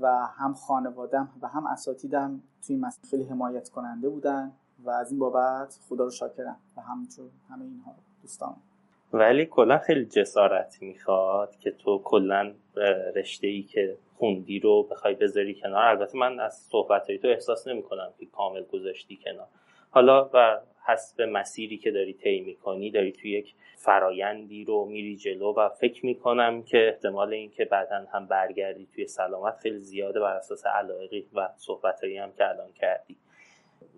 و 0.00 0.26
هم 0.26 0.54
خانوادم 0.54 1.28
و 1.42 1.48
هم 1.48 1.66
اساتیدم 1.66 2.42
توی 2.66 2.76
مسیر 2.76 3.10
خیلی 3.10 3.24
حمایت 3.24 3.68
کننده 3.68 4.08
بودن 4.08 4.52
و 4.84 4.90
از 4.90 5.10
این 5.10 5.18
بابت 5.18 5.78
خدا 5.88 6.04
رو 6.04 6.10
شاکرم 6.10 6.56
و 6.76 6.80
همینطور 6.80 7.30
همه 7.48 7.64
اینها 7.64 7.94
دوستان. 8.22 8.56
ولی 9.18 9.46
کلا 9.46 9.78
خیلی 9.78 10.04
جسارت 10.04 10.78
می‌خواد 10.80 11.56
که 11.56 11.70
تو 11.70 11.98
کلا 12.04 12.52
رشته 13.16 13.46
ای 13.46 13.62
که 13.62 13.96
خوندی 14.16 14.60
رو 14.60 14.82
بخوای 14.82 15.14
بذاری 15.14 15.54
کنار. 15.54 15.84
البته 15.84 16.18
من 16.18 16.40
از 16.40 16.54
صحبت 16.54 17.12
تو 17.12 17.28
احساس 17.28 17.68
نمی 17.68 17.82
کنم 17.82 18.12
که 18.18 18.26
کامل 18.26 18.62
گذاشتی 18.62 19.18
کنار. 19.24 19.46
حالا 19.90 20.30
و 20.34 20.60
حسب 20.86 21.22
مسیری 21.22 21.76
که 21.76 21.90
داری 21.90 22.12
طی 22.12 22.40
می‌کنی 22.40 22.90
داری 22.90 23.12
توی 23.12 23.30
یک 23.30 23.54
فرایندی 23.76 24.64
رو 24.64 24.84
میری 24.84 25.16
جلو 25.16 25.52
و 25.52 25.68
فکر 25.68 26.06
می‌کنم 26.06 26.62
که 26.62 26.88
احتمال 26.88 27.32
اینکه 27.32 27.64
بعدا 27.64 28.06
هم 28.12 28.26
برگردی 28.26 28.88
توی 28.94 29.06
سلامت 29.06 29.56
خیلی 29.56 29.78
زیاده 29.78 30.20
بر 30.20 30.36
اساس 30.36 30.66
علایقی 30.66 31.26
و 31.34 31.48
صحبتهایی 31.56 32.18
هم 32.18 32.32
که 32.32 32.48
الان 32.48 32.72
کردی. 32.72 33.16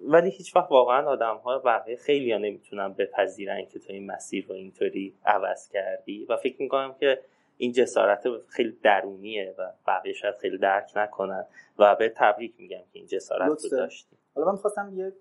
ولی 0.03 0.31
هیچ 0.31 0.57
وقت 0.57 0.71
واقعا 0.71 1.07
آدم 1.07 1.37
ها 1.37 1.59
بقیه 1.59 1.97
خیلی 1.97 2.33
ها 2.33 2.39
نمی‌تونن 2.39 2.93
بپذیرن 2.93 3.65
که 3.65 3.79
تو 3.79 3.93
این 3.93 4.07
مسیر 4.07 4.47
رو 4.49 4.55
اینطوری 4.55 5.15
عوض 5.27 5.69
کردی. 5.69 6.25
و 6.25 6.37
فکر 6.37 6.63
می‌کنم 6.63 6.95
که 7.01 7.21
این 7.57 7.73
جسارت 7.73 8.25
خیلی 8.49 8.79
درونیه 8.83 9.55
و 9.59 9.73
بقیه 9.87 10.13
شاید 10.13 10.37
خیلی 10.37 10.59
درک 10.59 10.93
نکنن 10.97 11.47
و 11.79 11.97
به 11.97 12.13
تبریک 12.17 12.55
میگم 12.59 12.79
که 12.93 12.99
این 12.99 13.07
جسارت 13.07 13.65
رو 13.65 13.71
داشتی. 13.71 14.17
حالا 14.35 14.53
من 14.53 14.57
خواستم 14.57 14.93
یه 14.95 15.13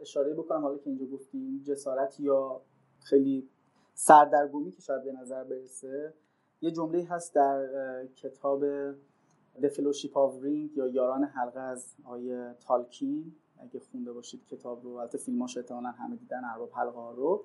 اشاره 0.00 0.34
بکنم 0.34 0.62
حالا 0.62 0.78
که 0.78 0.90
اینجا 0.90 1.06
گفتی 1.06 1.62
جسارت 1.66 2.20
یا 2.20 2.60
خیلی 3.04 3.48
سردرگمی 3.94 4.70
که 4.70 4.80
شاید 4.80 5.04
به 5.04 5.12
نظر 5.12 5.44
برسه 5.44 6.14
یه 6.60 6.70
جمله 6.70 7.06
هست 7.10 7.34
در 7.34 7.66
کتاب 8.16 8.64
The 9.62 9.66
Fellowship 9.66 10.12
of 10.12 10.42
Ring 10.44 10.76
یا 10.76 10.86
یاران 10.86 11.24
حلقه 11.24 11.60
از 11.60 11.94
آقای 12.04 12.54
تالکین. 12.66 13.36
اگه 13.64 13.80
خونده 13.92 14.12
باشید 14.12 14.46
کتاب 14.46 14.84
رو 14.84 14.90
البته 14.90 15.18
فیلماش 15.18 15.56
احتمالا 15.56 15.88
همه 15.88 16.16
دیدن 16.16 16.44
ارباب 16.44 16.70
حلقه 16.72 17.00
ها 17.00 17.12
رو. 17.12 17.44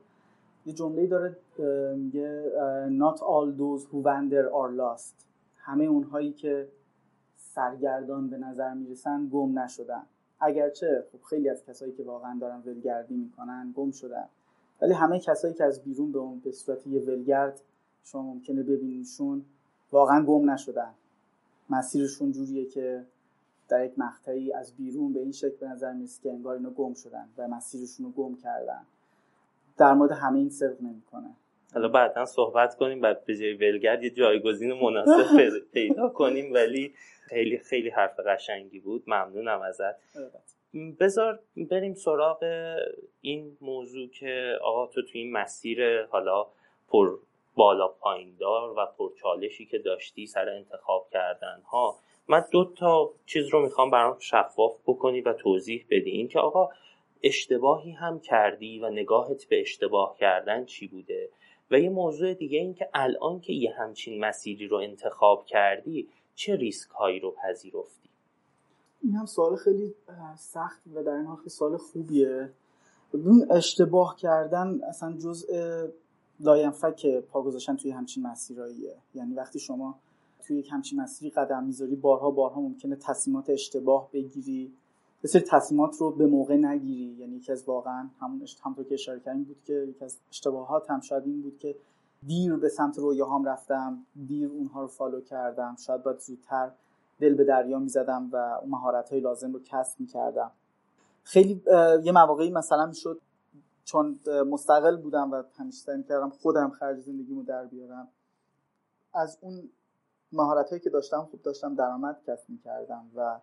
یه 0.66 0.74
جمله 0.74 1.08
داره 1.08 1.38
میگه 1.96 2.52
not 3.00 3.18
all 3.18 3.58
those 3.60 3.84
who 3.84 4.04
wander 4.04 4.50
are 4.52 4.78
lost. 4.80 5.14
همه 5.58 5.84
اونهایی 5.84 6.34
که 6.34 6.68
سرگردان 7.36 8.30
به 8.30 8.38
نظر 8.38 8.74
می‌رسن 8.74 9.30
گم 9.32 9.60
نشدن. 9.60 10.04
اگرچه 10.40 11.06
خب 11.12 11.24
خیلی 11.24 11.50
از 11.50 11.66
کسایی 11.66 11.92
که 11.92 12.04
واقعا 12.04 12.38
دارن 12.42 12.62
ولگردی 12.66 13.16
می‌کنن 13.16 13.74
گم 13.76 13.92
شدن. 13.92 14.26
ولی 14.82 14.94
همه 14.94 15.20
کسایی 15.20 15.54
که 15.54 15.64
از 15.64 15.84
بیرون 15.84 16.12
به 16.12 16.20
اون 16.20 16.40
به 16.40 16.52
صورت 16.52 16.88
یه 16.88 17.02
ولگرد 17.02 17.62
شما 18.04 18.22
ممکنه 18.22 18.64
ببینیشون 18.64 19.46
واقعا 19.92 20.26
گم 20.26 20.50
نشدن. 20.50 20.94
مسیرشون 21.70 22.32
جوریه 22.32 22.66
که 22.66 23.06
در 23.70 23.86
یک 23.86 23.92
مقطعی 23.98 24.54
از 24.54 24.76
بیرون 24.78 25.14
به 25.14 25.20
این 25.20 25.32
شکل 25.32 25.56
به 25.60 25.68
نظر 25.68 25.94
می‌رسه 25.94 26.24
که 26.24 26.30
انگار 26.30 26.56
اینا 26.56 26.70
گم 26.70 26.94
شدن 26.94 27.30
و 27.38 27.48
مسیرشون 27.48 28.06
رو 28.06 28.12
گم 28.12 28.36
کردن. 28.36 28.86
در 29.78 29.94
مورد 29.94 30.12
همه 30.12 30.40
این 30.40 30.50
صدق 30.50 30.82
نمی‌کنه. 30.82 31.36
حالا 31.74 31.88
بعدا 31.88 32.26
صحبت 32.26 32.76
کنیم 32.76 33.02
بعد 33.02 33.26
به 33.26 33.38
جای 33.38 33.54
ولگرد 33.54 34.04
یه 34.04 34.10
جایگزین 34.10 34.74
مناسب 34.74 35.62
پیدا 35.74 36.10
کنیم 36.10 36.54
ولی 36.54 36.94
خیلی 37.22 37.58
خیلی 37.58 37.90
حرف 37.90 38.20
قشنگی 38.20 38.80
بود. 38.80 39.04
ممنونم 39.08 39.62
ازت. 39.62 39.96
بذار 41.00 41.40
بریم 41.70 41.94
سراغ 41.94 42.44
این 43.22 43.58
موضوع 43.62 44.10
که 44.10 44.58
آقا 44.62 44.88
تو 44.88 45.02
تو 45.02 45.12
این 45.14 45.32
مسیر 45.32 46.06
حالا 46.06 46.48
پر 46.88 47.20
بالا 47.56 47.88
پایین 47.88 48.36
دار 48.40 48.78
و 48.78 48.86
پر 48.98 49.14
چالشی 49.14 49.66
که 49.66 49.80
داشتی 49.80 50.26
سر 50.26 50.50
انتخاب 50.50 51.10
کردن 51.12 51.62
ها 51.72 52.00
من 52.30 52.46
دو 52.52 52.74
تا 52.78 53.12
چیز 53.26 53.48
رو 53.48 53.62
می‌خوام 53.62 53.92
برام 53.92 54.20
شفاف 54.20 54.78
بکنی 54.86 55.22
و 55.22 55.34
توضیح 55.34 55.86
بدی. 55.90 56.10
این 56.10 56.28
که 56.28 56.40
آقا 56.40 56.70
اشتباهی 57.24 57.92
هم 57.92 58.20
کردی 58.20 58.80
و 58.80 58.90
نگاهت 58.90 59.46
به 59.50 59.62
اشتباه 59.62 60.16
کردن 60.20 60.66
چی 60.66 60.88
بوده؟ 60.88 61.30
و 61.72 61.80
یه 61.80 61.90
موضوع 61.90 62.34
دیگه 62.34 62.60
این 62.60 62.74
که 62.74 62.90
الان 62.94 63.40
که 63.40 63.54
یه 63.54 63.74
همچین 63.78 64.26
مسیری 64.26 64.68
رو 64.68 64.78
انتخاب 64.78 65.46
کردی 65.46 66.08
چه 66.36 66.56
ریسک 66.56 66.90
هایی 66.90 67.20
رو 67.20 67.32
پذیرفتی؟ 67.32 68.10
این 69.04 69.16
هم 69.16 69.26
سوال 69.26 69.56
خیلی 69.56 69.94
سخت 70.38 70.82
و 70.94 71.04
در 71.04 71.12
این 71.12 71.26
حال 71.26 71.38
سوال 71.48 71.78
خوبیه. 71.78 72.50
اون 73.12 73.52
اشتباه 73.52 74.16
کردن 74.16 74.80
اصلا 74.90 75.18
جزء 75.18 75.48
لاینفک 76.40 77.06
پا 77.32 77.42
گذاشتن 77.42 77.76
توی 77.76 77.92
همچین 77.92 78.24
مسیراییه. 78.24 78.96
یعنی 79.16 79.34
وقتی 79.34 79.60
شما 79.60 80.00
توی 80.50 80.58
یک 80.58 80.70
همچین 80.72 81.02
مسیری 81.02 81.32
قدم 81.32 81.64
می‌ذاری 81.64 81.96
بارها 81.96 82.32
بارها 82.32 82.62
ممکنه 82.62 82.96
تصمیمات 82.96 83.50
اشتباه 83.50 84.10
بگیری. 84.14 84.74
سری 85.26 85.42
تصمیمات 85.42 85.98
رو 85.98 86.12
به 86.12 86.28
موقع 86.28 86.56
نگیری. 86.56 87.16
یعنی 87.20 87.36
یکی 87.36 87.52
از 87.52 87.64
واقعا 87.64 88.10
همون 88.20 88.48
همونطور 88.64 88.86
که 88.86 88.94
اشاره 88.94 89.20
کردیم 89.20 89.44
بود 89.44 89.64
که 89.64 89.74
یکی 89.74 90.06
از 90.06 90.18
اشتباهات 90.32 90.90
هم 90.90 91.00
شاید 91.02 91.24
این 91.26 91.42
بود 91.42 91.58
که 91.58 91.76
دیر 92.28 92.56
به 92.56 92.70
سمت 92.70 92.98
رویاهام 92.98 93.46
رفتم 93.46 94.06
دیر 94.28 94.50
اونها 94.50 94.82
رو 94.82 94.88
فالو 94.88 95.22
کردم. 95.22 95.76
شاید 95.80 96.04
باید 96.04 96.20
زودتر 96.20 96.72
دل 97.20 97.34
به 97.34 97.44
دریا 97.44 97.80
می‌زدم 97.80 98.30
و 98.32 98.36
اون 98.36 98.70
مهارت 98.70 99.10
های 99.10 99.20
لازم 99.20 99.54
رو 99.54 99.60
کسب 99.60 100.00
می‌کردم. 100.00 100.52
خیلی 101.24 101.62
یه 102.04 102.12
مواقعی 102.12 102.52
مثلا 102.52 102.86
می‌شد 102.86 103.22
چون 103.84 104.20
مستقل 104.28 104.98
بودم 104.98 105.32
و 105.32 105.44
همیشه 105.58 105.78
سعی 105.78 106.04
کردم 106.04 106.30
خودم 106.30 106.70
خرج 106.70 107.00
زندگیمو 107.00 107.44
در 107.44 107.66
بیارم. 107.66 108.08
از 109.14 109.38
اون 109.42 109.70
مهارت 110.34 110.70
هایی 110.70 110.80
که 110.80 110.90
داشتم 110.90 111.28
خوب 111.32 111.42
داشتم 111.42 111.76
درآمد 111.76 112.22
کسب 112.28 112.50
می‌کردم 112.50 113.06
و 113.16 113.40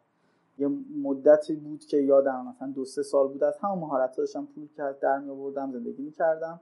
یه 0.59 0.69
مدتی 1.03 1.57
بود 1.57 1.85
که 1.85 1.97
یادم 1.97 2.47
مثلا 2.47 2.69
دو 2.69 2.85
سه 2.85 3.03
سال 3.03 3.29
بود 3.29 3.45
از 3.45 3.59
همون 3.59 3.79
مهارت 3.79 4.17
داشتم 4.17 4.47
پول 4.55 4.69
کرد 4.77 5.01
در 5.01 5.19
می 5.19 5.31
آوردم 5.31 5.73
زندگی 5.73 6.03
می‌کردم 6.03 6.61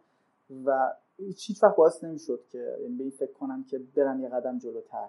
و 0.64 0.94
هیچ 1.18 1.62
وقت 1.62 1.76
باعث 1.76 2.04
نمی‌شد 2.04 2.40
که 2.48 2.76
یعنی 2.82 2.96
به 2.96 3.02
این 3.02 3.10
فکر 3.10 3.32
کنم 3.32 3.64
که 3.64 3.80
برم 3.96 4.20
یه 4.20 4.28
قدم 4.28 4.58
جلوتر. 4.58 5.08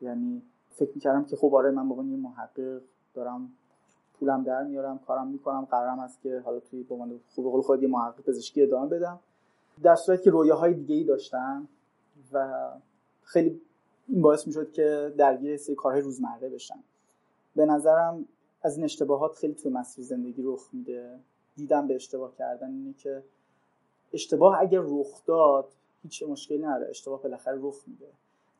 یعنی 0.00 0.42
فکر 0.70 0.90
می‌کردم 0.94 1.24
که 1.24 1.36
خب 1.36 1.54
آره 1.54 1.70
من 1.70 1.88
به 1.88 1.94
یه 1.94 2.16
محقق 2.16 2.80
دارم 3.14 3.52
پولم 4.18 4.42
در 4.44 4.64
میارم 4.64 4.98
کارم 4.98 5.28
می‌کنم 5.28 5.64
قرارم 5.70 5.98
است 5.98 6.20
که 6.22 6.42
حالا 6.44 6.60
توی 6.60 6.82
به 6.82 6.96
خوب 7.34 7.44
قول 7.44 7.62
خود 7.62 7.82
یه 7.82 7.88
محقق 7.88 8.24
پزشکی 8.24 8.62
ادامه 8.62 8.88
بدم. 8.88 9.20
در 9.82 9.94
صورتی 9.94 10.22
که 10.22 10.30
رویاهای 10.30 10.74
دیگه 10.74 10.94
ای 10.94 11.04
داشتم 11.04 11.68
و 12.32 12.68
خیلی 13.22 13.60
این 14.08 14.22
باعث 14.22 14.46
می‌شد 14.46 14.72
که 14.72 15.14
درگیر 15.16 15.56
سری 15.56 15.74
کارهای 15.74 16.02
روزمره 16.02 16.48
بشم. 16.48 16.78
به 17.56 17.66
نظرم 17.66 18.24
از 18.62 18.76
این 18.76 18.84
اشتباهات 18.84 19.34
خیلی 19.34 19.54
توی 19.54 19.70
مسیر 19.70 20.04
زندگی 20.04 20.42
رخ 20.44 20.68
میده. 20.72 21.18
دیدم 21.56 21.86
به 21.86 21.94
اشتباه 21.94 22.34
کردن 22.36 22.70
اینه 22.70 22.92
که 22.92 23.22
اشتباه 24.12 24.60
اگر 24.60 24.80
رخ 24.80 25.24
داد 25.26 25.68
هیچ 26.02 26.22
مشکلی 26.22 26.58
نداره. 26.58 26.90
اشتباه 26.90 27.22
بالاخره 27.22 27.58
رخ 27.62 27.82
میده. 27.86 28.08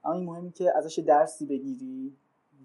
اما 0.05 0.15
این 0.15 0.25
مهمی 0.25 0.53
که 0.53 0.77
ازش 0.77 0.99
درسی 0.99 1.47
بگیری 1.47 2.13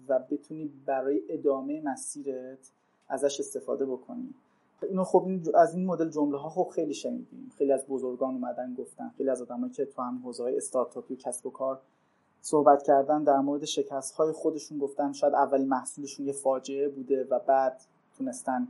و 0.08 0.18
بتونی 0.18 0.72
برای 0.86 1.22
ادامه 1.28 1.80
مسیرت 1.80 2.70
ازش 3.08 3.40
استفاده 3.40 3.86
بکنی. 3.86 4.34
اینو 4.82 5.04
خب 5.04 5.24
این 5.26 5.42
از 5.54 5.74
این 5.74 5.86
مدل 5.86 6.10
جمله 6.10 6.38
ها 6.38 6.48
خب 6.48 6.70
خیلی 6.74 6.94
شنیدیم. 6.94 7.52
خیلی 7.58 7.72
از 7.72 7.86
بزرگان 7.86 8.34
اومدن 8.34 8.74
گفتن. 8.74 9.12
خیلی 9.16 9.30
از 9.30 9.42
آدمایی 9.42 9.72
که 9.72 9.84
تو 9.84 10.02
هم 10.02 10.22
حوزه 10.24 10.42
های 10.42 10.56
استارتاپی 10.56 11.16
کسب 11.16 11.46
و 11.46 11.50
کار 11.50 11.80
صحبت 12.40 12.82
کردن 12.82 13.24
در 13.24 13.38
مورد 13.38 13.64
شکست 13.64 14.14
های 14.14 14.32
خودشون 14.32 14.78
گفتن 14.78 15.12
شاید 15.12 15.34
اولین 15.34 15.68
محصولشون 15.68 16.26
یه 16.26 16.32
فاجعه 16.32 16.88
بوده 16.88 17.26
و 17.30 17.38
بعد 17.38 17.80
تونستن 18.18 18.68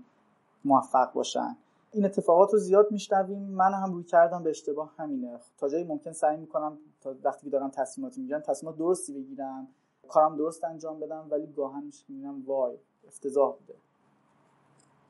موفق 0.64 1.12
باشن. 1.12 1.56
این 1.92 2.04
اتفاقات 2.04 2.52
رو 2.52 2.58
زیاد 2.58 2.90
میشنویم. 2.90 3.42
من 3.42 3.74
هم 3.74 3.92
روی 3.92 4.04
کردم 4.04 4.42
به 4.42 4.50
اشتباه 4.50 4.94
همینه. 4.96 5.40
تا 5.58 5.68
جایی 5.68 5.84
ممکن 5.84 6.12
سعی 6.12 6.36
می‌کنم 6.36 6.78
تا 7.00 7.14
وقتی 7.24 7.44
که 7.44 7.50
دارم 7.50 7.70
تصمیماتی 7.70 8.20
می‌گیرم 8.20 8.40
تصمیمات 8.40 8.78
درستی 8.78 9.12
بگیرم 9.12 9.68
کارم 10.08 10.36
درست 10.36 10.64
انجام 10.64 11.00
بدم 11.00 11.26
ولی 11.30 11.46
گاهن 11.46 11.92
می‌بینم 12.08 12.42
وای 12.46 12.76
افتضاح 13.06 13.56
بوده. 13.56 13.74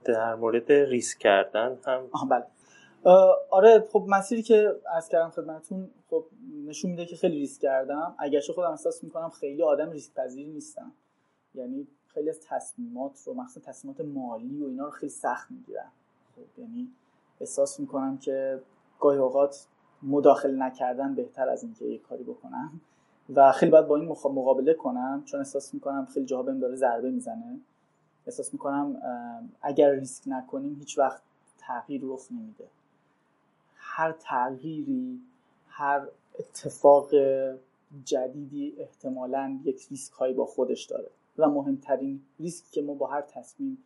در 0.05 0.35
مورد 0.35 0.73
ریسک 0.73 1.19
کردن 1.19 1.79
هم 1.85 2.29
بله. 2.31 2.47
آره 3.51 3.89
خب 3.93 4.05
مسیری 4.09 4.43
که 4.43 4.81
از 4.97 5.09
کردم 5.09 5.31
خدمتتون 5.31 5.91
خب 6.11 6.25
نشون 6.67 6.91
میده 6.91 7.07
که 7.07 7.17
خیلی 7.17 7.39
ریسک 7.39 7.61
کردم. 7.61 8.15
اگرچه 8.19 8.53
خودم 8.53 8.71
احساس 8.71 9.05
می‌کنم 9.05 9.29
خیلی 9.29 9.63
آدم 9.63 9.91
ریسک 9.91 10.15
پذیری 10.15 10.51
نیستم. 10.51 10.93
یعنی 11.55 11.87
خیلی 12.07 12.31
از 12.31 12.41
تصمیمات 12.49 13.23
رو 13.27 13.35
مخصوصا 13.35 13.73
تصمیمات 13.73 14.01
مالی 14.01 14.63
و 14.63 14.67
اینا 14.67 14.85
رو 14.85 14.91
خیلی 14.91 15.11
سخت 15.11 15.51
می‌گیرم. 15.51 15.93
خب 16.37 16.61
یعنی 16.61 16.93
احساس 17.41 17.81
می‌کنم 17.81 18.19
که 18.19 18.61
گاهی 19.01 19.19
اوقات 19.19 19.67
مداخله 20.03 20.67
نکردن 20.67 21.15
بهتر 21.15 21.49
از 21.49 21.63
اینکه 21.63 21.85
یه 21.85 21.99
کاری 21.99 22.25
بکنم. 22.25 22.81
و 23.35 23.53
خیلی 23.53 23.73
باید 23.73 23.87
با 23.87 23.97
این 23.97 24.09
مقابله 24.09 24.75
کنم 24.75 25.23
چون 25.25 25.41
احساس 25.41 25.75
می‌کنم 25.75 26.07
خیلی 26.15 26.27
جاها 26.27 26.43
بهم 26.43 26.59
داره 26.59 26.77
ضربه 26.77 27.11
می‌زنه. 27.11 27.61
احساس 28.27 28.53
می‌کنم 28.53 29.03
اگر 29.63 29.91
ریسک 29.91 30.25
نکنیم 30.27 30.75
هیچ 30.79 30.99
وقت 30.99 31.23
تغییر 31.59 32.01
رخ 32.05 32.33
نمیده. 32.33 32.65
هر 33.99 34.13
تغییری 34.13 35.21
هر 35.69 36.09
اتفاق 36.39 37.11
جدیدی 38.05 38.75
احتمالا 38.79 39.59
یک 39.65 39.87
ریسک 39.91 40.13
هایی 40.13 40.35
با 40.35 40.47
خودش 40.47 40.85
داره 40.85 41.11
و 41.39 41.49
مهمترین 41.49 42.23
ریسک 42.41 42.71
که 42.71 42.83
ما 42.83 42.95
با 42.95 43.07
هر 43.07 43.21
تصمیم 43.21 43.79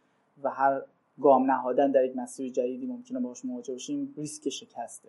و 0.42 0.50
هر 0.50 0.82
گام 1.20 1.50
نهادن 1.50 1.90
در 1.90 2.04
یک 2.04 2.16
مسیر 2.16 2.52
جدیدی 2.52 2.86
ممکنه 2.86 3.20
باش 3.20 3.44
مواجه 3.44 3.72
باشیم 3.72 4.14
ریسک 4.16 4.48
شکسته. 4.48 5.08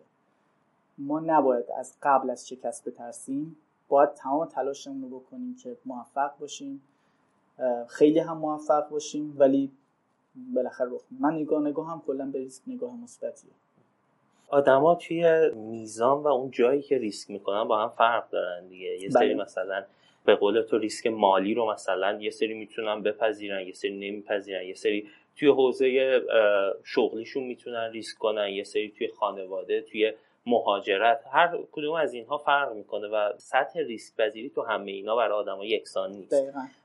ما 0.98 1.20
نباید 1.20 1.66
از 1.78 1.94
قبل 2.04 2.30
از 2.30 2.48
شکست 2.48 2.90
بترسیم. 2.90 3.56
باید 3.90 4.14
تمام 4.14 4.46
تلاشمون 4.46 5.02
رو 5.02 5.20
بکنیم 5.20 5.56
که 5.56 5.78
موفق 5.86 6.38
باشیم. 6.38 6.82
خیلی 7.88 8.20
هم 8.20 8.38
موفق 8.38 8.90
باشیم 8.90 9.36
ولی 9.40 9.72
بالاخره 10.54 10.92
رخ 10.92 11.02
من 11.12 11.34
نگاه 11.34 11.62
نگاه 11.62 11.92
هم 11.92 12.02
کلا 12.08 12.26
به 12.26 12.40
ریسک 12.40 12.62
نگاه 12.68 12.96
مثبتیه. 12.96 13.52
آدما 14.48 14.96
توی 14.96 15.50
میزان 15.56 16.24
و 16.24 16.28
اون 16.28 16.52
جایی 16.52 16.82
که 16.82 16.98
ریسک 16.98 17.30
می‌کنن 17.30 17.64
با 17.64 17.78
هم 17.78 17.90
فرق 17.90 18.30
دارن 18.30 18.68
دیگه. 18.68 19.02
یه 19.02 19.10
سری 19.10 19.34
بله. 19.34 19.44
مثلا 19.44 19.84
به 20.26 20.36
قول 20.36 20.62
تو 20.62 20.78
ریسک 20.78 21.08
مالی 21.08 21.54
رو 21.54 21.72
مثلا 21.72 22.22
یه 22.22 22.30
سری 22.30 22.54
می‌تونن 22.54 23.02
بپذیرن 23.02 23.68
یه 23.68 23.74
سری 23.74 23.92
نمیپذیرن. 23.92 24.64
یه 24.66 24.74
سری 24.74 25.10
توی 25.36 25.48
حوزه 25.48 26.22
شغلیشون 26.84 27.44
می‌تونن 27.44 27.92
ریسک 27.92 28.18
کنن. 28.18 28.50
یه 28.50 28.64
سری 28.64 28.90
توی 28.98 29.08
خانواده 29.08 29.82
توی 29.82 30.14
مهاجرت 30.46 31.24
هر 31.32 31.58
کدوم 31.72 31.94
از 31.96 32.14
اینها 32.14 32.38
فرق 32.38 32.74
می‌کنه 32.74 33.08
و 33.08 33.32
سطح 33.38 33.80
ریسک 33.80 34.16
پذیری 34.18 34.50
تو 34.50 34.62
همه 34.62 34.92
اینا 34.92 35.16
برای 35.16 35.38
آدما 35.38 35.66
یکسان 35.66 36.12
نیست. 36.12 36.36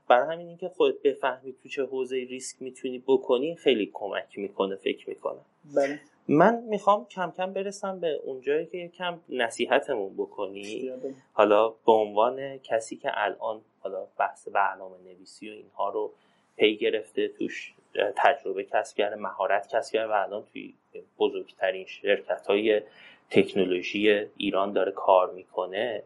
برای 0.09 0.34
همین 0.34 0.48
اینکه 0.48 0.68
خودت 0.68 1.02
بفهمی 1.02 1.54
تو 1.62 1.68
چه 1.68 1.84
حوزه 1.84 2.16
ریسک 2.16 2.62
می‌تونی 2.62 3.02
بکنی 3.06 3.56
خیلی 3.56 3.90
کمک 3.94 4.38
می‌کنه 4.38 4.76
فکر 4.76 5.09
می‌کنه. 5.09 5.38
بله. 5.76 6.00
من 6.28 6.62
می‌خوام 6.62 7.06
کم 7.06 7.32
کم 7.36 7.52
برسم 7.52 8.00
به 8.00 8.20
اونجایی 8.24 8.66
که 8.66 8.78
یکم 8.78 9.20
نصیحتمون 9.28 10.14
بکنی 10.16 10.92
حالا 11.32 11.68
به 11.68 11.92
عنوان 11.92 12.58
کسی 12.58 12.96
که 12.96 13.10
الان 13.14 13.60
حالا 13.80 14.06
بحث 14.18 14.48
برنامه 14.48 14.96
نویسی 14.98 15.50
و 15.50 15.52
اینها 15.52 15.88
رو 15.88 16.12
پی 16.56 16.76
گرفته 16.76 17.28
توش 17.28 17.74
تجربه 18.16 18.64
کسب 18.64 18.96
کرده 18.96 19.16
مهارت 19.16 19.68
کسب 19.68 19.92
کرده 19.92 20.12
و 20.12 20.16
الان 20.16 20.44
توی 20.52 20.74
بزرگترین 21.18 21.86
شرکت 21.86 22.46
های 22.46 22.82
تکنولوژی 23.30 24.26
ایران 24.36 24.72
داره 24.72 24.92
کار 24.92 25.32
می‌کنه 25.32 26.02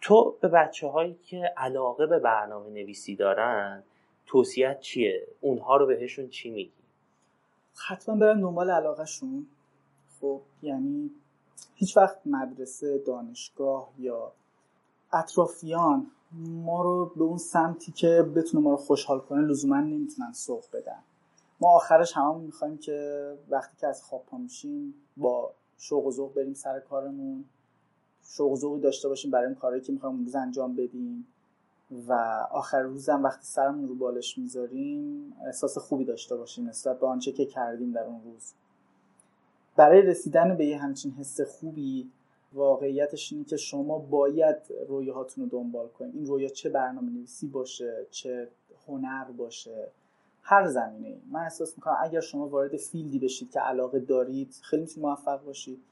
تو 0.00 0.36
به 0.40 0.48
بچه 0.48 0.86
هایی 0.86 1.16
که 1.24 1.52
علاقه 1.56 2.06
به 2.06 2.18
برنامه 2.18 2.70
نویسی 2.70 3.16
دارن 3.16 3.82
توصیت 4.26 4.80
چیه؟ 4.80 5.26
اونها 5.40 5.76
رو 5.76 5.86
بهشون 5.86 6.28
چی 6.28 6.50
میگی؟ 6.50 6.77
حتما 7.86 8.16
برن 8.16 8.40
دنبال 8.40 8.70
علاقهشون. 8.70 9.46
خب 10.20 10.40
یعنی 10.62 11.10
هیچ 11.74 11.96
وقت 11.96 12.18
مدرسه 12.26 12.98
دانشگاه 12.98 13.90
یا 13.98 14.32
اطرافیان 15.12 16.06
ما 16.42 16.82
رو 16.82 17.12
به 17.16 17.24
اون 17.24 17.38
سمتی 17.38 17.92
که 17.92 18.22
بتونه 18.36 18.64
ما 18.64 18.70
رو 18.70 18.76
خوشحال 18.76 19.20
کنه 19.20 19.40
لزوما 19.40 19.80
نمی‌تونن 19.80 20.32
سوق 20.32 20.64
بدن. 20.72 20.98
ما 21.60 21.68
آخرش 21.68 22.16
هممون 22.16 22.44
می‌خوایم 22.44 22.78
که 22.78 23.38
وقتی 23.50 23.76
که 23.76 23.86
از 23.86 24.02
خواب 24.02 24.24
پا 24.26 24.38
میشیم 24.38 24.94
با 25.16 25.52
شوق 25.78 26.06
و 26.06 26.10
ذوق 26.10 26.34
بریم 26.34 26.54
سر 26.54 26.80
کارمون. 26.80 27.44
شوق 28.24 28.52
و 28.52 28.56
ذوقی 28.56 28.80
داشته 28.80 29.08
باشیم 29.08 29.30
برای 29.30 29.46
این 29.46 29.54
کاری 29.54 29.80
که 29.80 29.92
می‌خوایم 29.92 30.24
روز 30.24 30.34
انجام 30.34 30.76
بدیم. 30.76 31.26
و 32.08 32.12
آخر 32.50 32.80
روزم 32.80 33.22
وقتی 33.22 33.44
سرمون 33.44 33.88
رو 33.88 33.94
بالش 33.94 34.38
می‌ذاریم 34.38 35.32
احساس 35.46 35.78
خوبی 35.78 36.04
داشته 36.04 36.36
باشیم 36.36 36.68
نسبت 36.68 37.00
به 37.00 37.06
آنچه 37.06 37.32
که 37.32 37.46
کردیم 37.46 37.92
در 37.92 38.04
اون 38.04 38.20
روز. 38.24 38.52
برای 39.76 40.02
رسیدن 40.02 40.56
به 40.56 40.66
یه 40.66 40.78
همچین 40.78 41.12
حس 41.12 41.40
خوبی 41.40 42.10
واقعیتش 42.52 43.32
اینه 43.32 43.44
که 43.44 43.56
شما 43.56 43.98
باید 43.98 44.56
رویاهاتون 44.88 45.44
رو 45.44 45.50
دنبال 45.50 45.88
کنید 45.88 46.14
این 46.14 46.26
رویا 46.26 46.48
چه 46.48 46.68
برنامه 46.68 47.10
نویسی 47.10 47.46
باشه 47.46 48.06
چه 48.10 48.48
هنر 48.86 49.24
باشه 49.24 49.88
هر 50.42 50.66
زمینه 50.66 51.16
من 51.30 51.40
احساس 51.40 51.76
می‌کنم 51.76 51.96
اگر 52.00 52.20
شما 52.20 52.48
وارد 52.48 52.76
فیلدی 52.76 53.18
بشید 53.18 53.50
که 53.50 53.60
علاقه 53.60 53.98
دارید 53.98 54.54
خیلی 54.62 54.82
می‌تونید 54.82 55.06
موفق 55.06 55.44
باشید. 55.44 55.82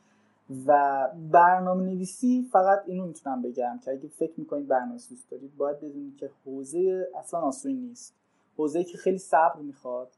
و 0.66 1.08
برنامه 1.30 1.84
نویسی 1.84 2.48
فقط 2.52 2.82
اینو 2.86 3.06
می‌تونم 3.06 3.42
بگم 3.42 3.80
که 3.84 3.90
اگه 3.90 4.08
فکر 4.08 4.32
می‌کنید 4.36 4.68
برنامه 4.68 4.92
دوست 4.92 5.30
دارید 5.30 5.56
باید 5.56 5.76
بدونید 5.76 6.16
که 6.16 6.30
حوزه 6.44 7.08
اصلا 7.18 7.40
آسونی 7.40 7.74
نیست. 7.74 8.14
حوزه 8.56 8.84
که 8.84 8.98
خیلی 8.98 9.18
صبر 9.18 9.60
می‌خواد 9.60 10.08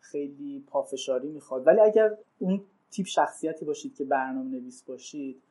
خیلی 0.00 0.64
پافشاری 0.66 1.28
می‌خواد. 1.28 1.66
ولی 1.66 1.80
اگر 1.80 2.16
اون 2.38 2.62
تیپ 2.90 3.06
شخصیتی 3.06 3.64
باشید 3.64 3.94
که 3.94 4.04
برنامه 4.04 4.50
نویس 4.50 4.82
باشید 4.82 5.42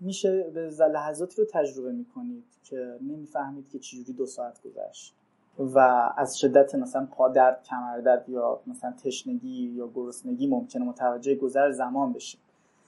میشه 0.00 0.50
به 0.54 0.70
لحظاتی 0.70 1.42
رو 1.42 1.48
تجربه 1.50 1.92
می‌کنید 1.92 2.44
که 2.64 2.98
نمی‌فهمید 3.00 3.68
که 3.68 3.78
چجوری 3.78 4.12
دو 4.12 4.26
ساعت 4.26 4.62
گذشت. 4.62 5.14
و 5.58 5.78
از 6.16 6.38
شدت 6.38 6.74
مثلا 6.74 7.06
پادرد 7.06 7.62
کمردرد 7.62 8.28
یا 8.28 8.60
مثلا 8.66 8.92
تشنگی 8.92 9.72
یا 9.76 9.90
گرسنگی 9.94 10.46
ممکنه 10.46 10.84
متوجه 10.84 11.34
گذر 11.34 11.70
زمان 11.70 12.12
بشید. 12.12 12.40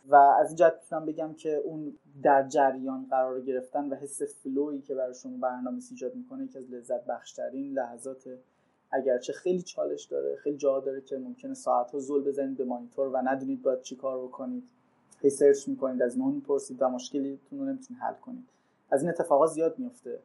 و 0.09 0.15
از 0.15 0.47
این 0.49 0.57
جهت 0.57 0.75
می‌تونم 0.83 1.07
بگم 1.07 1.35
که 1.35 1.57
اون 1.57 1.99
در 2.23 2.49
جریان 2.49 3.07
قرار 3.11 3.41
گرفتن 3.41 3.89
و 3.89 3.95
حس 3.95 4.23
فلویی 4.23 4.81
که 4.81 4.95
برای 4.95 5.15
شما 5.15 5.37
برنامه 5.37 5.83
ایجاد 5.91 6.15
می‌کنه 6.15 6.45
یکی 6.45 6.59
از 6.59 6.71
لذت 6.71 7.05
بخشترین 7.07 7.73
لحظات 7.73 8.29
اگرچه 8.91 9.33
خیلی 9.33 9.63
چالش 9.63 10.05
داره 10.05 10.37
خیلی 10.37 10.57
جا 10.57 10.81
داره 10.81 11.01
که 11.01 11.19
ممکنه 11.19 11.55
ساعت 11.55 11.91
ها 11.91 11.99
زل 11.99 12.21
بزنید 12.21 12.57
به 12.57 12.65
مانیتور 12.65 13.09
و 13.09 13.17
ندونید 13.17 13.63
باید 13.63 13.81
چی 13.81 13.97
کار 13.97 14.25
بکنید. 14.25 14.69
هی 15.21 15.31
سرچ 15.31 15.69
می‌کنید 15.69 16.03
از 16.03 16.17
اون 16.17 16.35
می‌پرسید 16.35 16.77
و 16.81 16.89
مشکلیتون 16.89 17.59
رو 17.59 17.65
نمی‌تونید 17.65 18.03
حل 18.03 18.15
کنید. 18.15 18.49
از 18.91 19.03
این 19.03 19.11
اتفاقات 19.11 19.51
زیاد 19.51 19.79
میفته 19.79 20.19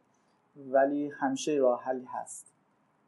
ولی 0.72 1.10
همیشه 1.10 1.52
راه 1.52 1.84
حلی 1.84 2.06
هست 2.08 2.54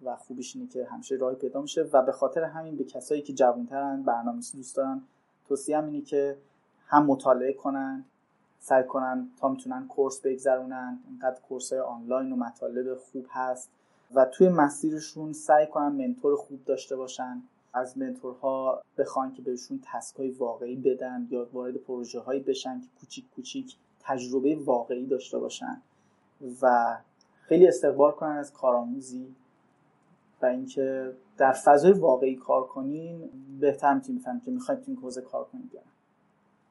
و 0.03 0.15
خوبیش 0.15 0.55
اینه 0.55 0.67
که 0.67 0.85
همیشه 0.85 1.15
راهی 1.15 1.35
پیدا 1.35 1.61
میشه 1.61 1.81
و 1.93 2.01
به 2.01 2.11
خاطر 2.11 2.43
همین 2.43 2.75
به 2.75 2.83
کسایی 2.83 3.21
که 3.21 3.33
جوانترن 3.33 4.03
برنامه‌نویسی 4.03 4.57
دوست 4.57 4.75
دارن 4.75 5.01
توصیه 5.47 5.83
اینه 5.83 6.01
که 6.01 6.37
هم 6.87 7.05
مطالعه 7.05 7.53
کنن 7.53 8.05
سعی 8.59 8.83
کنن 8.83 9.29
تا 9.39 9.49
می‌تونن 9.49 9.87
کورس 9.87 10.21
بگذرونن. 10.21 10.99
اینقدر 11.09 11.39
کورس 11.49 11.73
های 11.73 11.81
آنلاین 11.81 12.31
و 12.31 12.35
مطالب 12.35 12.97
خوب 12.97 13.25
هست 13.29 13.69
و 14.15 14.25
توی 14.25 14.49
مسیرشون 14.49 15.33
سعی 15.33 15.67
کنن 15.67 16.07
منتور 16.07 16.35
خوب 16.35 16.65
داشته 16.65 16.95
باشن. 16.95 17.41
از 17.73 17.97
منتورها 17.97 18.81
بخوان 18.97 19.33
که 19.33 19.41
بهشون 19.41 19.79
تسک 19.83 20.15
های 20.15 20.29
واقعی 20.29 20.75
بدن 20.75 21.27
یا 21.31 21.47
وارد 21.53 21.77
پروژه 21.77 22.19
هایی 22.19 22.39
بشن 22.39 22.81
که 22.81 22.87
کوچیک 22.99 23.25
کوچیک 23.35 23.75
تجربه 23.99 24.55
واقعی 24.55 25.05
داشته 25.05 25.39
باشن 25.39 25.81
و 26.61 26.97
خیلی 27.41 27.67
استقبال 27.67 28.11
کنن 28.11 28.37
از 28.37 28.53
کارآموزی 28.53 29.35
و 30.41 30.45
اینکه 30.45 31.13
در 31.37 31.51
فضای 31.51 31.91
واقعی 31.91 32.35
کار 32.35 32.67
کنین 32.67 33.29
بهتر 33.59 33.93
می‌تونید 33.93 34.43
که 34.45 34.51
می‌خواید 34.51 34.81
تو 34.81 34.91
این 34.91 34.99
حوزه 34.99 35.21
کار 35.21 35.43
کنید 35.43 35.71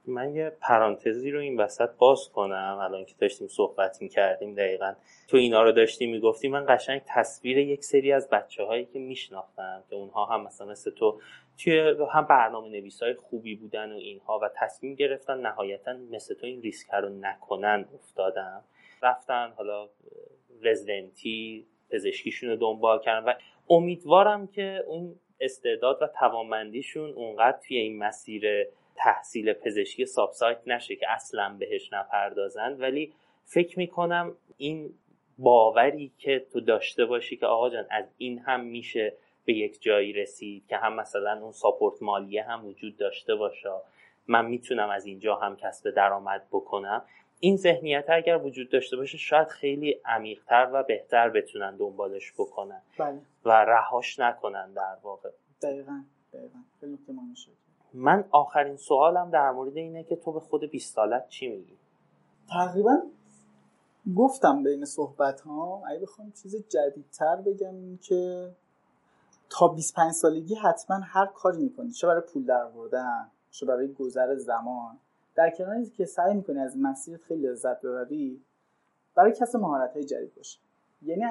من 0.07 0.35
یه 0.35 0.51
پرانتزی 0.61 1.31
رو 1.31 1.41
این 1.41 1.61
وسط 1.61 1.91
باز 1.99 2.29
کنم. 2.29 2.79
الان 2.81 3.05
که 3.05 3.15
داشتیم 3.19 3.49
صحبت 3.49 4.03
می‌کردیم 4.03 4.55
دقیقا 4.55 4.95
تو 5.29 5.37
اینا 5.37 5.63
رو 5.63 5.73
داشتیم 5.73 6.11
می‌گفتی 6.11 6.49
من 6.49 6.67
قشنگ 6.69 7.03
تصویر 7.07 7.59
یک 7.59 7.85
سری 7.85 8.13
از 8.13 8.31
بچه 8.31 8.65
هایی 8.65 8.85
که 8.85 8.99
میشناختم 8.99 9.85
که 9.91 9.97
اونها 9.97 10.25
هم 10.25 10.45
مثلا 10.45 10.67
مثل 10.67 10.91
تو 10.91 11.21
توی 11.59 11.95
هم 12.13 12.27
برنامه 12.27 12.69
نویس 12.69 13.03
های 13.03 13.15
خوبی 13.15 13.55
بودن 13.55 13.93
و 13.93 13.97
اینها 13.97 14.39
و 14.39 14.51
تصمیم 14.57 14.95
گرفتن 14.95 15.41
نهایتا 15.41 15.93
مثل 16.11 16.35
تو 16.35 16.47
این 16.47 16.63
ریسک 16.63 16.91
رو 16.91 17.09
نکنن 17.09 17.85
افتادم. 17.95 18.65
رفتن 19.03 19.53
حالا 19.57 19.89
رزیدنتی 20.63 21.67
پزشکیشون 21.91 22.51
رو 22.51 22.57
دنبال 22.57 23.01
کردن 23.01 23.25
و 23.29 23.35
امیدوارم 23.71 24.47
که 24.47 24.85
اون 24.87 25.15
استعداد 25.41 26.03
و 26.03 26.07
توانمندیشون 26.19 27.11
اونقدر 27.11 27.59
توی 27.69 27.77
این 27.77 27.99
مسیر 27.99 28.67
تحصیل 28.97 29.53
پزشکی 29.53 30.07
سابسایت 30.07 30.59
نشه 30.67 30.97
که 30.97 31.11
اصلا 31.11 31.57
بهش 31.59 31.93
نپردازند 31.93 32.81
ولی 32.81 33.13
فکر 33.45 33.79
می‌کنم 33.79 34.37
این 34.57 34.95
باوری 35.39 36.13
که 36.19 36.47
تو 36.53 36.61
داشته 36.61 37.05
باشی 37.05 37.37
که 37.37 37.47
آقا 37.47 37.71
جان 37.71 37.87
از 37.91 38.05
این 38.19 38.39
هم 38.39 38.61
میشه 38.61 39.17
به 39.45 39.53
یک 39.53 39.83
جایی 39.83 40.13
رسید 40.13 40.67
که 40.69 40.77
هم 40.77 40.95
مثلا 40.95 41.41
اون 41.43 41.53
ساپورت 41.53 42.03
مالیه 42.03 42.43
هم 42.43 42.67
وجود 42.67 42.97
داشته 42.97 43.35
باشه. 43.35 43.71
من 44.27 44.47
می‌تونم 44.47 44.91
از 44.91 45.07
اینجا 45.07 45.37
هم 45.37 45.57
کسب 45.57 45.91
درآمد 45.91 46.47
بکنم. 46.53 47.05
این 47.41 47.57
ذهنیت 47.57 48.05
اگر 48.09 48.39
وجود 48.39 48.71
داشته 48.71 48.97
باشه 48.97 49.19
شاید 49.19 49.49
خیلی 49.49 50.01
عمیقتر 50.05 50.71
و 50.73 50.83
بهتر 50.83 51.29
بتونن 51.29 51.77
دنبالش 51.77 52.33
بکنن 52.33 52.83
بله. 52.99 53.19
و 53.45 53.51
رهاش 53.51 54.19
نکنن 54.19 54.73
در 54.73 54.97
واقع. 55.03 55.31
دقیقا 55.63 56.03
دقیقا. 56.33 56.59
خیلی 56.81 56.99
من 57.95 58.25
آخرین 58.31 58.77
سوالم 58.77 59.31
در 59.31 59.51
مورد 59.51 59.77
اینه 59.77 60.05
که 60.05 60.17
تو 60.17 60.33
به 60.33 60.41
خود 60.41 60.65
20 60.65 60.95
سالت 60.95 61.29
چی 61.29 61.49
میگی؟ 61.49 61.77
تقریبا 62.49 63.03
گفتم 64.17 64.63
بین 64.63 64.85
صحبت 64.85 65.41
ها 65.41 65.83
اگه 65.87 66.01
بخوام 66.01 66.33
چیز 66.33 66.57
جدیدتر 66.69 67.37
بگم 67.37 67.97
که 67.97 68.51
تا 69.51 69.69
25 69.69 70.13
سالگی 70.13 70.55
حتما 70.55 70.97
هر 70.97 71.27
کاری 71.27 71.63
می‌کنی. 71.63 71.91
چه 71.91 72.07
برای 72.07 72.21
پول 72.21 72.45
در 72.47 72.69
چه 73.51 73.67
برای 73.67 73.93
گذر 73.93 74.37
زمان. 74.37 74.99
در 75.35 75.51
کنار 75.51 75.85
که 75.85 76.05
سعی 76.05 76.35
می‌کنی 76.35 76.59
از 76.59 76.77
مسیرت 76.79 77.23
خیلی 77.23 77.47
لذت 77.47 77.81
ببری 77.81 78.43
برای 79.15 79.33
کسب 79.33 79.57
مهارت 79.59 79.93
های 79.93 80.05
جدید 80.05 80.35
باشه 80.35 80.59
یعنی 81.03 81.25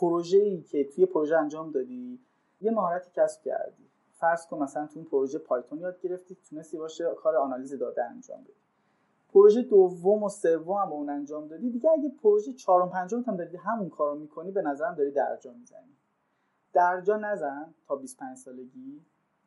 پروژه 0.00 0.38
ای 0.38 0.62
که 0.62 0.84
توی 0.84 1.06
پروژه 1.06 1.36
انجام 1.36 1.70
دادی 1.70 2.20
یه 2.60 2.70
مهارتی 2.70 3.10
کسب 3.14 3.42
کردی. 3.42 3.90
فرض 4.18 4.46
کن 4.46 4.58
مثلا 4.58 4.86
تو 4.86 4.92
این 4.98 5.04
پروژه 5.04 5.38
پایتون 5.38 5.78
یاد 5.78 6.00
گرفتی 6.00 6.36
تونستی 6.50 6.78
باشه 6.78 7.14
کار 7.22 7.36
آنالیز 7.36 7.74
داده 7.74 8.04
انجام 8.04 8.42
بدی. 8.42 8.52
پروژه 9.34 9.62
دوم 9.62 10.22
و 10.22 10.28
سوم 10.28 10.76
هم 10.76 10.92
اون 10.92 11.10
انجام 11.10 11.48
دادی. 11.48 11.70
دیگه 11.70 11.90
اگه 11.90 12.12
پروژه 12.22 12.52
چهارم 12.52 12.90
پنجم 12.90 13.20
هم 13.20 13.36
داری 13.36 13.56
همون 13.56 13.88
کارو 13.88 14.18
می‌کنی 14.18 14.50
به 14.50 14.62
نظرم 14.62 14.94
داری 14.94 15.10
درجا 15.10 15.52
می‌زنی. 15.52 15.96
درجا 16.72 17.16
نزن 17.16 17.74
تا 17.88 17.96
25 17.96 18.36
سالگی 18.36 19.00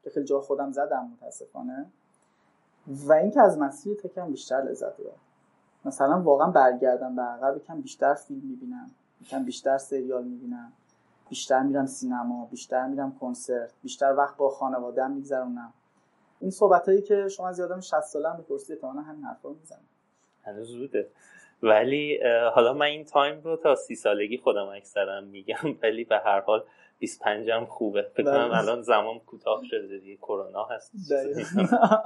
که 0.03 0.09
خیلی 0.09 0.25
جا 0.25 0.41
خودم 0.41 0.71
زدم 0.71 1.11
متاسفانه. 1.13 1.91
و 2.87 3.13
اینکه 3.13 3.41
از 3.41 3.57
مسیر 3.57 3.97
تکم 3.97 4.31
بیشتر 4.31 4.61
لذت 4.61 4.97
ببرم 4.97 5.19
مثلا 5.85 6.21
واقعا 6.21 6.51
برگردم 6.51 7.15
به 7.15 7.21
عقب 7.21 7.57
یکم 7.57 7.81
بیشتر 7.81 8.13
فیلم 8.13 8.47
می‌بینم 8.47 8.91
یکم 9.21 9.43
بیشتر 9.43 9.77
سریال 9.77 10.23
می‌بینم. 10.23 10.73
بیشتر 11.29 11.63
میرم 11.63 11.85
سینما 11.85 12.45
بیشتر 12.51 12.87
میرم 12.87 13.17
کنسرت 13.19 13.73
بیشتر 13.83 14.13
وقت 14.17 14.37
با 14.37 14.49
خانواده‌ام 14.49 15.11
میگذرونم. 15.11 15.73
این 16.39 16.51
صحبت 16.51 16.89
هایی 16.89 17.01
که 17.01 17.27
شما 17.27 17.47
از 17.49 17.59
یادم 17.59 17.79
60 17.79 18.01
ساله 18.01 18.29
بپرسید 18.29 18.71
احتمالاً 18.75 19.01
همین 19.01 19.23
حرفا 19.23 19.49
می‌زنم. 19.49 19.85
هنوز 20.43 20.67
زوده 20.67 21.11
ولی 21.63 22.19
حالا 22.53 22.73
من 22.73 22.85
این 22.85 23.05
تایم 23.05 23.41
رو 23.41 23.57
تا 23.57 23.75
سی 23.75 23.95
سالگی 23.95 24.37
خودم 24.37 24.67
اکثرا 24.67 25.21
میگم 25.21 25.77
ولی 25.83 26.03
به 26.03 26.17
هر 26.17 26.39
حال 26.39 26.63
25 26.99 27.49
هم 27.49 27.65
خوبه. 27.65 28.01
فکر 28.13 28.23
کنم. 28.23 28.49
الان 28.53 28.81
زمان 28.81 29.19
کوتاه 29.19 29.61
شده 29.63 29.97
دیگه. 29.97 30.17
کرونا 30.17 30.63
هست. 30.63 30.91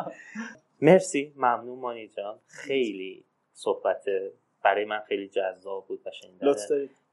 مرسی. 0.82 1.34
ممنون 1.36 1.80
مانی 1.80 2.08
جان. 2.08 2.40
خیلی 2.48 3.26
صحبت 3.54 4.06
برای 4.64 4.86
من 4.86 4.99
خیلی 4.99 5.28
جذاب 5.28 5.88
بود 5.88 6.01
و 6.05 6.11
شنیدن 6.11 6.53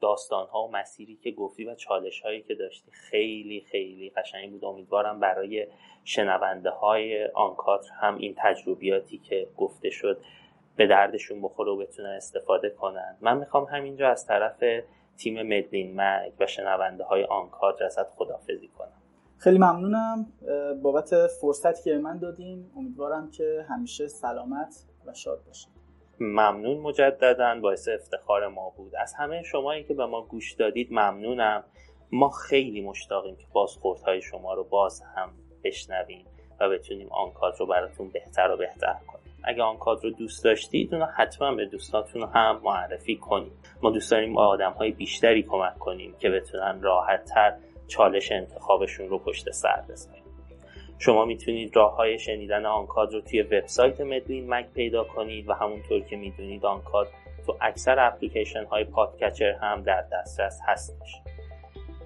داستان 0.01 0.47
ها 0.47 0.63
و 0.63 0.71
مسیری 0.71 1.17
که 1.17 1.31
گفتی 1.31 1.65
و 1.65 1.75
چالش 1.75 2.21
هایی 2.21 2.43
که 2.43 2.55
داشتی. 2.55 2.91
خیلی 2.91 3.67
خیلی 3.71 4.11
قشنگ 4.11 4.51
بود. 4.51 4.65
امیدوارم 4.65 5.21
برای 5.21 5.67
شنونده 6.05 6.71
های 6.71 7.27
آنکاتر 7.27 7.93
هم 8.01 8.19
این 8.19 8.35
تجربیاتی 8.39 9.19
که 9.19 9.49
گفته 9.57 9.91
شد 9.91 10.21
به 10.77 10.87
دردشون 10.87 11.43
بخوره 11.43 11.73
و 11.73 11.77
بتونن 11.77 12.09
استفاده 12.09 12.71
کنن. 12.71 13.17
من 13.21 13.39
می‌خوام 13.39 13.65
همینجا 13.65 14.09
از 14.09 14.27
طرف 14.27 14.65
تیم 15.17 15.43
مدلین 15.43 16.01
مگ 16.01 16.33
و 16.41 16.47
شنونده 16.47 17.05
های 17.05 17.25
آنکادر 17.25 17.85
ازت 17.85 18.11
خدافزی 18.11 18.69
کنم. 18.69 19.03
خیلی 19.39 19.59
ممنونم. 19.59 20.33
بابت 20.83 21.27
فرصتی 21.27 21.83
که 21.83 21.99
من 21.99 22.19
دادین. 22.19 22.71
امیدوارم 22.77 23.31
که 23.31 23.67
همیشه 23.69 24.09
سلامت 24.09 24.85
و 25.07 25.15
شاد 25.15 25.45
باشید 25.47 25.80
ممنون 26.21 26.77
مجددا 26.77 27.61
باعث 27.63 27.89
افتخار 27.89 28.49
ما 28.49 28.71
بود. 28.77 28.97
از 28.97 29.15
همه 29.15 29.43
شمایی 29.43 29.85
که 29.85 29.95
به 29.95 30.07
ما 30.07 30.23
گوش 30.23 30.53
دادید 30.53 30.89
ممنونم. 30.91 31.65
ما 32.13 32.29
خیلی 32.29 32.81
مشتاقیم 32.81 33.37
که 33.37 33.47
بازخوردهای 33.53 34.23
شما 34.23 34.55
رو 34.55 34.65
باز 34.65 35.03
هم 35.17 35.33
بشنویم 35.65 36.27
و 36.61 36.69
بتونیم 36.69 37.09
آنکاد 37.11 37.55
رو 37.59 37.67
براتون 37.67 38.09
بهتر 38.09 38.51
و 38.51 38.57
بهتر 38.57 38.97
کنیم. 39.07 39.35
اگه 39.45 39.63
آنکاد 39.63 40.05
رو 40.05 40.11
دوست 40.11 40.45
داشتید 40.45 40.95
اونو 40.95 41.07
حتما 41.07 41.55
به 41.55 41.67
دوستاتون 41.67 42.23
هم 42.23 42.61
معرفی 42.65 43.17
کنید. 43.17 43.53
ما 43.83 43.91
دوست 43.91 44.11
داریم 44.11 44.39
آدم 44.39 44.73
های 44.73 44.91
بیشتری 44.91 45.43
کمک 45.43 45.79
کنیم 45.79 46.17
که 46.19 46.31
بتونن 46.31 46.83
راحت 46.83 47.25
تر 47.25 47.57
چالش 47.89 48.33
انتخابشون 48.33 49.09
رو 49.09 49.19
پشت 49.19 49.51
سر 49.51 49.85
بذارن 49.89 50.20
شما 51.03 51.25
می‌تونید 51.25 51.77
راه 51.77 51.97
های 51.97 52.19
شنیدن 52.19 52.67
آنکاد 52.67 53.13
رو 53.13 53.21
توی 53.21 53.43
وبسایت 53.43 54.01
مدلین 54.01 54.55
مک 54.55 54.67
پیدا 54.75 55.05
کنید 55.05 55.49
و 55.49 55.53
همونطور 55.53 56.01
که 56.01 56.17
می‌دونید 56.17 56.67
آنکاد 56.67 57.09
تو 57.47 57.57
اکثر 57.61 58.07
اپلیکیشن 58.07 58.65
های 58.65 58.85
podcatcher 58.85 59.53
هم 59.53 59.83
در 59.83 60.05
دسترس 60.13 60.61
هستش 60.67 61.21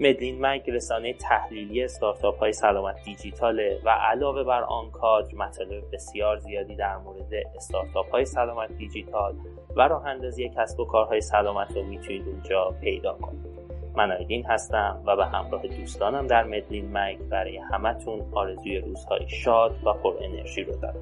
مدلین 0.00 0.46
مگ 0.46 0.70
رسانه 0.70 1.12
تحلیلی 1.12 1.84
استارتاپ 1.84 2.38
های 2.38 2.52
سلامت 2.52 3.04
دیجیتاله 3.04 3.80
و 3.84 3.90
علاوه 3.90 4.44
بر 4.44 4.62
آن 4.62 4.90
کادر 4.90 5.34
مطالب 5.34 5.84
بسیار 5.92 6.38
زیادی 6.38 6.76
در 6.76 6.96
مورد 6.96 7.34
استارتاپ 7.56 8.10
های 8.10 8.24
سلامت 8.24 8.72
دیجیتال 8.72 9.34
و 9.76 9.88
راه 9.88 10.06
اندازی 10.06 10.48
کسب 10.48 10.80
و 10.80 10.84
کارهای 10.84 11.20
سلامت 11.20 11.76
رو 11.76 11.82
می‌تونید 11.82 12.28
اونجا 12.28 12.74
پیدا 12.80 13.12
کنید. 13.12 13.63
من 13.96 14.12
آیدین 14.12 14.46
هستم 14.46 15.02
و 15.06 15.16
به 15.16 15.26
همراه 15.26 15.62
دوستانم 15.66 16.26
در 16.26 16.44
مدلین 16.44 16.92
مگ 16.92 17.18
برای 17.30 17.56
همتون 17.56 18.20
آرزوی 18.32 18.78
روزهای 18.78 19.28
شاد 19.28 19.76
و 19.84 19.92
پر 19.92 20.14
انرژی 20.20 20.62
رو 20.64 20.76
دارم. 20.76 20.94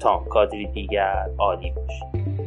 تا 0.00 0.18
کادری 0.18 0.66
دیگر 0.66 1.30
عالی 1.38 1.70
باشید. 1.70 2.37